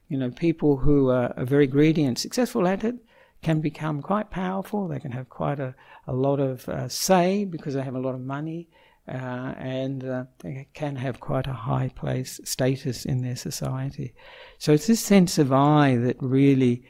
You 0.10 0.18
know, 0.18 0.32
people 0.32 0.78
who 0.78 1.10
are, 1.10 1.34
are 1.38 1.46
very 1.46 1.68
greedy 1.68 2.04
and 2.04 2.18
successful 2.18 2.68
at 2.68 2.84
it 2.84 2.96
can 3.42 3.62
become 3.62 4.02
quite 4.02 4.30
powerful. 4.30 4.88
They 4.88 5.00
can 5.00 5.12
have 5.12 5.30
quite 5.30 5.60
a, 5.60 5.76
a 6.06 6.14
lot 6.14 6.40
of 6.40 6.68
uh, 6.70 6.88
say 6.88 7.46
because 7.46 7.74
they 7.74 7.84
have 7.84 7.96
a 7.96 8.00
lot 8.00 8.16
of 8.16 8.22
money 8.22 8.68
uh, 9.08 9.54
and 9.58 10.04
uh, 10.04 10.26
they 10.40 10.68
can 10.74 10.96
have 10.98 11.20
quite 11.20 11.48
a 11.48 11.54
high 11.54 11.90
place 11.96 12.42
status 12.44 13.06
in 13.06 13.22
their 13.22 13.36
society. 13.36 14.14
So 14.58 14.74
it's 14.74 14.88
this 14.88 15.00
sense 15.00 15.38
of 15.38 15.54
I 15.54 15.96
that 15.96 16.18
really 16.20 16.84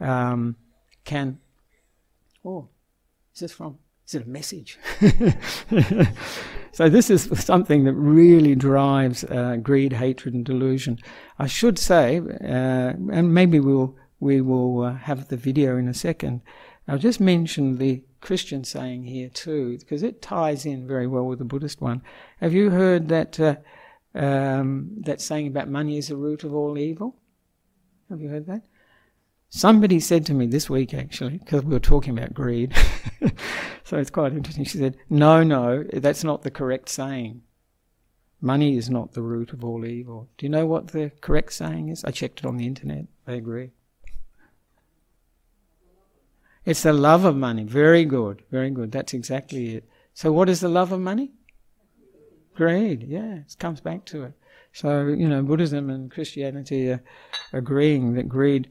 um, 0.00 0.56
can. 1.04 1.38
Oh, 2.44 2.68
is 3.34 3.40
this 3.40 3.52
from? 3.52 3.78
Is 4.06 4.14
it 4.14 4.26
a 4.26 4.28
message? 4.28 4.78
so 6.72 6.88
this 6.88 7.10
is 7.10 7.28
something 7.42 7.84
that 7.84 7.94
really 7.94 8.54
drives 8.54 9.24
uh, 9.24 9.56
greed, 9.56 9.94
hatred, 9.94 10.34
and 10.34 10.44
delusion. 10.44 10.98
I 11.38 11.46
should 11.46 11.78
say, 11.78 12.18
uh, 12.18 12.92
and 13.12 13.34
maybe 13.34 13.58
we'll 13.58 13.96
we 14.20 14.40
will 14.40 14.82
uh, 14.82 14.94
have 14.94 15.28
the 15.28 15.36
video 15.36 15.76
in 15.76 15.88
a 15.88 15.94
second. 15.94 16.42
I'll 16.86 16.98
just 16.98 17.20
mention 17.20 17.78
the 17.78 18.02
Christian 18.24 18.64
saying 18.64 19.04
here 19.04 19.28
too, 19.28 19.76
because 19.78 20.02
it 20.02 20.22
ties 20.22 20.64
in 20.64 20.88
very 20.88 21.06
well 21.06 21.26
with 21.26 21.38
the 21.38 21.44
Buddhist 21.44 21.82
one. 21.82 22.02
Have 22.40 22.54
you 22.54 22.70
heard 22.70 23.08
that 23.08 23.38
uh, 23.38 23.56
um, 24.14 24.90
that 25.00 25.20
saying 25.20 25.46
about 25.48 25.68
money 25.68 25.98
is 25.98 26.08
the 26.08 26.16
root 26.16 26.42
of 26.42 26.54
all 26.54 26.78
evil? 26.78 27.16
Have 28.08 28.22
you 28.22 28.30
heard 28.30 28.46
that? 28.46 28.62
Somebody 29.50 30.00
said 30.00 30.24
to 30.26 30.34
me 30.34 30.46
this 30.46 30.70
week, 30.70 30.94
actually, 30.94 31.36
because 31.38 31.64
we 31.64 31.74
were 31.74 31.78
talking 31.78 32.18
about 32.18 32.32
greed, 32.32 32.74
so 33.84 33.98
it's 33.98 34.10
quite 34.10 34.32
interesting. 34.32 34.64
She 34.64 34.78
said, 34.78 34.96
"No, 35.10 35.42
no, 35.42 35.84
that's 35.92 36.24
not 36.24 36.42
the 36.42 36.50
correct 36.50 36.88
saying. 36.88 37.42
Money 38.40 38.76
is 38.76 38.88
not 38.88 39.12
the 39.12 39.22
root 39.22 39.52
of 39.52 39.62
all 39.62 39.84
evil." 39.84 40.30
Do 40.38 40.46
you 40.46 40.50
know 40.50 40.66
what 40.66 40.88
the 40.88 41.12
correct 41.20 41.52
saying 41.52 41.90
is? 41.90 42.04
I 42.04 42.10
checked 42.10 42.40
it 42.40 42.46
on 42.46 42.56
the 42.56 42.66
internet. 42.66 43.04
I 43.26 43.32
agree. 43.32 43.72
It's 46.64 46.82
the 46.82 46.92
love 46.92 47.24
of 47.24 47.36
money. 47.36 47.64
Very 47.64 48.04
good, 48.04 48.42
very 48.50 48.70
good. 48.70 48.92
That's 48.92 49.12
exactly 49.12 49.76
it. 49.76 49.88
So, 50.14 50.32
what 50.32 50.48
is 50.48 50.60
the 50.60 50.68
love 50.68 50.92
of 50.92 51.00
money? 51.00 51.32
Greed, 52.54 53.02
yeah, 53.02 53.40
it 53.40 53.56
comes 53.58 53.80
back 53.80 54.04
to 54.06 54.24
it. 54.24 54.32
So, 54.72 55.06
you 55.08 55.28
know, 55.28 55.42
Buddhism 55.42 55.90
and 55.90 56.10
Christianity 56.10 56.90
are 56.90 57.02
agreeing 57.52 58.14
that 58.14 58.28
greed 58.28 58.70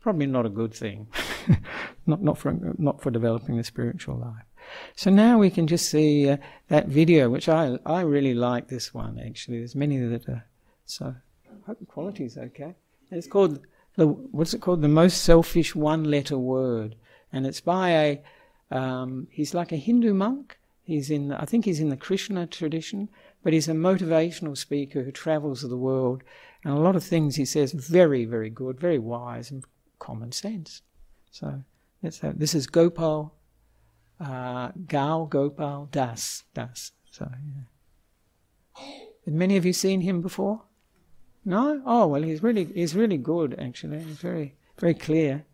probably 0.00 0.26
not 0.26 0.46
a 0.46 0.50
good 0.50 0.74
thing, 0.74 1.08
not 2.06 2.22
not 2.22 2.38
for 2.38 2.56
not 2.78 3.00
for 3.00 3.10
developing 3.10 3.56
the 3.56 3.64
spiritual 3.64 4.16
life. 4.16 4.46
So 4.96 5.10
now 5.10 5.38
we 5.38 5.50
can 5.50 5.66
just 5.66 5.90
see 5.90 6.30
uh, 6.30 6.36
that 6.68 6.88
video, 6.88 7.28
which 7.28 7.48
I 7.48 7.78
I 7.86 8.00
really 8.02 8.34
like 8.34 8.68
this 8.68 8.94
one 8.94 9.18
actually. 9.18 9.58
There's 9.58 9.74
many 9.74 9.98
that 9.98 10.28
are 10.28 10.44
so. 10.84 11.14
I 11.48 11.66
hope 11.66 11.78
the 11.78 11.86
quality 11.86 12.24
is 12.24 12.38
okay. 12.38 12.74
It's 13.10 13.26
called 13.26 13.60
the 14.00 14.06
what's 14.08 14.54
it 14.54 14.60
called? 14.60 14.80
The 14.80 14.88
most 14.88 15.22
selfish 15.22 15.76
one-letter 15.76 16.38
word, 16.38 16.96
and 17.32 17.46
it's 17.46 17.60
by 17.60 17.90
a. 17.90 18.22
Um, 18.72 19.26
he's 19.30 19.52
like 19.52 19.72
a 19.72 19.76
Hindu 19.76 20.14
monk. 20.14 20.58
He's 20.82 21.10
in. 21.10 21.32
I 21.32 21.44
think 21.44 21.66
he's 21.66 21.80
in 21.80 21.90
the 21.90 21.96
Krishna 21.96 22.46
tradition, 22.46 23.10
but 23.44 23.52
he's 23.52 23.68
a 23.68 23.72
motivational 23.72 24.56
speaker 24.56 25.02
who 25.02 25.12
travels 25.12 25.60
the 25.60 25.76
world, 25.76 26.22
and 26.64 26.72
a 26.72 26.80
lot 26.80 26.96
of 26.96 27.04
things 27.04 27.36
he 27.36 27.44
says 27.44 27.72
very, 27.72 28.24
very 28.24 28.48
good, 28.48 28.80
very 28.80 28.98
wise, 28.98 29.50
and 29.50 29.64
common 29.98 30.32
sense. 30.32 30.82
So 31.30 31.62
that's 32.02 32.20
how, 32.20 32.32
this 32.34 32.54
is 32.54 32.66
Gopal. 32.66 33.34
Uh, 34.18 34.70
Gaur 34.86 35.28
Gopal 35.28 35.88
Das 35.92 36.44
Das. 36.54 36.92
So 37.10 37.28
yeah. 37.30 38.84
Have 39.26 39.34
many 39.34 39.56
of 39.56 39.66
you 39.66 39.72
seen 39.72 40.00
him 40.00 40.22
before? 40.22 40.62
No? 41.50 41.82
Oh 41.84 42.06
well, 42.06 42.22
he's 42.22 42.44
really 42.44 42.64
he's 42.64 42.94
really 42.94 43.16
good 43.16 43.58
actually. 43.58 43.98
He's 43.98 44.18
very 44.18 44.54
very 44.78 44.94
clear. 44.94 45.44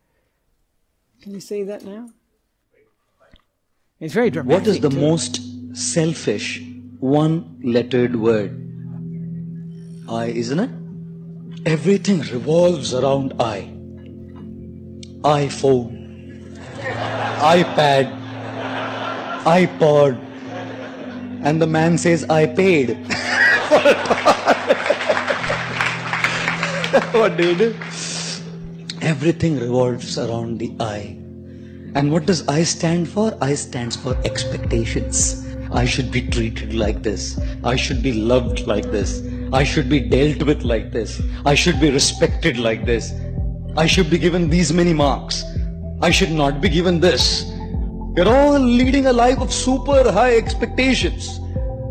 Can 1.23 1.33
you 1.33 1.41
see 1.41 1.63
that 1.63 1.87
now? 1.87 2.11
It's 3.99 4.13
very 4.13 4.29
dramatic. 4.29 4.59
What 4.59 4.69
is 4.69 4.81
the 4.81 4.91
too. 4.91 5.01
most 5.01 5.41
selfish 5.75 6.63
one-lettered 7.01 8.15
word? 8.17 8.53
I, 10.07 10.27
isn't 10.27 10.61
it? 10.61 10.71
Everything 11.65 12.21
revolves 12.21 12.93
around 12.93 13.33
I. 13.41 13.73
iPhone, 15.23 15.89
iPad, 17.57 18.07
iPod, 19.45 20.21
and 21.43 21.63
the 21.63 21.67
man 21.67 21.97
says 21.97 22.25
I 22.25 22.45
paid. 22.45 22.99
what 27.13 27.37
do 27.37 27.49
you 27.51 27.55
do? 27.55 27.75
Everything 29.03 29.61
revolves 29.61 30.19
around 30.19 30.59
the 30.59 30.73
I. 30.81 31.19
And 31.95 32.11
what 32.11 32.25
does 32.25 32.49
I 32.49 32.63
stand 32.63 33.07
for? 33.07 33.37
I 33.43 33.55
stands 33.55 33.97
for 33.97 34.17
expectations. 34.25 35.47
I 35.71 35.85
should 35.85 36.11
be 36.11 36.23
treated 36.23 36.73
like 36.73 37.03
this. 37.03 37.39
I 37.65 37.77
should 37.77 38.03
be 38.03 38.15
loved 38.15 38.67
like 38.67 38.91
this. 38.91 39.21
I 39.53 39.63
should 39.63 39.91
be 39.91 40.01
dealt 40.01 40.43
with 40.45 40.63
like 40.63 40.91
this. 40.91 41.21
I 41.45 41.55
should 41.55 41.79
be 41.81 41.91
respected 41.91 42.57
like 42.57 42.87
this. 42.87 43.13
I 43.77 43.85
should 43.87 44.09
be 44.09 44.17
given 44.17 44.49
these 44.49 44.73
many 44.73 44.95
marks. 44.95 45.45
I 46.01 46.11
should 46.11 46.33
not 46.33 46.63
be 46.63 46.71
given 46.71 46.99
this. 47.01 47.45
We're 48.17 48.27
all 48.27 48.59
leading 48.59 49.07
a 49.07 49.13
life 49.13 49.41
of 49.41 49.53
super 49.53 50.11
high 50.11 50.37
expectations. 50.37 51.41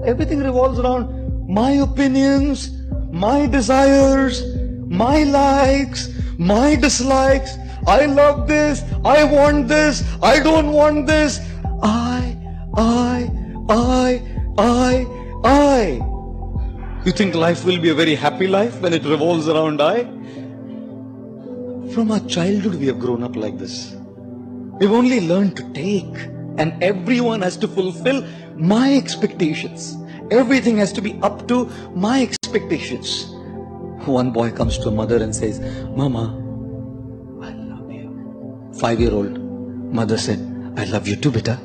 Everything 0.04 0.40
revolves 0.40 0.80
around 0.80 1.48
my 1.48 1.72
opinions, 1.74 2.72
my 3.12 3.46
desires, 3.46 4.55
my 4.86 5.24
likes, 5.24 6.10
my 6.38 6.76
dislikes. 6.76 7.58
I 7.88 8.06
love 8.06 8.48
this. 8.48 8.84
I 9.04 9.24
want 9.24 9.68
this. 9.68 10.04
I 10.24 10.40
don't 10.40 10.72
want 10.72 11.08
this. 11.08 11.40
I, 11.84 12.38
I, 12.76 13.32
I, 13.70 14.22
I, 14.58 15.08
I. 15.44 16.16
You 17.06 17.12
think 17.12 17.36
life 17.36 17.64
will 17.66 17.80
be 17.80 17.90
a 17.90 17.94
very 17.94 18.16
happy 18.16 18.48
life 18.48 18.82
when 18.82 18.94
it 18.94 19.04
revolves 19.06 19.48
around 19.48 19.82
I? 19.82 20.04
From 21.94 22.12
our 22.12 22.20
childhood, 22.22 22.76
we 22.76 22.88
have 22.88 23.00
grown 23.00 23.22
up 23.24 23.36
like 23.36 23.60
this. 23.60 23.96
We've 24.80 24.92
only 24.92 25.22
learned 25.28 25.56
to 25.58 25.72
take, 25.74 26.18
and 26.58 26.82
everyone 26.84 27.42
has 27.44 27.58
to 27.58 27.68
fulfill 27.68 28.26
my 28.56 28.96
expectations. 28.96 29.96
Everything 30.32 30.78
has 30.78 30.92
to 30.94 31.02
be 31.02 31.20
up 31.22 31.48
to 31.50 31.66
my 31.94 32.24
expectations. 32.24 33.35
One 34.06 34.32
boy 34.32 34.52
comes 34.52 34.78
to 34.80 34.90
a 34.90 34.92
mother 34.92 35.18
and 35.24 35.36
says, 35.36 35.60
Mama, 35.96 36.24
I 37.42 37.52
love 37.54 37.92
you. 37.92 38.70
Five 38.80 39.00
year 39.00 39.12
old 39.12 39.38
mother 39.94 40.18
said, 40.18 40.40
I 40.78 40.86
love 40.86 41.08
you 41.08 41.16
too, 41.16 41.32
beta. 41.32 41.60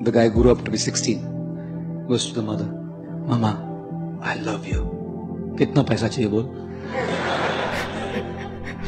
The 0.00 0.10
guy 0.12 0.28
grew 0.28 0.50
up 0.50 0.64
to 0.64 0.70
be 0.70 0.76
16. 0.78 2.06
Goes 2.08 2.26
to 2.28 2.34
the 2.34 2.42
mother, 2.42 2.64
Mama, 2.64 3.52
I 4.22 4.34
love 4.36 4.66
you. 4.66 4.82
कितना 5.58 5.82
पैसा 5.88 6.08
चाहिए 6.08 6.30
बोल 6.34 6.44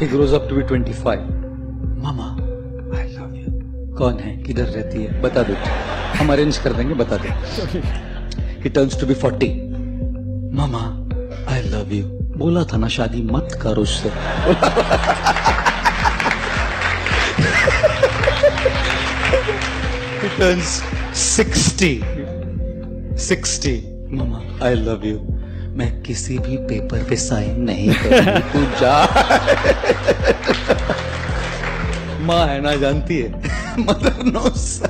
He 0.00 0.06
grows 0.06 0.32
up 0.32 0.48
to 0.48 0.54
be 0.54 0.62
25. 0.62 1.22
Mama, 2.02 2.28
I 2.92 3.06
love 3.16 3.34
you. 3.34 3.50
कौन 3.98 4.18
है 4.20 4.36
किधर 4.42 4.66
रहती 4.76 5.02
है 5.04 5.20
बता 5.22 5.42
दो 5.48 5.54
हम 6.18 6.32
अरेंज 6.32 6.58
कर 6.66 6.72
देंगे 6.72 6.94
बता 7.04 7.16
दो 7.24 7.80
He 8.62 8.70
turns 8.70 8.96
to 8.96 9.06
be 9.06 9.14
40. 9.14 9.50
Mama, 10.60 10.82
I 11.48 11.60
love 11.62 11.92
you 11.92 12.04
बोला 12.38 12.62
था 12.72 12.76
ना 12.76 12.88
शादी 12.88 13.22
मत 13.22 13.58
करो 13.62 13.82
उससे। 13.82 14.10
मामा 24.16 24.40
आई 24.66 24.74
लव 24.74 25.06
यू 25.06 25.18
मैं 25.78 25.90
किसी 26.02 26.38
भी 26.38 26.56
पेपर 26.68 27.04
पे 27.08 27.16
साइन 27.16 27.60
नहीं 27.60 27.92
तू 28.52 28.64
जा। 28.80 28.94
माँ 32.26 32.46
है 32.46 32.60
ना 32.60 32.74
जानती 32.76 33.18
है। 33.18 33.28
Mother 33.78 34.22
knows 34.24 34.82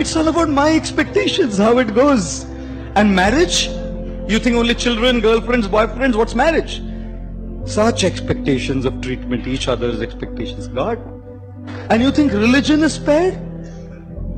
it's 0.00 0.16
all 0.16 0.26
about 0.26 0.48
my 0.48 0.76
expectation 0.76 1.62
how 1.62 1.80
it 1.80 1.90
goes 1.98 2.26
and 2.98 3.14
marriage 3.16 3.66
you 4.28 4.38
think 4.38 4.56
only 4.56 4.74
children 4.74 5.20
girlfriends 5.20 5.68
boyfriends 5.68 6.16
what's 6.16 6.34
marriage 6.34 6.82
such 7.64 8.04
expectations 8.04 8.84
of 8.84 9.00
treatment 9.00 9.46
each 9.46 9.68
other's 9.68 10.00
expectations 10.00 10.68
god 10.68 10.98
and 11.90 12.02
you 12.02 12.10
think 12.10 12.32
religion 12.32 12.82
is 12.82 12.94
spared 12.94 13.42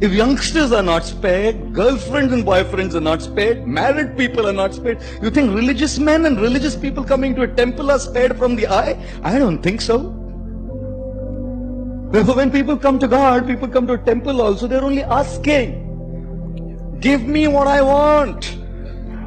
if 0.01 0.13
youngsters 0.13 0.71
are 0.71 0.83
not 0.83 1.05
spared, 1.05 1.73
girlfriends 1.75 2.33
and 2.33 2.45
boyfriends 2.45 2.95
are 2.95 3.01
not 3.01 3.21
spared, 3.21 3.67
married 3.67 4.17
people 4.17 4.47
are 4.47 4.53
not 4.53 4.73
spared, 4.73 5.03
you 5.21 5.29
think 5.29 5.53
religious 5.53 5.99
men 5.99 6.25
and 6.25 6.41
religious 6.41 6.77
people 6.77 7.03
coming 7.03 7.35
to 7.35 7.43
a 7.43 7.49
temple 7.49 7.91
are 7.91 7.99
spared 7.99 8.39
from 8.39 8.55
the 8.55 8.69
eye? 8.69 8.97
I 9.25 9.41
don't 9.41 9.61
think 9.61 9.81
so. 9.81 10.15
Therefore, 12.13 12.37
when 12.37 12.53
people 12.53 12.77
come 12.77 13.01
to 13.01 13.09
God, 13.09 13.45
people 13.49 13.67
come 13.67 13.89
to 13.89 13.95
a 13.95 13.99
temple 13.99 14.41
also, 14.41 14.69
they're 14.69 14.85
only 14.85 15.03
asking, 15.03 15.85
give 17.01 17.23
me 17.23 17.49
what 17.49 17.67
I 17.67 17.83
want. 17.83 18.58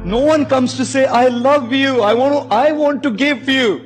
No 0.04 0.18
one 0.18 0.46
comes 0.46 0.76
to 0.78 0.84
say, 0.84 1.06
I 1.06 1.28
love 1.28 1.72
you, 1.72 2.00
I 2.02 2.12
want 2.12 2.50
to, 2.50 2.54
I 2.54 2.72
want 2.72 3.04
to 3.04 3.10
give 3.10 3.48
you. 3.48 3.78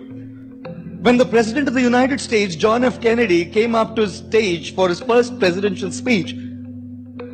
When 1.02 1.18
the 1.18 1.26
President 1.26 1.68
of 1.68 1.74
the 1.74 1.82
United 1.82 2.20
States, 2.20 2.56
John 2.56 2.84
F. 2.84 3.02
Kennedy, 3.02 3.44
came 3.44 3.74
up 3.74 3.94
to 3.96 4.08
stage 4.08 4.74
for 4.74 4.88
his 4.88 5.00
first 5.00 5.38
presidential 5.38 5.92
speech, 5.92 6.34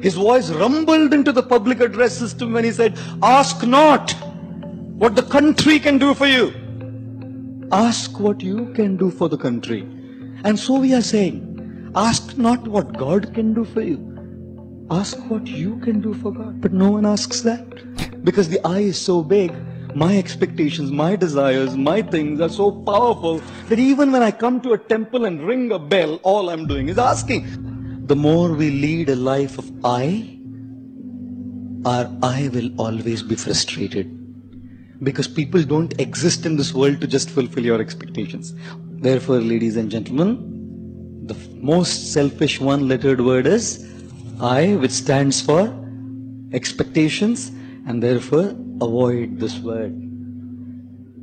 his 0.02 0.14
voice 0.14 0.50
rumbled 0.50 1.14
into 1.14 1.30
the 1.30 1.44
public 1.44 1.80
address 1.80 2.18
system 2.18 2.52
when 2.52 2.64
he 2.64 2.72
said, 2.72 2.98
Ask 3.22 3.64
not 3.64 4.12
what 4.98 5.14
the 5.14 5.22
country 5.22 5.78
can 5.78 5.98
do 5.98 6.12
for 6.12 6.26
you. 6.26 6.52
Ask 7.70 8.18
what 8.18 8.42
you 8.42 8.72
can 8.74 8.96
do 8.96 9.12
for 9.12 9.28
the 9.28 9.38
country. 9.38 9.82
And 10.42 10.58
so 10.58 10.80
we 10.80 10.92
are 10.92 11.02
saying, 11.02 11.92
Ask 11.94 12.36
not 12.36 12.66
what 12.66 12.96
God 12.96 13.32
can 13.32 13.54
do 13.54 13.64
for 13.64 13.80
you. 13.80 14.08
Ask 14.90 15.18
what 15.30 15.46
you 15.46 15.78
can 15.78 16.00
do 16.00 16.14
for 16.14 16.32
God. 16.32 16.60
But 16.60 16.72
no 16.72 16.90
one 16.90 17.06
asks 17.06 17.42
that. 17.42 17.64
Because 18.24 18.48
the 18.48 18.64
eye 18.66 18.80
is 18.80 19.00
so 19.00 19.22
big, 19.22 19.52
my 19.94 20.16
expectations, 20.16 20.90
my 20.90 21.16
desires, 21.16 21.76
my 21.76 22.02
things 22.02 22.40
are 22.40 22.48
so 22.48 22.70
powerful 22.70 23.42
that 23.68 23.78
even 23.78 24.12
when 24.12 24.22
I 24.22 24.30
come 24.30 24.60
to 24.62 24.72
a 24.72 24.78
temple 24.78 25.24
and 25.24 25.42
ring 25.42 25.72
a 25.72 25.78
bell, 25.78 26.20
all 26.22 26.50
I'm 26.50 26.66
doing 26.66 26.88
is 26.88 26.98
asking 26.98 28.06
the 28.06 28.16
more 28.16 28.52
we 28.52 28.70
lead 28.70 29.08
a 29.08 29.16
life 29.16 29.58
of 29.58 29.70
I, 29.84 30.38
our 31.84 32.10
I 32.22 32.50
will 32.52 32.70
always 32.78 33.22
be 33.22 33.36
frustrated. 33.36 34.18
Because 35.02 35.26
people 35.26 35.62
don't 35.62 35.98
exist 36.00 36.46
in 36.46 36.56
this 36.56 36.72
world 36.74 37.00
to 37.00 37.06
just 37.06 37.30
fulfill 37.30 37.64
your 37.64 37.80
expectations. 37.80 38.54
Therefore, 39.06 39.40
ladies 39.40 39.76
and 39.76 39.90
gentlemen, 39.90 41.26
the 41.26 41.34
most 41.60 42.12
selfish 42.12 42.60
one 42.60 42.88
lettered 42.88 43.20
word 43.20 43.46
is 43.46 43.88
I, 44.40 44.74
which 44.76 44.90
stands 44.90 45.40
for 45.40 45.74
expectations, 46.52 47.50
and 47.87 48.03
therefore 48.03 48.55
avoid 48.81 49.39
this 49.39 49.59
word. 49.59 49.93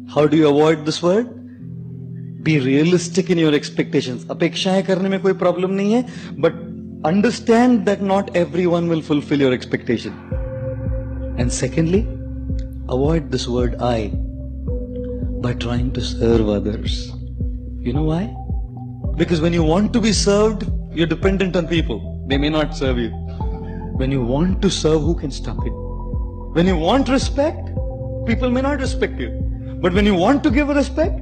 How 0.09 0.26
do 0.26 0.36
you 0.36 0.49
avoid 0.49 0.84
this 0.86 1.03
word? 1.03 1.28
Be 2.45 2.61
realistic 2.61 3.30
in 3.30 3.38
your 3.38 3.55
expectations. 3.55 4.26
अपेक्षाएं 4.30 4.82
करने 4.84 5.09
में 5.09 5.20
कोई 5.20 5.32
problem 5.42 5.70
नहीं 5.80 5.92
है 5.92 6.05
but 6.40 6.62
understand 7.09 7.84
that 7.86 8.03
not 8.03 8.34
everyone 8.34 8.88
will 8.88 9.03
fulfill 9.03 9.40
your 9.40 9.53
expectation. 9.53 10.12
And 11.38 11.53
secondly, 11.53 12.07
avoid 12.88 13.30
this 13.30 13.47
word 13.47 13.76
I 13.80 14.12
by 15.47 15.53
trying 15.55 15.92
to 15.92 16.01
serve 16.01 16.49
others. 16.49 17.12
You 17.80 17.92
know 17.92 18.05
why? 18.05 18.34
Because 19.16 19.40
when 19.40 19.53
you 19.53 19.62
want 19.62 19.92
to 19.92 20.01
be 20.01 20.12
served, 20.12 20.64
you're 20.92 21.07
dependent 21.07 21.57
on 21.57 21.68
people. 21.68 21.99
They 22.28 22.38
may 22.38 22.49
not 22.49 22.74
serve 22.74 22.99
you. 22.99 23.11
When 24.03 24.11
you 24.11 24.22
want 24.24 24.62
to 24.62 24.70
serve, 24.70 25.03
who 25.03 25.14
can 25.14 25.30
stop 25.30 25.59
it? 25.66 25.72
When 26.54 26.66
you 26.66 26.78
want 26.78 27.10
respect, 27.10 27.70
people 28.26 28.50
may 28.50 28.62
not 28.62 28.80
respect 28.80 29.20
you. 29.20 29.30
But 29.82 29.93
when 29.93 30.06
you 30.06 30.16
want 30.16 30.41
to 30.43 30.52
give 30.52 30.70
respect, 30.70 31.20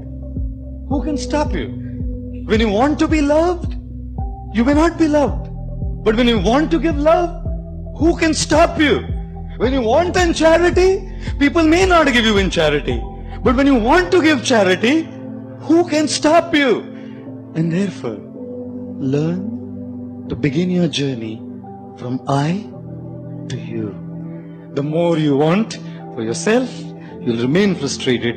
who 0.90 1.04
can 1.04 1.18
stop 1.18 1.54
you? 1.54 1.68
When 2.46 2.62
you 2.62 2.70
want 2.70 2.98
to 3.00 3.08
be 3.10 3.22
loved, 3.22 3.74
you 4.54 4.64
may 4.64 4.74
not 4.74 4.98
be 4.98 5.08
loved. 5.10 5.50
But 6.06 6.16
when 6.16 6.28
you 6.28 6.40
want 6.40 6.72
to 6.72 6.80
give 6.80 6.98
love, 6.98 7.44
who 7.98 8.16
can 8.16 8.34
stop 8.34 8.80
you? 8.80 9.00
When 9.58 9.74
you 9.74 9.82
want 9.82 10.16
in 10.16 10.34
charity, 10.34 11.12
people 11.40 11.64
may 11.64 11.86
not 11.86 12.06
give 12.14 12.24
you 12.24 12.38
in 12.38 12.50
charity. 12.50 13.04
But 13.44 13.58
when 13.58 13.68
you 13.68 13.76
want 13.76 14.12
to 14.12 14.22
give 14.22 14.46
charity, 14.46 15.10
who 15.60 15.88
can 15.90 16.08
stop 16.08 16.56
you? 16.56 16.80
And 17.56 17.72
therefore, 17.72 18.18
learn 18.98 20.28
to 20.30 20.36
begin 20.36 20.70
your 20.70 20.88
journey 20.88 21.42
from 21.98 22.22
I 22.30 22.70
to 23.50 23.58
you. 23.58 24.07
The 24.78 24.84
more 24.84 25.18
you 25.18 25.36
want 25.36 25.80
for 26.14 26.22
yourself, 26.22 26.70
you'll 27.20 27.42
remain 27.42 27.74
frustrated. 27.74 28.36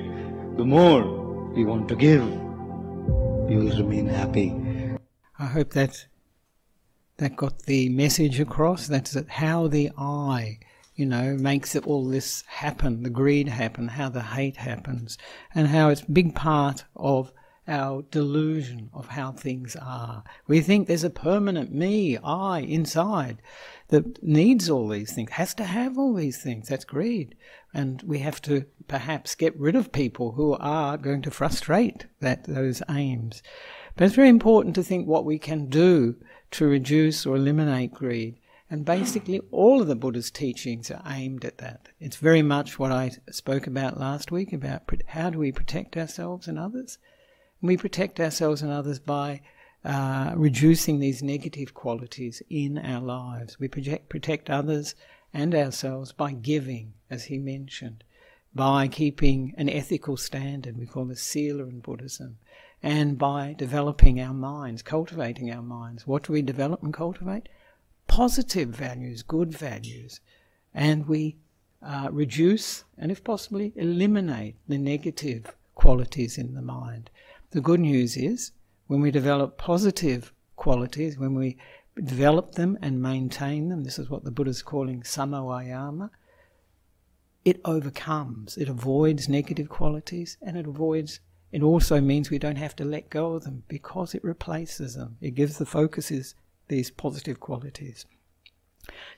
The 0.56 0.64
more 0.64 1.02
you 1.54 1.66
want 1.66 1.86
to 1.88 1.94
give, 1.94 2.22
you'll 3.50 3.76
remain 3.76 4.06
happy. 4.06 4.56
I 5.38 5.44
hope 5.44 5.74
that 5.74 6.06
that 7.18 7.36
got 7.36 7.64
the 7.64 7.90
message 7.90 8.40
across. 8.40 8.86
That's 8.86 9.14
how 9.28 9.68
the 9.68 9.90
I, 9.98 10.60
you 10.94 11.04
know, 11.04 11.36
makes 11.36 11.74
it 11.74 11.86
all 11.86 12.08
this 12.08 12.42
happen, 12.46 13.02
the 13.02 13.10
greed 13.10 13.48
happen, 13.48 13.88
how 13.88 14.08
the 14.08 14.22
hate 14.22 14.56
happens, 14.56 15.18
and 15.54 15.68
how 15.68 15.90
it's 15.90 16.00
a 16.00 16.10
big 16.10 16.34
part 16.34 16.84
of 16.96 17.34
our 17.70 18.02
delusion 18.10 18.90
of 18.92 19.08
how 19.08 19.32
things 19.32 19.76
are. 19.76 20.24
We 20.46 20.60
think 20.60 20.86
there's 20.86 21.04
a 21.04 21.10
permanent 21.10 21.72
me, 21.72 22.18
I, 22.18 22.60
inside 22.60 23.40
that 23.88 24.22
needs 24.22 24.68
all 24.68 24.88
these 24.88 25.12
things, 25.12 25.30
has 25.32 25.54
to 25.54 25.64
have 25.64 25.96
all 25.96 26.12
these 26.12 26.42
things. 26.42 26.68
That's 26.68 26.84
greed. 26.84 27.36
And 27.72 28.02
we 28.02 28.18
have 28.18 28.42
to 28.42 28.66
perhaps 28.88 29.34
get 29.34 29.58
rid 29.58 29.76
of 29.76 29.92
people 29.92 30.32
who 30.32 30.54
are 30.54 30.98
going 30.98 31.22
to 31.22 31.30
frustrate 31.30 32.06
that 32.20 32.44
those 32.44 32.82
aims. 32.90 33.42
But 33.96 34.04
it's 34.04 34.16
very 34.16 34.28
important 34.28 34.74
to 34.74 34.82
think 34.82 35.06
what 35.06 35.24
we 35.24 35.38
can 35.38 35.66
do 35.66 36.16
to 36.52 36.66
reduce 36.66 37.24
or 37.24 37.36
eliminate 37.36 37.92
greed. 37.92 38.40
And 38.68 38.84
basically, 38.84 39.40
all 39.50 39.80
of 39.80 39.88
the 39.88 39.96
Buddha's 39.96 40.30
teachings 40.30 40.90
are 40.90 41.02
aimed 41.04 41.44
at 41.44 41.58
that. 41.58 41.88
It's 41.98 42.16
very 42.16 42.42
much 42.42 42.78
what 42.78 42.92
I 42.92 43.10
spoke 43.30 43.66
about 43.66 43.98
last 43.98 44.30
week 44.30 44.52
about 44.52 44.82
how 45.08 45.30
do 45.30 45.38
we 45.38 45.50
protect 45.50 45.96
ourselves 45.96 46.46
and 46.46 46.56
others. 46.58 46.98
We 47.62 47.76
protect 47.76 48.20
ourselves 48.20 48.62
and 48.62 48.70
others 48.70 48.98
by 48.98 49.40
uh, 49.84 50.32
reducing 50.36 50.98
these 50.98 51.22
negative 51.22 51.74
qualities 51.74 52.42
in 52.50 52.78
our 52.78 53.00
lives. 53.00 53.58
We 53.58 53.68
project, 53.68 54.08
protect 54.08 54.50
others 54.50 54.94
and 55.32 55.54
ourselves 55.54 56.12
by 56.12 56.32
giving, 56.32 56.94
as 57.08 57.24
he 57.24 57.38
mentioned, 57.38 58.04
by 58.54 58.88
keeping 58.88 59.54
an 59.56 59.68
ethical 59.68 60.16
standard. 60.16 60.76
We 60.76 60.86
call 60.86 61.04
this 61.06 61.22
sila 61.22 61.64
in 61.64 61.80
Buddhism 61.80 62.38
and 62.82 63.18
by 63.18 63.54
developing 63.56 64.20
our 64.20 64.34
minds, 64.34 64.82
cultivating 64.82 65.50
our 65.52 65.62
minds. 65.62 66.06
What 66.06 66.24
do 66.24 66.32
we 66.32 66.42
develop 66.42 66.82
and 66.82 66.92
cultivate? 66.92 67.48
Positive 68.06 68.68
values, 68.68 69.22
good 69.22 69.52
values. 69.52 70.20
And 70.74 71.06
we 71.06 71.36
uh, 71.82 72.08
reduce 72.10 72.84
and, 72.98 73.10
if 73.10 73.22
possibly, 73.22 73.72
eliminate 73.76 74.56
the 74.68 74.78
negative 74.78 75.54
qualities 75.74 76.38
in 76.38 76.54
the 76.54 76.62
mind. 76.62 77.10
The 77.50 77.60
good 77.60 77.80
news 77.80 78.16
is 78.16 78.52
when 78.86 79.00
we 79.00 79.10
develop 79.10 79.58
positive 79.58 80.32
qualities, 80.56 81.18
when 81.18 81.34
we 81.34 81.58
develop 82.02 82.52
them 82.52 82.78
and 82.80 83.02
maintain 83.02 83.68
them, 83.68 83.84
this 83.84 83.98
is 83.98 84.08
what 84.08 84.24
the 84.24 84.30
Buddha 84.30 84.50
is 84.50 84.62
calling 84.62 85.02
samma 85.02 85.42
vayama, 85.42 86.10
it 87.44 87.60
overcomes, 87.64 88.56
it 88.56 88.68
avoids 88.68 89.28
negative 89.28 89.68
qualities 89.68 90.36
and 90.42 90.56
it 90.56 90.66
avoids 90.66 91.20
it 91.52 91.62
also 91.62 92.00
means 92.00 92.30
we 92.30 92.38
don't 92.38 92.56
have 92.56 92.76
to 92.76 92.84
let 92.84 93.10
go 93.10 93.34
of 93.34 93.44
them 93.44 93.64
because 93.66 94.14
it 94.14 94.22
replaces 94.22 94.94
them. 94.94 95.16
It 95.20 95.34
gives 95.34 95.58
the 95.58 95.66
focuses 95.66 96.34
these 96.68 96.90
positive 96.90 97.40
qualities. 97.40 98.06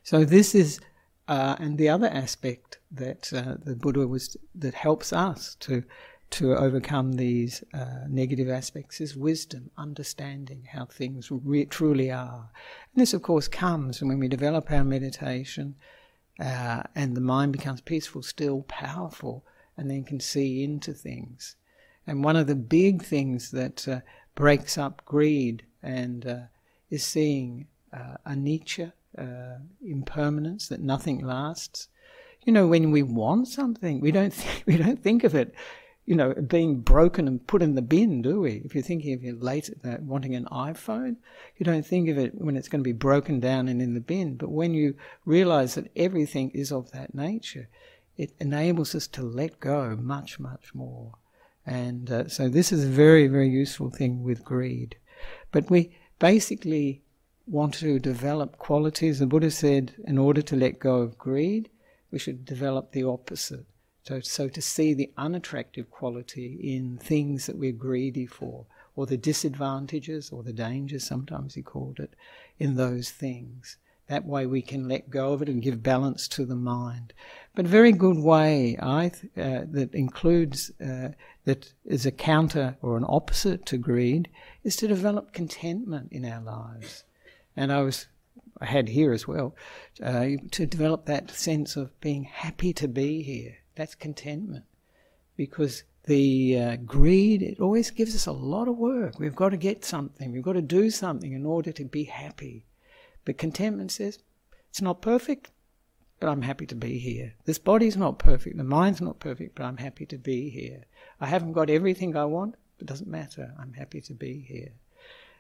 So 0.03 0.25
this 0.25 0.55
is, 0.55 0.81
uh, 1.29 1.57
and 1.59 1.77
the 1.77 1.91
other 1.91 2.09
aspect 2.09 2.79
that 2.91 3.33
uh, 3.33 3.57
the 3.63 3.77
Buddha 3.77 4.07
was 4.07 4.37
that 4.55 4.75
helps 4.75 5.13
us 5.13 5.57
to 5.61 5.85
to 6.33 6.57
overcome 6.57 7.13
these 7.13 7.63
uh, 7.75 8.05
negative 8.09 8.49
aspects 8.49 9.01
is 9.01 9.15
wisdom, 9.15 9.71
understanding 9.77 10.67
how 10.73 10.87
things 10.87 11.29
re- 11.31 11.67
truly 11.67 12.11
are. 12.11 12.51
And 12.95 13.03
this, 13.03 13.13
of 13.13 13.23
course, 13.23 13.49
comes 13.49 14.03
when 14.03 14.19
we 14.19 14.29
develop 14.29 14.71
our 14.71 14.83
meditation 14.83 15.77
uh, 16.41 16.85
and 16.95 17.15
the 17.15 17.21
mind 17.21 17.53
becomes 17.53 17.83
peaceful, 17.83 18.23
still, 18.23 18.63
powerful, 18.63 19.45
and 19.77 19.91
then 19.91 20.05
can 20.05 20.21
see 20.21 20.65
into 20.65 20.95
things. 20.95 21.57
And 22.07 22.25
one 22.25 22.37
of 22.37 22.47
the 22.47 22.57
big 22.57 23.03
things 23.03 23.51
that 23.51 23.87
uh, 23.87 24.01
breaks 24.35 24.79
up 24.79 25.03
greed 25.05 25.65
and 25.83 26.27
uh, 26.27 26.39
is 26.91 27.05
seeing 27.05 27.67
uh, 27.93 28.17
anicca, 28.27 28.93
uh, 29.19 29.59
impermanence, 29.85 30.69
that 30.69 30.81
nothing 30.81 31.25
lasts. 31.25 31.89
You 32.45 32.55
know, 32.55 32.67
when 32.67 32.91
we 32.91 33.03
want 33.03 33.49
something, 33.49 34.01
we 34.01 34.11
don't 34.11 34.33
th- 34.33 34.63
we 34.67 34.79
don't 34.79 35.03
think 35.03 35.25
of 35.25 35.35
it, 35.35 35.55
you 36.05 36.17
know, 36.17 36.35
being 36.35 36.81
broken 36.81 37.29
and 37.29 37.47
put 37.47 37.63
in 37.63 37.75
the 37.75 37.83
bin, 37.83 38.23
do 38.23 38.41
we? 38.41 38.63
If 38.65 38.75
you're 38.75 38.83
thinking 38.83 39.15
of 39.15 39.23
your 39.23 39.37
late 39.37 39.71
uh, 39.85 39.99
wanting 40.01 40.35
an 40.35 40.47
iPhone, 40.47 41.17
you 41.57 41.65
don't 41.65 41.87
think 41.87 42.09
of 42.09 42.19
it 42.19 42.35
when 42.35 42.57
it's 42.57 42.69
going 42.69 42.81
to 42.81 42.89
be 42.89 42.93
broken 42.93 43.39
down 43.39 43.69
and 43.69 43.81
in 43.81 43.95
the 43.95 44.01
bin. 44.01 44.35
But 44.35 44.51
when 44.51 44.75
you 44.75 44.97
realize 45.25 45.77
that 45.77 45.93
everything 45.95 46.51
is 46.51 46.73
of 46.73 46.91
that 46.91 47.15
nature, 47.15 47.69
it 48.17 48.33
enables 48.41 48.95
us 48.95 49.07
to 49.09 49.23
let 49.23 49.61
go 49.61 49.97
much, 49.97 50.41
much 50.41 50.75
more. 50.75 51.13
And 51.65 52.11
uh, 52.11 52.29
so 52.29 52.49
this 52.49 52.73
is 52.73 52.85
a 52.85 52.89
very, 52.89 53.29
very 53.29 53.49
useful 53.49 53.91
thing 53.91 54.25
with 54.25 54.45
greed. 54.45 54.97
But 55.53 55.71
we 55.71 55.97
basically 56.19 57.03
want 57.47 57.75
to 57.75 58.01
develop 58.01 58.59
qualities. 58.59 59.21
The 59.21 59.27
Buddha 59.27 59.53
said, 59.53 59.95
in 60.05 60.19
order 60.19 60.43
to 60.43 60.57
let 60.57 60.81
go 60.81 60.97
of 60.97 61.17
greed, 61.17 61.71
we 62.11 62.19
should 62.19 62.45
develop 62.45 62.91
the 62.91 63.05
opposite. 63.05 63.67
So, 64.05 64.21
so 64.21 64.49
to 64.49 64.61
see 64.61 64.95
the 64.95 65.13
unattractive 65.17 65.91
quality 65.91 66.59
in 66.61 66.99
things 66.99 67.47
that 67.47 67.57
we're 67.57 67.73
greedy 67.73 68.27
for, 68.27 68.67
or 68.97 69.07
the 69.07 69.17
disadvantages 69.17 70.31
or 70.31 70.43
the 70.43 70.53
dangers, 70.53 71.05
sometimes 71.07 71.55
he 71.55 71.63
called 71.63 72.01
it, 72.01 72.15
in 72.59 72.75
those 72.75 73.11
things. 73.11 73.79
That 74.09 74.27
way 74.27 74.45
we 74.45 74.61
can 74.61 74.89
let 74.89 75.09
go 75.09 75.33
of 75.33 75.41
it 75.41 75.49
and 75.49 75.63
give 75.63 75.83
balance 75.83 76.27
to 76.29 76.45
the 76.45 76.57
mind. 76.57 77.15
But 77.55 77.67
a 77.67 77.69
very 77.69 77.93
good 77.93 78.19
way 78.19 78.77
I 78.83 79.11
th- 79.11 79.33
uh, 79.39 79.67
that 79.71 79.95
includes, 79.95 80.73
uh, 80.81 81.11
that 81.45 81.73
is 81.85 82.05
a 82.05 82.11
counter 82.11 82.77
or 82.83 82.97
an 82.97 83.07
opposite 83.09 83.65
to 83.67 83.79
greed, 83.79 84.29
is 84.65 84.77
to 84.77 84.89
develop 84.89 85.33
contentment 85.33 86.11
in 86.11 86.25
our 86.25 86.43
lives. 86.43 87.05
And 87.57 87.73
I 87.73 87.83
was, 87.83 88.09
I 88.61 88.67
had 88.67 88.89
here 88.89 89.13
as 89.13 89.29
well, 89.29 89.55
uh, 90.03 90.31
to 90.51 90.67
develop 90.67 91.07
that 91.07 91.31
sense 91.31 91.77
of 91.77 91.99
being 92.01 92.25
happy 92.25 92.73
to 92.75 92.89
be 92.89 93.23
here. 93.23 93.59
That's 93.75 93.95
contentment. 93.95 94.65
Because 95.37 95.85
the 96.05 96.59
uh, 96.59 96.77
greed, 96.77 97.43
it 97.43 97.61
always 97.61 97.91
gives 97.91 98.15
us 98.15 98.27
a 98.27 98.33
lot 98.33 98.69
of 98.69 98.77
work. 98.77 99.19
We've 99.19 99.37
got 99.37 99.51
to 99.51 99.57
get 99.57 99.85
something, 99.85 100.33
we've 100.33 100.43
got 100.43 100.55
to 100.55 100.63
do 100.63 100.91
something 100.91 101.33
in 101.33 101.47
order 101.47 101.73
to 101.73 101.85
be 101.85 102.05
happy. 102.05 102.67
But 103.25 103.39
contentment 103.39 103.93
says, 103.93 104.19
it's 104.69 104.83
not 104.83 105.01
perfect, 105.01 105.53
but 106.19 106.29
I'm 106.29 106.43
happy 106.43 106.67
to 106.67 106.75
be 106.75 106.99
here. 106.99 107.35
This 107.45 107.59
body's 107.59 107.97
not 107.97 108.19
perfect, 108.19 108.57
the 108.57 108.65
mind's 108.65 109.01
not 109.01 109.21
perfect, 109.21 109.55
but 109.55 109.65
I'm 109.65 109.77
happy 109.77 110.07
to 110.07 110.19
be 110.19 110.51
here. 110.51 110.85
I 111.21 111.27
haven't 111.27 111.53
got 111.53 111.71
everything 111.71 112.17
I 112.17 112.25
want, 112.25 112.57
but 112.79 112.87
it 112.87 112.89
doesn't 112.89 113.11
matter. 113.11 113.55
I'm 113.59 113.75
happy 113.75 114.01
to 114.03 114.15
be 114.15 114.41
here. 114.41 114.73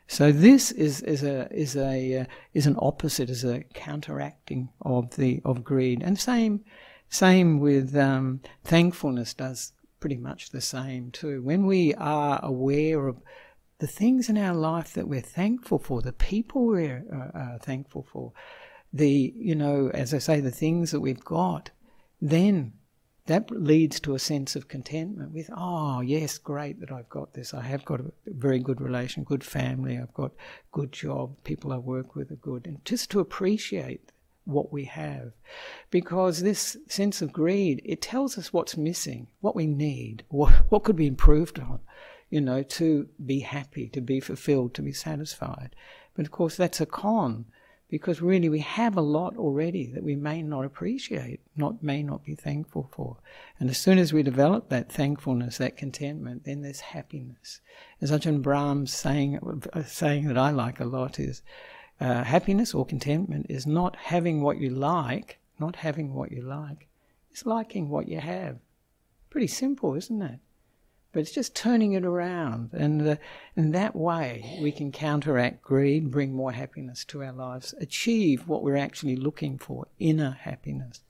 So 0.06 0.30
this 0.30 0.70
is, 0.72 1.00
is 1.02 1.22
a 1.22 1.48
is 1.52 1.76
a 1.76 2.18
uh, 2.18 2.24
is 2.52 2.66
an 2.66 2.76
opposite, 2.78 3.30
is 3.30 3.44
a 3.44 3.62
counteracting 3.72 4.68
of 4.82 5.16
the 5.16 5.40
of 5.44 5.64
greed, 5.64 6.02
and 6.02 6.18
same 6.18 6.64
same 7.12 7.60
with 7.60 7.94
um, 7.94 8.40
thankfulness 8.64 9.34
does 9.34 9.74
pretty 10.00 10.16
much 10.16 10.48
the 10.48 10.62
same 10.62 11.10
too. 11.10 11.42
When 11.42 11.66
we 11.66 11.92
are 11.94 12.40
aware 12.42 13.06
of 13.06 13.18
the 13.80 13.86
things 13.86 14.30
in 14.30 14.38
our 14.38 14.54
life 14.54 14.94
that 14.94 15.06
we're 15.06 15.20
thankful 15.20 15.78
for, 15.78 16.00
the 16.00 16.14
people 16.14 16.64
we're 16.64 17.04
uh, 17.12 17.38
uh, 17.38 17.58
thankful 17.58 18.06
for, 18.10 18.32
the, 18.94 19.30
you 19.36 19.54
know, 19.54 19.90
as 19.92 20.14
I 20.14 20.18
say, 20.18 20.40
the 20.40 20.50
things 20.50 20.90
that 20.90 21.00
we've 21.00 21.22
got, 21.22 21.70
then 22.18 22.72
that 23.26 23.50
leads 23.50 24.00
to 24.00 24.14
a 24.14 24.18
sense 24.18 24.56
of 24.56 24.68
contentment 24.68 25.32
with, 25.32 25.50
oh, 25.54 26.00
yes, 26.00 26.38
great 26.38 26.80
that 26.80 26.90
I've 26.90 27.10
got 27.10 27.34
this. 27.34 27.52
I 27.52 27.60
have 27.60 27.84
got 27.84 28.00
a 28.00 28.10
very 28.24 28.58
good 28.58 28.80
relation, 28.80 29.22
good 29.22 29.44
family, 29.44 29.98
I've 29.98 30.14
got 30.14 30.32
good 30.72 30.92
job, 30.92 31.36
people 31.44 31.74
I 31.74 31.76
work 31.76 32.16
with 32.16 32.32
are 32.32 32.36
good. 32.36 32.66
And 32.66 32.82
just 32.86 33.10
to 33.10 33.20
appreciate 33.20 34.12
what 34.44 34.72
we 34.72 34.84
have. 34.84 35.32
Because 35.90 36.40
this 36.40 36.76
sense 36.88 37.22
of 37.22 37.32
greed, 37.32 37.80
it 37.84 38.02
tells 38.02 38.36
us 38.38 38.52
what's 38.52 38.76
missing, 38.76 39.26
what 39.40 39.56
we 39.56 39.66
need, 39.66 40.24
what, 40.28 40.52
what 40.68 40.84
could 40.84 40.96
be 40.96 41.06
improved 41.06 41.58
on 41.58 41.80
you 42.32 42.40
know, 42.40 42.62
to 42.62 43.06
be 43.26 43.40
happy, 43.40 43.88
to 43.90 44.00
be 44.00 44.18
fulfilled, 44.18 44.72
to 44.72 44.80
be 44.80 44.92
satisfied. 44.92 45.76
But 46.14 46.24
of 46.24 46.32
course, 46.32 46.56
that's 46.56 46.80
a 46.80 46.86
con 46.86 47.44
because 47.90 48.22
really 48.22 48.48
we 48.48 48.60
have 48.60 48.96
a 48.96 49.02
lot 49.02 49.36
already 49.36 49.84
that 49.88 50.02
we 50.02 50.16
may 50.16 50.42
not 50.42 50.64
appreciate, 50.64 51.40
not 51.56 51.82
may 51.82 52.02
not 52.02 52.24
be 52.24 52.34
thankful 52.34 52.88
for. 52.90 53.18
And 53.60 53.68
as 53.68 53.76
soon 53.76 53.98
as 53.98 54.14
we 54.14 54.22
develop 54.22 54.70
that 54.70 54.90
thankfulness, 54.90 55.58
that 55.58 55.76
contentment, 55.76 56.44
then 56.44 56.62
there's 56.62 56.80
happiness. 56.80 57.60
As 58.00 58.10
Ajahn 58.10 58.40
Brahm's 58.40 58.94
saying, 58.94 59.38
a 59.74 59.84
saying 59.84 60.26
that 60.28 60.38
I 60.38 60.52
like 60.52 60.80
a 60.80 60.86
lot 60.86 61.20
is, 61.20 61.42
uh, 62.02 62.24
happiness 62.24 62.74
or 62.74 62.84
contentment 62.84 63.46
is 63.48 63.66
not 63.66 63.94
having 63.96 64.42
what 64.42 64.58
you 64.58 64.70
like, 64.70 65.38
not 65.60 65.76
having 65.76 66.12
what 66.14 66.32
you 66.32 66.42
like, 66.42 66.88
it's 67.30 67.46
liking 67.46 67.88
what 67.88 68.08
you 68.08 68.18
have. 68.18 68.56
Pretty 69.30 69.46
simple, 69.46 69.94
isn't 69.94 70.20
it? 70.20 70.40
But 71.12 71.20
it's 71.20 71.30
just 71.30 71.54
turning 71.54 71.92
it 71.92 72.04
around. 72.04 72.70
And 72.72 73.06
uh, 73.06 73.16
in 73.54 73.70
that 73.72 73.94
way, 73.94 74.58
we 74.60 74.72
can 74.72 74.90
counteract 74.90 75.62
greed, 75.62 76.10
bring 76.10 76.32
more 76.32 76.52
happiness 76.52 77.04
to 77.06 77.22
our 77.22 77.32
lives, 77.32 77.72
achieve 77.80 78.48
what 78.48 78.64
we're 78.64 78.76
actually 78.76 79.16
looking 79.16 79.56
for 79.56 79.86
inner 79.98 80.32
happiness. 80.32 81.00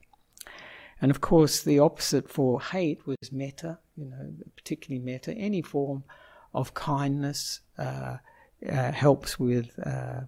And 1.01 1.11
of 1.11 1.21
course, 1.21 1.63
the 1.63 1.79
opposite 1.79 2.29
for 2.29 2.61
hate 2.61 3.07
was 3.07 3.33
metta, 3.33 3.79
you 3.97 4.05
know, 4.05 4.35
particularly 4.57 5.05
metta. 5.05 5.33
Any 5.33 5.63
form 5.63 6.05
of 6.53 6.75
kindness 6.75 7.61
uh, 7.79 8.19
uh, 8.71 8.93
helps 8.93 9.39
with, 9.39 9.71
uh, 9.85 10.23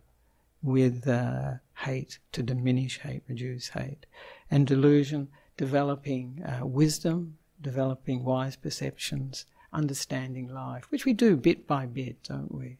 with 0.65 1.07
uh, 1.07 1.53
hate, 1.77 2.19
to 2.33 2.43
diminish 2.43 2.99
hate, 3.01 3.23
reduce 3.29 3.69
hate. 3.69 4.07
And 4.51 4.67
delusion, 4.67 5.29
developing 5.59 6.43
uh, 6.43 6.67
wisdom, 6.67 7.37
developing 7.61 8.25
wise 8.25 8.57
perceptions, 8.57 9.45
understanding 9.73 10.49
life, 10.49 10.91
which 10.91 11.05
we 11.05 11.13
do 11.13 11.37
bit 11.37 11.67
by 11.67 11.85
bit, 11.85 12.23
don't 12.25 12.53
we? 12.53 12.79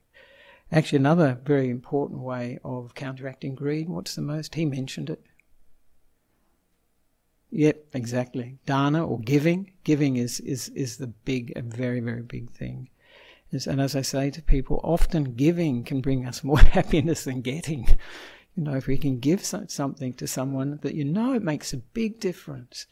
Actually, 0.73 0.97
another 0.97 1.39
very 1.45 1.69
important 1.69 2.21
way 2.21 2.59
of 2.65 2.95
counteracting 2.95 3.55
greed, 3.55 3.89
what's 3.89 4.15
the 4.15 4.23
most? 4.23 4.55
He 4.55 4.65
mentioned 4.65 5.11
it. 5.11 5.23
Yep, 7.51 7.85
exactly. 7.93 8.59
Dana 8.67 9.07
or 9.07 9.21
giving. 9.21 9.73
Giving 9.85 10.17
is, 10.17 10.41
is, 10.41 10.71
is 10.71 10.97
the 10.97 11.07
big, 11.07 11.53
a 11.55 11.63
very, 11.63 12.01
very 12.01 12.23
big 12.23 12.51
thing. 12.51 12.89
And 13.55 13.81
as 13.81 13.95
I 13.95 14.03
say 14.03 14.31
to 14.31 14.43
people, 14.43 14.81
often 14.83 15.35
giving 15.35 15.85
can 15.85 16.01
bring 16.01 16.27
us 16.27 16.45
more 16.45 16.59
happiness 16.79 17.25
than 17.25 17.41
getting. 17.41 17.87
You 18.57 18.65
know, 18.65 18.75
if 18.75 18.87
we 18.87 18.99
can 18.99 19.19
give 19.19 19.45
something 19.45 20.13
to 20.15 20.27
someone 20.27 20.79
that 20.83 20.95
you 20.95 21.05
know 21.05 21.35
it 21.35 21.43
makes 21.43 21.73
a 21.73 21.79
big 21.79 22.21
difference, 22.21 22.87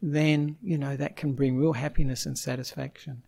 then, 0.00 0.56
you 0.62 0.78
know, 0.78 0.96
that 0.96 1.16
can 1.16 1.32
bring 1.32 1.56
real 1.56 1.74
happiness 1.74 2.26
and 2.26 2.36
satisfaction. 2.36 3.22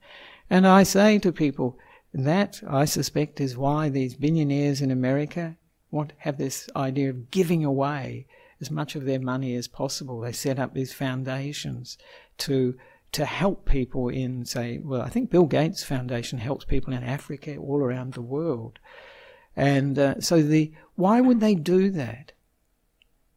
And 0.51 0.67
I 0.67 0.83
say 0.83 1.19
to 1.19 1.33
people, 1.33 1.79
that 2.15 2.63
I 2.67 2.85
suspect 2.85 3.41
is 3.41 3.57
why 3.57 3.89
these 3.89 4.15
billionaires 4.15 4.81
in 4.81 4.93
America 4.93 5.57
want 5.91 6.13
have 6.19 6.39
this 6.39 6.69
idea 6.77 7.11
of 7.11 7.31
giving 7.33 7.65
away 7.65 8.27
as 8.61 8.71
much 8.71 8.95
of 8.95 9.05
their 9.05 9.19
money 9.19 9.57
as 9.57 9.67
possible. 9.67 10.21
They 10.21 10.33
set 10.33 10.61
up 10.61 10.75
these 10.75 10.93
foundations 10.93 11.99
to 12.39 12.77
to 13.15 13.25
help 13.25 13.65
people 13.65 14.09
in, 14.09 14.45
say, 14.45 14.79
well, 14.79 15.03
I 15.03 15.09
think 15.09 15.31
Bill 15.31 15.47
Gates 15.47 15.83
Foundation 15.83 16.39
helps 16.39 16.65
people 16.65 16.93
in 16.93 17.03
Africa 17.03 17.57
all 17.57 17.79
around 17.79 18.15
the 18.15 18.23
world. 18.23 18.79
And 19.57 19.99
uh, 19.99 20.21
so 20.21 20.43
the 20.43 20.73
why 20.97 21.21
would 21.21 21.41
they 21.41 21.55
do 21.55 21.91
that? 21.91 22.33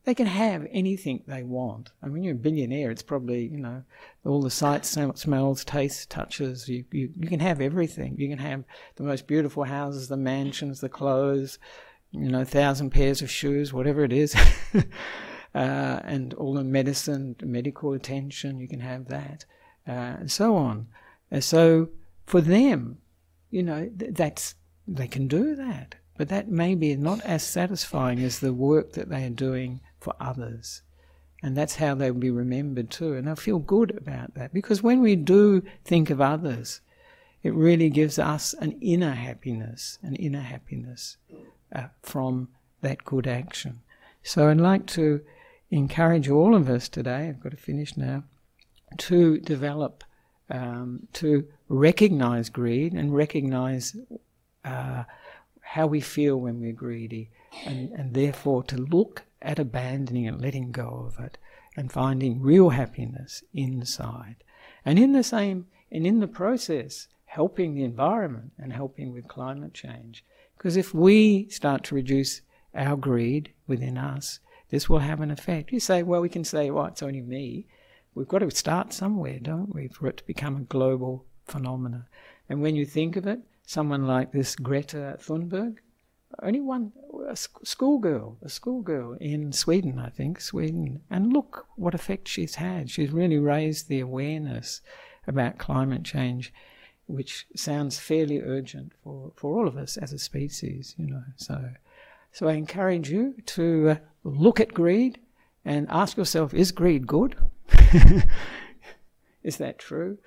they 0.07 0.15
can 0.15 0.25
have 0.25 0.65
anything 0.71 1.21
they 1.28 1.43
want. 1.43 1.91
I 2.01 2.07
mean, 2.07 2.23
you're 2.23 2.34
a 2.34 2.38
billionaire, 2.38 2.91
it's 2.91 3.03
probably, 3.03 3.41
you 3.41 3.59
know, 3.59 3.84
all 4.23 4.41
the 4.41 4.49
sights, 4.49 4.97
smells, 5.15 5.65
tastes, 5.65 6.05
touches. 6.05 6.69
You, 6.69 6.86
you, 6.91 7.09
you 7.19 7.28
can 7.28 7.41
have 7.41 7.59
everything. 7.59 8.15
You 8.17 8.30
can 8.30 8.38
have 8.38 8.63
the 8.95 9.03
most 9.03 9.28
beautiful 9.28 9.65
houses, 9.65 10.07
the 10.07 10.15
mansions, 10.15 10.80
the 10.80 10.88
clothes, 10.88 11.59
you 12.11 12.30
know, 12.30 12.45
thousand 12.45 12.91
pairs 12.91 13.21
of 13.21 13.30
shoes, 13.30 13.73
whatever 13.73 14.05
it 14.05 14.13
is. 14.13 14.34
uh, 14.73 14.80
and 15.53 16.34
all 16.36 16.53
the 16.53 16.63
medicine, 16.63 17.36
medical 17.43 17.91
attention, 17.91 18.61
you 18.61 18.69
can 18.69 18.80
have 18.80 19.09
that, 19.09 19.43
uh, 19.88 20.17
and 20.19 20.31
so 20.31 20.55
on. 20.55 20.88
And 21.31 21.43
so 21.43 21.89
for 22.25 22.41
them, 22.41 22.97
you 23.49 23.63
know, 23.63 23.89
th- 23.97 24.13
that's 24.13 24.55
they 24.88 25.07
can 25.07 25.27
do 25.27 25.55
that, 25.55 25.95
but 26.17 26.29
that 26.29 26.49
may 26.49 26.75
be 26.75 26.95
not 26.95 27.21
as 27.21 27.43
satisfying 27.43 28.19
as 28.23 28.39
the 28.39 28.53
work 28.53 28.93
that 28.93 29.09
they 29.09 29.25
are 29.25 29.29
doing 29.29 29.81
for 29.99 30.13
others. 30.19 30.81
And 31.43 31.55
that's 31.55 31.75
how 31.75 31.93
they'll 31.93 32.13
be 32.13 32.31
remembered 32.31 32.89
too. 32.89 33.13
And 33.13 33.29
I 33.29 33.35
feel 33.35 33.59
good 33.59 33.95
about 33.95 34.33
that 34.35 34.53
because 34.53 34.81
when 34.81 35.01
we 35.01 35.15
do 35.15 35.61
think 35.83 36.09
of 36.09 36.19
others, 36.19 36.81
it 37.43 37.53
really 37.53 37.89
gives 37.89 38.17
us 38.17 38.53
an 38.53 38.77
inner 38.81 39.13
happiness, 39.13 39.99
an 40.01 40.15
inner 40.15 40.41
happiness 40.41 41.17
uh, 41.73 41.88
from 42.01 42.49
that 42.81 43.05
good 43.05 43.27
action. 43.27 43.81
So 44.23 44.49
I'd 44.49 44.57
like 44.57 44.85
to 44.88 45.21
encourage 45.69 46.29
all 46.29 46.55
of 46.55 46.69
us 46.69 46.89
today, 46.89 47.29
I've 47.29 47.41
got 47.41 47.51
to 47.51 47.57
finish 47.57 47.95
now, 47.95 48.23
to 48.97 49.38
develop, 49.39 50.03
um, 50.49 51.07
to 51.13 51.47
recognize 51.67 52.49
greed 52.49 52.93
and 52.93 53.15
recognize 53.15 53.95
uh, 54.63 55.03
how 55.61 55.88
we 55.88 55.99
feel 55.99 56.38
when 56.38 56.59
we're 56.61 56.71
greedy, 56.71 57.29
and, 57.65 57.91
and 57.91 58.13
therefore 58.13 58.63
to 58.63 58.77
look 58.77 59.23
at 59.41 59.59
abandoning 59.59 60.27
and 60.27 60.41
letting 60.41 60.71
go 60.71 61.05
of 61.07 61.23
it 61.23 61.38
and 61.75 61.91
finding 61.91 62.41
real 62.41 62.69
happiness 62.69 63.43
inside. 63.53 64.35
And 64.85 64.97
in 64.97 65.11
the 65.11 65.23
same, 65.23 65.67
and 65.91 66.07
in 66.07 66.19
the 66.19 66.27
process, 66.27 67.07
helping 67.25 67.75
the 67.75 67.83
environment 67.83 68.51
and 68.57 68.73
helping 68.73 69.13
with 69.13 69.27
climate 69.27 69.73
change. 69.73 70.23
Because 70.57 70.77
if 70.77 70.93
we 70.93 71.47
start 71.49 71.83
to 71.83 71.95
reduce 71.95 72.41
our 72.73 72.95
greed 72.95 73.51
within 73.67 73.97
us, 73.97 74.39
this 74.69 74.89
will 74.89 74.99
have 74.99 75.21
an 75.21 75.31
effect. 75.31 75.71
You 75.71 75.79
say, 75.79 76.03
well, 76.03 76.21
we 76.21 76.29
can 76.29 76.43
say, 76.43 76.71
well, 76.71 76.85
it's 76.85 77.03
only 77.03 77.21
me. 77.21 77.67
We've 78.18 78.28
got 78.28 78.39
to 78.39 78.49
start 78.49 78.93
somewhere, 78.93 79.38
don't 79.39 79.76
we, 79.76 79.89
for 79.89 80.07
it 80.07 80.18
to 80.18 80.26
become 80.26 80.55
a 80.57 80.61
global 80.61 81.24
phenomenon. 81.45 82.05
And 82.49 82.63
when 82.63 82.76
you 82.76 82.84
think 82.84 83.15
of 83.15 83.28
it, 83.28 83.41
someone 83.68 84.07
like 84.07 84.32
this 84.32 84.55
Greta 84.55 85.20
Thunberg, 85.20 85.78
only 86.41 86.59
one 86.59 86.93
a 87.30 87.36
schoolgirl, 87.36 88.39
a 88.41 88.49
schoolgirl 88.49 89.18
in 89.22 89.53
Sweden, 89.53 89.99
I 89.99 90.09
think, 90.09 90.41
Sweden, 90.41 91.01
and 91.11 91.32
look 91.32 91.68
what 91.76 91.93
effect 91.93 92.28
she's 92.28 92.55
had. 92.55 92.89
She's 92.89 93.11
really 93.11 93.38
raised 93.38 93.88
the 93.88 93.99
awareness 93.99 94.82
about 95.28 95.59
climate 95.59 96.03
change, 96.03 96.51
which 97.05 97.45
sounds 97.55 97.99
fairly 97.99 98.41
urgent 98.41 98.93
for, 99.03 99.32
for 99.36 99.59
all 99.59 99.68
of 99.68 99.78
us 99.78 99.95
as 99.95 100.11
a 100.11 100.18
species, 100.18 100.95
you 100.97 101.05
know. 101.05 101.24
So, 101.36 101.70
so 102.32 102.47
I 102.47 102.53
encourage 102.53 103.11
you 103.11 103.36
to 103.45 103.89
uh, 103.89 103.95
look 104.24 104.59
at 104.59 104.74
greed 104.74 105.20
and 105.63 105.86
ask 105.91 106.18
yourself: 106.18 106.51
Is 106.51 106.72
greed 106.72 107.05
good? 107.05 107.36
is 109.43 109.57
that 109.57 109.79
true? 109.79 110.17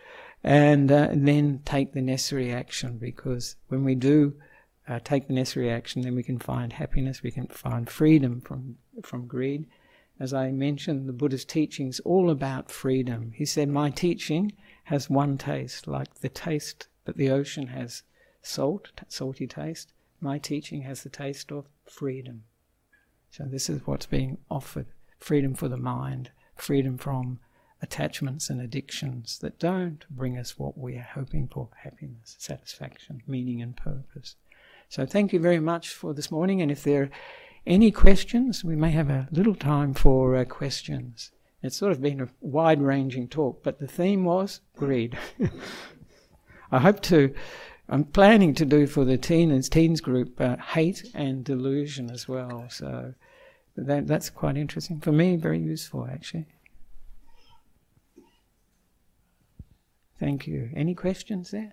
And, 0.42 0.90
uh, 0.90 1.08
and 1.10 1.28
then 1.28 1.60
take 1.64 1.92
the 1.92 2.00
necessary 2.00 2.52
action 2.52 2.98
because 2.98 3.56
when 3.68 3.84
we 3.84 3.94
do 3.94 4.34
uh, 4.88 4.98
take 5.04 5.28
the 5.28 5.34
necessary 5.34 5.70
action, 5.70 6.02
then 6.02 6.14
we 6.14 6.22
can 6.22 6.38
find 6.38 6.72
happiness, 6.72 7.22
we 7.22 7.30
can 7.30 7.46
find 7.46 7.88
freedom 7.88 8.40
from, 8.40 8.76
from 9.02 9.26
greed. 9.26 9.66
As 10.18 10.34
I 10.34 10.50
mentioned, 10.50 11.08
the 11.08 11.14
Buddha's 11.14 11.44
teaching 11.44 11.88
is 11.88 12.00
all 12.00 12.28
about 12.28 12.70
freedom. 12.70 13.32
He 13.34 13.44
said, 13.44 13.68
My 13.68 13.90
teaching 13.90 14.52
has 14.84 15.08
one 15.08 15.38
taste, 15.38 15.86
like 15.86 16.12
the 16.16 16.28
taste 16.28 16.88
that 17.04 17.16
the 17.16 17.30
ocean 17.30 17.68
has 17.68 18.02
salt, 18.42 18.90
salty 19.08 19.46
taste. 19.46 19.92
My 20.20 20.38
teaching 20.38 20.82
has 20.82 21.02
the 21.02 21.08
taste 21.08 21.50
of 21.50 21.66
freedom. 21.86 22.44
So, 23.30 23.44
this 23.44 23.70
is 23.70 23.86
what's 23.86 24.06
being 24.06 24.38
offered 24.50 24.86
freedom 25.18 25.54
for 25.54 25.68
the 25.68 25.76
mind, 25.76 26.30
freedom 26.56 26.98
from 26.98 27.38
attachments 27.82 28.50
and 28.50 28.60
addictions 28.60 29.38
that 29.38 29.58
don't 29.58 30.04
bring 30.10 30.36
us 30.36 30.58
what 30.58 30.76
we 30.76 30.96
are 30.96 31.08
hoping 31.14 31.48
for 31.48 31.68
happiness, 31.82 32.36
satisfaction, 32.38 33.22
meaning, 33.26 33.62
and 33.62 33.76
purpose. 33.76 34.36
So 34.88 35.06
thank 35.06 35.32
you 35.32 35.40
very 35.40 35.60
much 35.60 35.90
for 35.90 36.12
this 36.12 36.30
morning. 36.30 36.60
And 36.60 36.70
if 36.70 36.82
there 36.82 37.02
are 37.04 37.10
any 37.66 37.90
questions, 37.90 38.64
we 38.64 38.76
may 38.76 38.90
have 38.90 39.08
a 39.08 39.28
little 39.30 39.54
time 39.54 39.94
for 39.94 40.36
uh, 40.36 40.44
questions. 40.44 41.30
It's 41.62 41.76
sort 41.76 41.92
of 41.92 42.00
been 42.00 42.20
a 42.20 42.28
wide 42.40 42.82
ranging 42.82 43.28
talk, 43.28 43.62
but 43.62 43.78
the 43.78 43.86
theme 43.86 44.24
was 44.24 44.60
greed. 44.76 45.16
I 46.72 46.78
hope 46.78 47.00
to, 47.02 47.34
I'm 47.88 48.04
planning 48.04 48.54
to 48.54 48.64
do 48.64 48.86
for 48.86 49.04
the 49.04 49.18
teens, 49.18 49.68
teens 49.68 50.00
group 50.00 50.40
uh, 50.40 50.56
hate 50.56 51.04
and 51.14 51.44
delusion 51.44 52.10
as 52.10 52.28
well. 52.28 52.66
So 52.70 53.14
that, 53.76 54.06
that's 54.06 54.30
quite 54.30 54.56
interesting. 54.56 55.00
For 55.00 55.12
me, 55.12 55.36
very 55.36 55.58
useful 55.58 56.08
actually. 56.10 56.46
Thank 60.20 60.46
you. 60.46 60.68
Any 60.76 60.94
questions 60.94 61.50
there? 61.50 61.72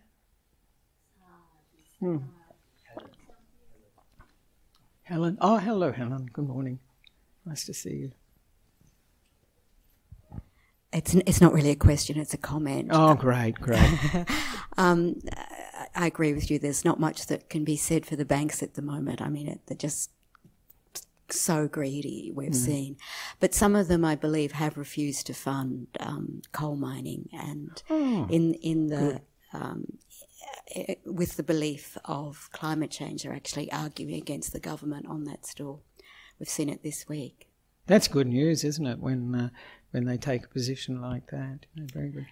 Hmm. 1.99 2.17
Helen. 5.03 5.37
Oh, 5.41 5.57
hello, 5.57 5.91
Helen. 5.91 6.29
Good 6.31 6.47
morning. 6.47 6.79
Nice 7.45 7.65
to 7.65 7.73
see 7.73 7.95
you. 7.95 8.11
It's 10.93 11.13
it's 11.13 11.41
not 11.41 11.53
really 11.53 11.71
a 11.71 11.75
question; 11.75 12.17
it's 12.17 12.33
a 12.33 12.37
comment. 12.37 12.89
Oh, 12.91 13.15
great, 13.15 13.55
great. 13.55 13.99
um, 14.77 15.19
I 15.93 16.07
agree 16.07 16.33
with 16.33 16.49
you. 16.49 16.57
There's 16.57 16.85
not 16.85 16.99
much 16.99 17.27
that 17.27 17.49
can 17.49 17.65
be 17.65 17.75
said 17.75 18.05
for 18.05 18.15
the 18.15 18.25
banks 18.25 18.63
at 18.63 18.75
the 18.75 18.81
moment. 18.81 19.21
I 19.21 19.27
mean, 19.27 19.59
they're 19.65 19.77
just 19.77 20.11
so 21.30 21.67
greedy. 21.67 22.32
We've 22.34 22.51
mm. 22.51 22.55
seen, 22.55 22.97
but 23.39 23.53
some 23.53 23.75
of 23.75 23.88
them, 23.88 24.05
I 24.05 24.15
believe, 24.15 24.53
have 24.53 24.78
refused 24.78 25.28
to 25.28 25.34
fund 25.34 25.88
um, 25.99 26.41
coal 26.51 26.75
mining, 26.75 27.30
and 27.34 27.82
oh, 27.89 28.28
in 28.30 28.53
in 28.55 28.88
the 28.88 29.21
um, 29.53 29.97
uh, 30.75 30.95
with 31.05 31.38
the 31.38 31.43
belief 31.43 31.97
of 32.05 32.49
climate 32.51 32.91
change 32.91 33.25
are 33.25 33.34
actually 33.34 33.71
arguing 33.71 34.15
against 34.15 34.53
the 34.53 34.59
government 34.59 35.05
on 35.07 35.23
that 35.25 35.45
store. 35.45 35.80
We've 36.39 36.49
seen 36.49 36.69
it 36.69 36.84
this 36.84 37.07
week. 37.07 37.47
That's 37.88 38.07
good 38.07 38.28
news, 38.28 38.63
isn't 38.63 38.86
it? 38.86 38.99
When 38.99 39.34
uh, 39.34 39.49
when 39.91 40.05
they 40.05 40.17
take 40.17 40.45
a 40.45 40.49
position 40.49 41.01
like 41.01 41.28
that, 41.32 41.65
you 41.73 41.84
know, 41.84 41.88
very 41.93 42.09
good. 42.09 42.25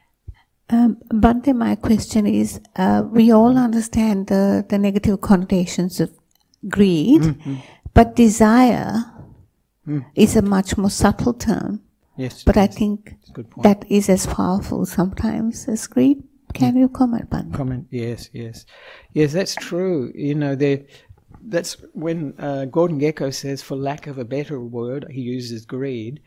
Um, 0.70 0.98
but 1.14 1.44
then 1.44 1.58
my 1.58 1.76
question 1.76 2.26
is: 2.26 2.60
uh, 2.76 3.04
we 3.10 3.32
all 3.32 3.58
understand 3.58 4.28
the 4.28 4.66
the 4.68 4.78
negative 4.78 5.22
connotations 5.22 6.00
of 6.00 6.12
greed, 6.68 7.22
mm-hmm. 7.22 7.56
But 7.96 8.16
desire 8.16 9.06
mm. 9.88 10.06
is 10.14 10.36
a 10.36 10.44
much 10.44 10.78
more 10.78 10.92
subtle 10.92 11.34
term. 11.34 11.82
Yes, 12.18 12.44
but 12.44 12.56
I 12.56 12.68
think 12.68 13.16
that 13.64 13.84
is 13.90 14.08
as 14.10 14.28
powerful 14.28 14.86
sometimes 14.86 15.68
as 15.68 15.88
greed. 15.88 16.24
Can 16.54 16.78
you 16.78 16.88
comment 16.88 17.28
on 17.34 17.52
Comment, 17.52 17.88
yes, 17.92 18.30
yes. 18.32 18.66
Yes, 19.12 19.34
that's 19.34 19.56
true. 19.56 20.14
You 20.16 20.36
know, 20.36 20.56
that's 21.42 21.76
when 21.92 22.34
uh, 22.40 22.66
Gordon 22.66 23.00
Gekko 23.00 23.34
says, 23.34 23.62
for 23.62 23.76
lack 23.76 24.08
of 24.08 24.18
a 24.18 24.24
better 24.24 24.62
word, 24.62 25.08
he 25.12 25.20
uses 25.20 25.66
greed. 25.66 26.22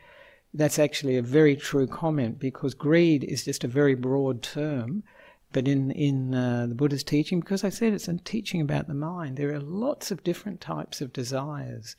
That's 0.53 0.77
actually 0.77 1.17
a 1.17 1.23
very 1.23 1.55
true 1.55 1.87
comment 1.87 2.37
because 2.37 2.75
greed 2.75 3.23
is 3.23 3.45
just 3.45 3.63
a 3.63 3.67
very 3.67 3.95
broad 3.95 4.43
term. 4.43 5.03
But 5.51 5.67
in 5.67 5.91
in 5.91 6.35
uh, 6.35 6.67
the 6.67 6.75
Buddha's 6.75 7.03
teaching, 7.03 7.39
because 7.39 7.63
I 7.63 7.69
said 7.69 7.93
it's 7.93 8.07
a 8.07 8.17
teaching 8.17 8.61
about 8.61 8.87
the 8.87 8.93
mind, 8.93 9.37
there 9.37 9.53
are 9.53 9.59
lots 9.59 10.11
of 10.11 10.23
different 10.23 10.61
types 10.61 11.01
of 11.01 11.11
desires. 11.11 11.95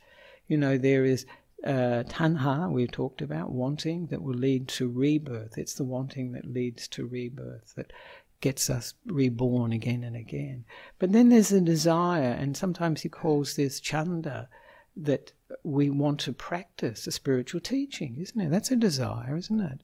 You 0.47 0.57
know, 0.57 0.77
there 0.77 1.05
is 1.05 1.25
uh, 1.65 2.03
tanha, 2.07 2.71
we've 2.71 2.91
talked 2.91 3.21
about, 3.21 3.51
wanting 3.51 4.07
that 4.07 4.21
will 4.21 4.35
lead 4.35 4.67
to 4.69 4.89
rebirth. 4.89 5.57
It's 5.57 5.75
the 5.75 5.83
wanting 5.83 6.31
that 6.31 6.45
leads 6.45 6.87
to 6.89 7.05
rebirth, 7.05 7.75
that 7.75 7.93
gets 8.39 8.69
us 8.69 8.95
reborn 9.05 9.71
again 9.71 10.03
and 10.03 10.15
again. 10.15 10.65
But 10.97 11.11
then 11.11 11.29
there's 11.29 11.51
a 11.51 11.61
desire, 11.61 12.31
and 12.31 12.57
sometimes 12.57 13.01
he 13.01 13.09
calls 13.09 13.55
this 13.55 13.79
chanda, 13.79 14.49
that 14.95 15.31
we 15.63 15.89
want 15.89 16.19
to 16.21 16.33
practice 16.33 17.07
a 17.07 17.11
spiritual 17.11 17.61
teaching, 17.61 18.17
isn't 18.19 18.41
it? 18.41 18.49
That's 18.49 18.71
a 18.71 18.75
desire, 18.75 19.37
isn't 19.37 19.61
it? 19.61 19.81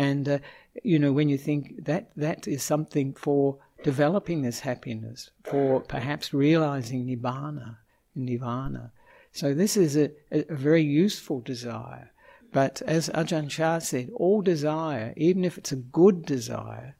And 0.00 0.26
uh, 0.26 0.38
you 0.82 0.98
know, 0.98 1.12
when 1.12 1.28
you 1.28 1.36
think 1.36 1.84
that 1.84 2.10
that 2.16 2.48
is 2.48 2.62
something 2.62 3.12
for 3.12 3.58
developing 3.82 4.40
this 4.40 4.60
happiness, 4.60 5.30
for 5.44 5.80
perhaps 5.80 6.32
realizing 6.32 7.04
nibbana, 7.04 7.76
nirvana. 8.14 8.92
So 9.32 9.52
this 9.52 9.76
is 9.76 9.98
a, 9.98 10.10
a 10.30 10.44
very 10.48 10.82
useful 10.82 11.40
desire. 11.40 12.12
But 12.50 12.80
as 12.86 13.10
Ajahn 13.10 13.50
Chah 13.50 13.78
said, 13.80 14.08
all 14.14 14.40
desire, 14.40 15.12
even 15.18 15.44
if 15.44 15.58
it's 15.58 15.72
a 15.72 15.76
good 16.00 16.24
desire, 16.24 16.96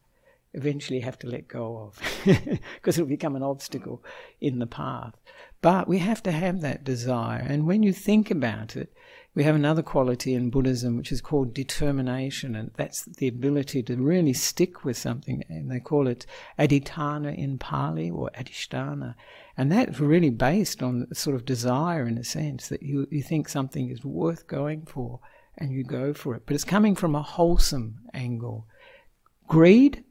eventually 0.52 1.00
have 1.00 1.18
to 1.20 1.26
let 1.26 1.48
go 1.48 1.78
of 1.78 1.98
because 2.74 2.98
it'll 2.98 3.08
become 3.08 3.34
an 3.34 3.42
obstacle 3.42 4.04
in 4.42 4.58
the 4.58 4.66
path. 4.66 5.14
But 5.62 5.88
we 5.88 5.98
have 5.98 6.22
to 6.24 6.32
have 6.32 6.60
that 6.60 6.84
desire. 6.84 7.44
And 7.48 7.66
when 7.66 7.82
you 7.82 7.94
think 7.94 8.30
about 8.30 8.76
it, 8.76 8.92
we 9.34 9.44
have 9.44 9.54
another 9.54 9.82
quality 9.82 10.34
in 10.34 10.50
Buddhism 10.50 10.96
which 10.96 11.12
is 11.12 11.20
called 11.20 11.54
determination, 11.54 12.56
and 12.56 12.72
that's 12.76 13.04
the 13.04 13.28
ability 13.28 13.82
to 13.84 13.96
really 13.96 14.32
stick 14.32 14.84
with 14.84 14.96
something. 14.96 15.44
And 15.48 15.70
they 15.70 15.78
call 15.78 16.08
it 16.08 16.26
adhitthana 16.58 17.36
in 17.36 17.58
Pali 17.58 18.10
or 18.10 18.30
adhisthana. 18.36 19.14
And 19.56 19.70
that's 19.70 20.00
really 20.00 20.30
based 20.30 20.82
on 20.82 21.06
sort 21.14 21.36
of 21.36 21.44
desire 21.44 22.06
in 22.06 22.18
a 22.18 22.24
sense 22.24 22.68
that 22.68 22.82
you, 22.82 23.06
you 23.10 23.22
think 23.22 23.48
something 23.48 23.90
is 23.90 24.04
worth 24.04 24.46
going 24.48 24.86
for 24.86 25.20
and 25.56 25.72
you 25.72 25.84
go 25.84 26.12
for 26.12 26.34
it. 26.34 26.42
But 26.46 26.54
it's 26.54 26.64
coming 26.64 26.96
from 26.96 27.14
a 27.14 27.22
wholesome 27.22 28.00
angle. 28.12 28.66
Greed 29.46 30.02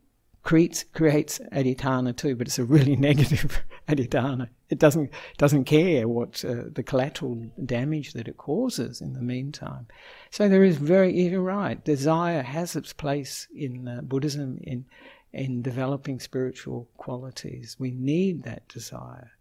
creates, 0.43 0.86
creates 0.93 1.39
adhitthana 1.51 2.15
too, 2.15 2.36
but 2.36 2.47
it's 2.47 2.59
a 2.59 2.63
really 2.63 2.95
negative 3.09 3.59
It 4.69 4.77
doesn't 4.77 5.09
doesn't 5.39 5.63
care 5.63 6.07
what 6.07 6.45
uh, 6.45 6.65
the 6.71 6.83
collateral 6.83 7.49
damage 7.65 8.13
that 8.13 8.27
it 8.27 8.37
causes 8.37 9.01
in 9.01 9.13
the 9.13 9.21
meantime. 9.21 9.87
So 10.29 10.47
there 10.47 10.63
is 10.63 10.77
very 10.77 11.19
you're 11.19 11.41
right. 11.41 11.83
Desire 11.83 12.43
has 12.43 12.75
its 12.75 12.93
place 12.93 13.47
in 13.51 13.87
uh, 13.87 14.01
Buddhism 14.01 14.59
in 14.61 14.85
in 15.33 15.63
developing 15.63 16.19
spiritual 16.19 16.87
qualities. 16.97 17.77
We 17.79 17.89
need 17.89 18.43
that 18.43 18.67
desire, 18.67 19.31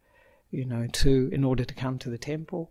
you 0.51 0.65
know, 0.65 0.87
to 0.87 1.29
in 1.31 1.45
order 1.45 1.67
to 1.67 1.75
come 1.75 1.99
to 1.99 2.09
the 2.09 2.19
temple, 2.19 2.71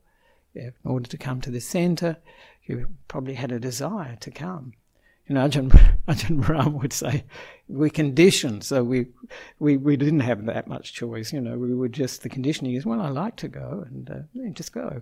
in 0.55 0.73
order 0.83 1.07
to 1.09 1.17
come 1.17 1.41
to 1.41 1.51
the 1.51 1.61
center. 1.61 2.17
You 2.63 2.87
probably 3.07 3.35
had 3.35 3.51
a 3.51 3.59
desire 3.59 4.17
to 4.21 4.31
come 4.31 4.73
you 5.27 5.35
know, 5.35 5.47
Ajahn, 5.47 5.69
Ajahn 6.07 6.41
Brahm 6.41 6.77
would 6.79 6.93
say, 6.93 7.23
we're 7.67 7.89
conditioned, 7.89 8.63
so 8.63 8.83
we, 8.83 9.07
we, 9.59 9.75
we 9.75 9.97
didn't 9.97 10.21
have 10.21 10.45
that 10.45 10.67
much 10.67 10.93
choice, 10.93 11.33
you 11.33 11.41
know, 11.41 11.57
we 11.57 11.73
were 11.73 11.89
just, 11.89 12.23
the 12.23 12.29
conditioning 12.29 12.73
is, 12.75 12.85
well, 12.85 13.01
I 13.01 13.09
like 13.09 13.35
to 13.37 13.47
go, 13.47 13.85
and 13.87 14.09
uh, 14.09 14.49
just 14.53 14.71
go. 14.71 15.01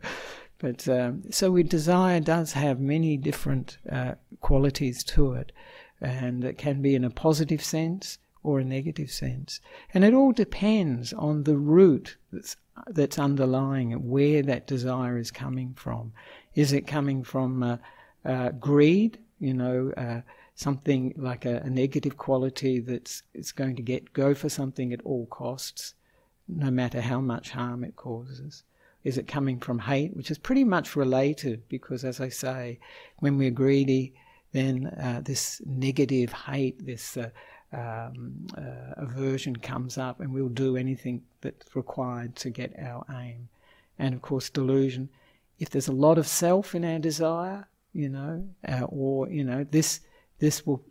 But 0.57 0.87
um, 0.87 1.23
so 1.31 1.51
we 1.51 1.63
desire 1.63 2.19
does 2.19 2.53
have 2.53 2.79
many 2.79 3.17
different 3.17 3.77
uh, 3.91 4.15
qualities 4.41 5.03
to 5.03 5.33
it, 5.33 5.51
and 6.01 6.43
it 6.43 6.57
can 6.57 6.81
be 6.81 6.95
in 6.95 7.03
a 7.03 7.09
positive 7.09 7.63
sense 7.63 8.17
or 8.41 8.59
a 8.59 8.63
negative 8.63 9.11
sense. 9.11 9.59
And 9.93 10.03
it 10.03 10.13
all 10.13 10.31
depends 10.31 11.13
on 11.13 11.43
the 11.43 11.57
root 11.57 12.17
that's, 12.31 12.55
that's 12.87 13.19
underlying 13.19 13.91
where 14.09 14.41
that 14.43 14.67
desire 14.67 15.17
is 15.17 15.31
coming 15.31 15.73
from. 15.73 16.13
Is 16.53 16.71
it 16.73 16.87
coming 16.87 17.23
from 17.23 17.63
uh, 17.63 17.77
uh 18.23 18.49
greed? 18.51 19.19
You 19.39 19.53
know, 19.53 19.91
uh, 19.97 20.21
something 20.55 21.13
like 21.17 21.45
a, 21.45 21.57
a, 21.57 21.69
negative 21.69 22.17
quality 22.17 22.79
that's 22.79 23.23
it's 23.33 23.51
going 23.51 23.75
to 23.75 23.81
get 23.81 24.13
go 24.13 24.33
for 24.33 24.49
something 24.49 24.93
at 24.93 25.01
all 25.03 25.25
costs, 25.27 25.93
no 26.47 26.71
matter 26.71 27.01
how 27.01 27.19
much 27.19 27.51
harm 27.51 27.83
it 27.83 27.95
causes. 27.95 28.63
Is 29.03 29.17
it 29.17 29.27
coming 29.27 29.59
from 29.59 29.79
hate, 29.79 30.15
which 30.15 30.31
is 30.31 30.39
pretty 30.39 30.63
much 30.63 30.95
related 30.95 31.61
because, 31.69 32.03
as 32.03 32.19
I 32.19 32.29
say, 32.29 32.79
when 33.19 33.37
we're 33.37 33.51
greedy, 33.51 34.15
then 34.51 34.87
uh, 34.87 35.21
this 35.23 35.61
negative 35.65 36.31
hate, 36.31 36.83
this 36.83 37.15
uh, 37.17 37.29
um, 37.71 38.47
uh, 38.57 38.93
aversion 38.97 39.57
comes 39.57 39.97
up, 39.97 40.21
and 40.21 40.33
we'll 40.33 40.49
do 40.49 40.77
anything 40.77 41.21
that's 41.41 41.75
required 41.75 42.35
to 42.37 42.49
get 42.49 42.73
our 42.79 43.05
aim. 43.11 43.49
And 43.99 44.15
of 44.15 44.21
course, 44.21 44.49
delusion. 44.49 45.09
If 45.59 45.69
there's 45.69 45.87
a 45.87 45.93
lot 45.93 46.17
of 46.17 46.25
self 46.25 46.73
in 46.73 46.83
our 46.83 46.99
desire, 46.99 47.67
you 47.95 48.09
know, 48.09 48.47
uh, 48.67 48.83
or 48.89 49.29
you 49.29 49.43
know, 49.43 49.65
this 49.71 50.01
this 50.39 50.65
will 50.65 50.83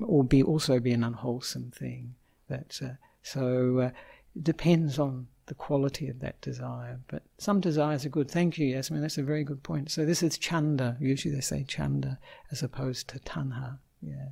will 0.00 0.22
be 0.22 0.42
also 0.42 0.78
be 0.78 0.92
an 0.92 1.04
unwholesome 1.04 1.72
thing. 1.72 2.14
That 2.48 2.78
uh, 2.82 2.94
so 3.22 3.78
uh, 3.78 3.90
it 4.34 4.44
depends 4.44 4.98
on 4.98 5.26
the 5.46 5.54
quality 5.54 6.08
of 6.08 6.20
that 6.20 6.40
desire. 6.40 7.00
But 7.08 7.24
some 7.38 7.60
desires 7.60 8.06
are 8.06 8.10
good. 8.10 8.30
Thank 8.30 8.56
you, 8.56 8.66
Yasmin. 8.66 9.02
That's 9.02 9.18
a 9.18 9.22
very 9.22 9.44
good 9.44 9.62
point. 9.62 9.90
So 9.90 10.04
this 10.04 10.22
is 10.22 10.38
chanda. 10.38 10.96
Usually 11.00 11.34
they 11.34 11.40
say 11.40 11.64
chanda 11.64 12.18
as 12.52 12.62
opposed 12.62 13.08
to 13.08 13.18
tanha. 13.18 13.78
Yeah. 14.00 14.28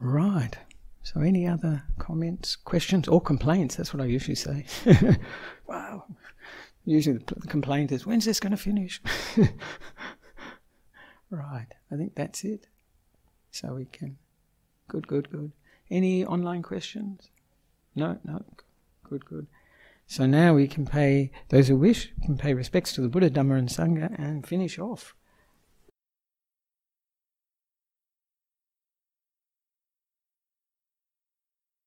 Right. 0.00 0.58
So 1.02 1.20
any 1.20 1.46
other 1.46 1.84
comments, 1.98 2.56
questions, 2.56 3.08
or 3.08 3.20
complaints? 3.20 3.76
That's 3.76 3.94
what 3.94 4.02
I 4.02 4.06
usually 4.06 4.34
say. 4.34 4.64
wow. 5.68 6.04
Usually 6.84 7.18
the, 7.18 7.34
complaint 7.48 7.92
is, 7.92 8.04
when's 8.04 8.24
this 8.24 8.40
going 8.40 8.50
to 8.50 8.56
finish? 8.56 9.00
right, 11.30 11.68
I 11.90 11.96
think 11.96 12.14
that's 12.14 12.44
it. 12.44 12.66
So 13.50 13.74
we 13.74 13.86
can. 13.86 14.18
Good, 14.88 15.06
good, 15.06 15.30
good. 15.30 15.52
Any 15.90 16.24
online 16.24 16.62
questions? 16.62 17.30
No, 17.94 18.18
no. 18.24 18.44
Good, 19.04 19.24
good. 19.24 19.46
So 20.06 20.26
now 20.26 20.54
we 20.54 20.68
can 20.68 20.84
pay, 20.84 21.30
those 21.48 21.68
who 21.68 21.76
wish, 21.76 22.12
can 22.24 22.36
pay 22.36 22.52
respects 22.52 22.92
to 22.94 23.00
the 23.00 23.08
Buddha, 23.08 23.30
Dhamma, 23.30 23.58
and 23.58 23.68
Sangha 23.68 24.14
and 24.18 24.46
finish 24.46 24.78
off. 24.78 25.14